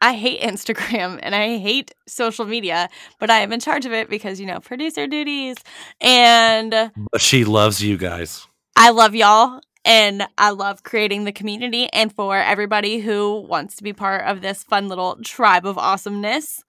I 0.00 0.14
hate 0.14 0.40
Instagram 0.40 1.18
and 1.22 1.34
I 1.34 1.58
hate 1.58 1.92
social 2.06 2.44
media, 2.44 2.88
but 3.18 3.30
I 3.30 3.40
am 3.40 3.52
in 3.52 3.60
charge 3.60 3.86
of 3.86 3.92
it 3.92 4.10
because, 4.10 4.38
you 4.38 4.46
know, 4.46 4.60
producer 4.60 5.06
duties. 5.06 5.56
And 6.00 6.70
But 6.70 7.20
she 7.20 7.44
loves 7.44 7.82
you 7.82 7.96
guys. 7.96 8.46
I 8.76 8.90
love 8.90 9.14
y'all 9.14 9.60
and 9.86 10.28
I 10.36 10.50
love 10.50 10.82
creating 10.82 11.24
the 11.24 11.32
community. 11.32 11.88
And 11.92 12.12
for 12.12 12.36
everybody 12.36 12.98
who 12.98 13.40
wants 13.40 13.76
to 13.76 13.82
be 13.82 13.94
part 13.94 14.26
of 14.26 14.42
this 14.42 14.62
fun 14.62 14.88
little 14.88 15.16
tribe 15.24 15.64
of 15.64 15.78
awesomeness 15.78 16.62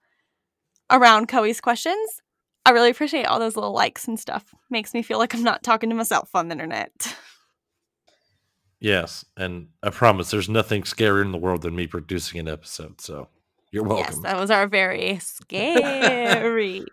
around 0.90 1.28
Coey's 1.28 1.60
questions, 1.60 2.22
I 2.64 2.70
really 2.70 2.90
appreciate 2.90 3.26
all 3.26 3.38
those 3.38 3.56
little 3.56 3.72
likes 3.72 4.08
and 4.08 4.18
stuff. 4.18 4.54
Makes 4.70 4.94
me 4.94 5.02
feel 5.02 5.18
like 5.18 5.34
I'm 5.34 5.42
not 5.42 5.62
talking 5.62 5.90
to 5.90 5.96
myself 5.96 6.30
on 6.34 6.48
the 6.48 6.54
internet. 6.54 7.14
Yes, 8.80 9.24
and 9.36 9.68
I 9.82 9.90
promise 9.90 10.30
there's 10.30 10.48
nothing 10.48 10.82
scarier 10.82 11.22
in 11.22 11.32
the 11.32 11.38
world 11.38 11.62
than 11.62 11.74
me 11.74 11.86
producing 11.86 12.38
an 12.40 12.48
episode. 12.48 13.00
So 13.00 13.28
you're 13.70 13.86
yes, 13.86 13.92
welcome. 13.92 14.22
that 14.22 14.38
was 14.38 14.50
our 14.50 14.66
very 14.66 15.18
scary. 15.22 16.84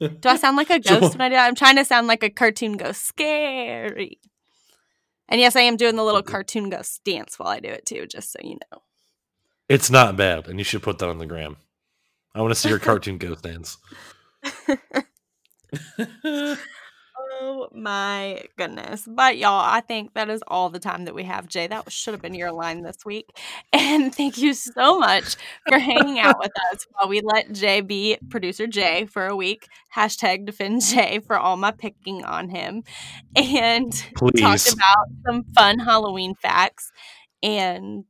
Do 0.00 0.18
I 0.24 0.36
sound 0.36 0.56
like 0.56 0.70
a 0.70 0.80
ghost 0.80 1.14
when 1.14 1.20
I 1.20 1.28
do 1.28 1.34
that? 1.34 1.46
I'm 1.46 1.54
trying 1.54 1.76
to 1.76 1.84
sound 1.84 2.06
like 2.06 2.22
a 2.22 2.30
cartoon 2.30 2.76
ghost. 2.76 3.04
Scary. 3.04 4.18
And 5.28 5.40
yes, 5.40 5.56
I 5.56 5.62
am 5.62 5.76
doing 5.76 5.96
the 5.96 6.04
little 6.04 6.22
cartoon 6.22 6.70
ghost 6.70 7.02
dance 7.04 7.38
while 7.38 7.48
I 7.48 7.60
do 7.60 7.68
it 7.68 7.86
too, 7.86 8.06
just 8.06 8.32
so 8.32 8.38
you 8.42 8.58
know. 8.70 8.82
it's 9.68 9.90
not 9.90 10.16
bad, 10.16 10.46
and 10.46 10.58
you 10.58 10.64
should 10.64 10.82
put 10.82 10.98
that 10.98 11.08
on 11.08 11.18
the 11.18 11.26
gram. 11.26 11.56
I 12.34 12.42
want 12.42 12.52
to 12.52 12.60
see 12.60 12.68
your 12.68 12.78
cartoon 12.88 13.18
ghost 13.18 13.42
dance. 13.42 13.78
Oh 17.38 17.68
my 17.72 18.42
goodness. 18.56 19.04
But 19.06 19.36
y'all, 19.36 19.62
I 19.64 19.80
think 19.80 20.14
that 20.14 20.28
is 20.28 20.42
all 20.48 20.70
the 20.70 20.78
time 20.78 21.04
that 21.04 21.14
we 21.14 21.24
have, 21.24 21.48
Jay. 21.48 21.66
That 21.66 21.90
should 21.92 22.14
have 22.14 22.22
been 22.22 22.34
your 22.34 22.52
line 22.52 22.82
this 22.82 23.04
week. 23.04 23.36
And 23.72 24.14
thank 24.14 24.38
you 24.38 24.54
so 24.54 24.98
much 24.98 25.36
for 25.68 25.78
hanging 25.78 26.18
out 26.18 26.38
with 26.38 26.52
us 26.72 26.86
while 26.92 27.08
we 27.08 27.20
let 27.20 27.52
Jay 27.52 27.80
be 27.80 28.16
producer 28.30 28.66
Jay 28.66 29.04
for 29.04 29.26
a 29.26 29.36
week. 29.36 29.66
Hashtag 29.94 30.46
defend 30.46 30.82
Jay 30.82 31.20
for 31.20 31.36
all 31.36 31.56
my 31.56 31.72
picking 31.72 32.24
on 32.24 32.48
him. 32.48 32.84
And 33.34 33.92
we 34.20 34.30
talked 34.32 34.72
about 34.72 35.08
some 35.26 35.44
fun 35.54 35.78
Halloween 35.78 36.34
facts. 36.34 36.90
And 37.42 38.04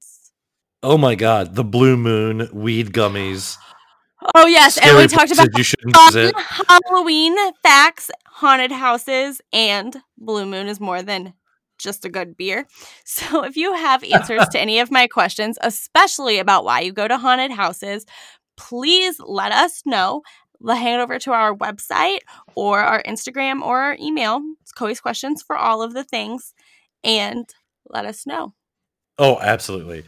Oh 0.82 0.96
my 0.96 1.16
god, 1.16 1.56
the 1.56 1.64
blue 1.64 1.96
moon 1.96 2.48
weed 2.52 2.92
gummies. 2.92 3.56
oh 4.36 4.46
yes, 4.46 4.78
and 4.78 4.96
we 4.96 5.06
talked 5.08 5.32
about 5.32 5.48
you 5.56 5.64
shouldn't. 5.64 5.96
Halloween 6.68 7.36
facts, 7.62 8.10
haunted 8.36 8.70
houses, 8.70 9.40
and 9.50 9.96
Blue 10.18 10.44
Moon 10.44 10.68
is 10.68 10.78
more 10.78 11.00
than 11.00 11.32
just 11.78 12.04
a 12.04 12.10
good 12.10 12.36
beer. 12.36 12.66
So 13.04 13.44
if 13.44 13.56
you 13.56 13.72
have 13.72 14.04
answers 14.04 14.46
to 14.48 14.60
any 14.66 14.78
of 14.80 14.90
my 14.90 15.06
questions, 15.06 15.58
especially 15.62 16.38
about 16.38 16.64
why 16.64 16.80
you 16.80 16.92
go 16.92 17.08
to 17.08 17.16
haunted 17.16 17.50
houses, 17.50 18.04
please 18.56 19.18
let 19.20 19.52
us 19.52 19.82
know. 19.86 20.22
It 20.60 21.00
over 21.00 21.18
to 21.18 21.32
our 21.32 21.54
website 21.54 22.20
or 22.54 22.80
our 22.80 23.02
Instagram 23.04 23.62
or 23.62 23.80
our 23.80 23.96
email. 24.00 24.42
It's 24.60 24.72
Coey's 24.72 25.00
questions 25.00 25.42
for 25.42 25.56
all 25.56 25.82
of 25.82 25.94
the 25.94 26.04
things. 26.04 26.52
And 27.04 27.48
let 27.88 28.04
us 28.04 28.26
know. 28.26 28.52
Oh, 29.18 29.38
absolutely. 29.40 30.04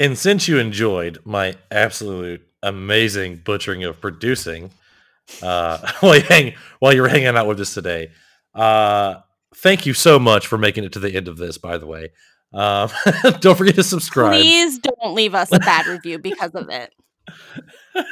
And 0.00 0.18
since 0.18 0.48
you 0.48 0.58
enjoyed 0.58 1.18
my 1.24 1.56
absolute 1.70 2.46
amazing 2.62 3.42
butchering 3.44 3.84
of 3.84 4.00
producing, 4.00 4.70
uh, 5.42 5.92
while, 6.00 6.16
you 6.16 6.22
hang, 6.22 6.54
while 6.78 6.94
you 6.94 7.02
were 7.02 7.08
hanging 7.08 7.28
out 7.28 7.46
with 7.46 7.60
us 7.60 7.74
today, 7.74 8.10
uh, 8.54 9.16
thank 9.56 9.86
you 9.86 9.94
so 9.94 10.18
much 10.18 10.46
for 10.46 10.58
making 10.58 10.84
it 10.84 10.92
to 10.92 11.00
the 11.00 11.14
end 11.14 11.28
of 11.28 11.36
this, 11.36 11.58
by 11.58 11.78
the 11.78 11.86
way. 11.86 12.10
Um, 12.52 12.88
don't 13.40 13.56
forget 13.56 13.74
to 13.76 13.82
subscribe. 13.82 14.34
Please 14.34 14.78
don't 14.78 15.14
leave 15.14 15.34
us 15.34 15.50
a 15.52 15.58
bad 15.58 15.86
review 15.86 16.18
because 16.18 16.52
of 16.54 16.68
it. 16.70 16.92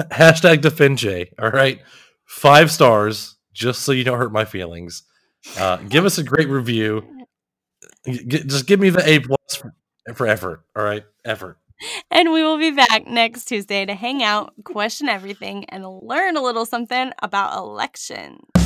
Hashtag 0.00 0.60
defend 0.60 0.98
Jay. 0.98 1.32
All 1.38 1.50
right. 1.50 1.80
Five 2.26 2.70
stars, 2.70 3.36
just 3.52 3.82
so 3.82 3.92
you 3.92 4.04
don't 4.04 4.18
hurt 4.18 4.32
my 4.32 4.44
feelings. 4.44 5.04
Uh, 5.58 5.76
give 5.76 6.04
us 6.04 6.18
a 6.18 6.24
great 6.24 6.48
review. 6.48 7.26
G- 8.06 8.44
just 8.44 8.66
give 8.66 8.80
me 8.80 8.90
the 8.90 9.08
A 9.08 9.20
plus 9.20 9.54
for, 9.54 9.74
for 10.14 10.26
effort. 10.26 10.64
All 10.74 10.82
right. 10.84 11.04
Effort. 11.24 11.58
And 12.10 12.32
we 12.32 12.42
will 12.42 12.58
be 12.58 12.70
back 12.70 13.06
next 13.06 13.46
Tuesday 13.46 13.84
to 13.84 13.94
hang 13.94 14.22
out, 14.22 14.52
question 14.64 15.08
everything, 15.08 15.64
and 15.66 15.86
learn 15.86 16.36
a 16.36 16.42
little 16.42 16.66
something 16.66 17.12
about 17.22 17.56
elections. 17.56 18.65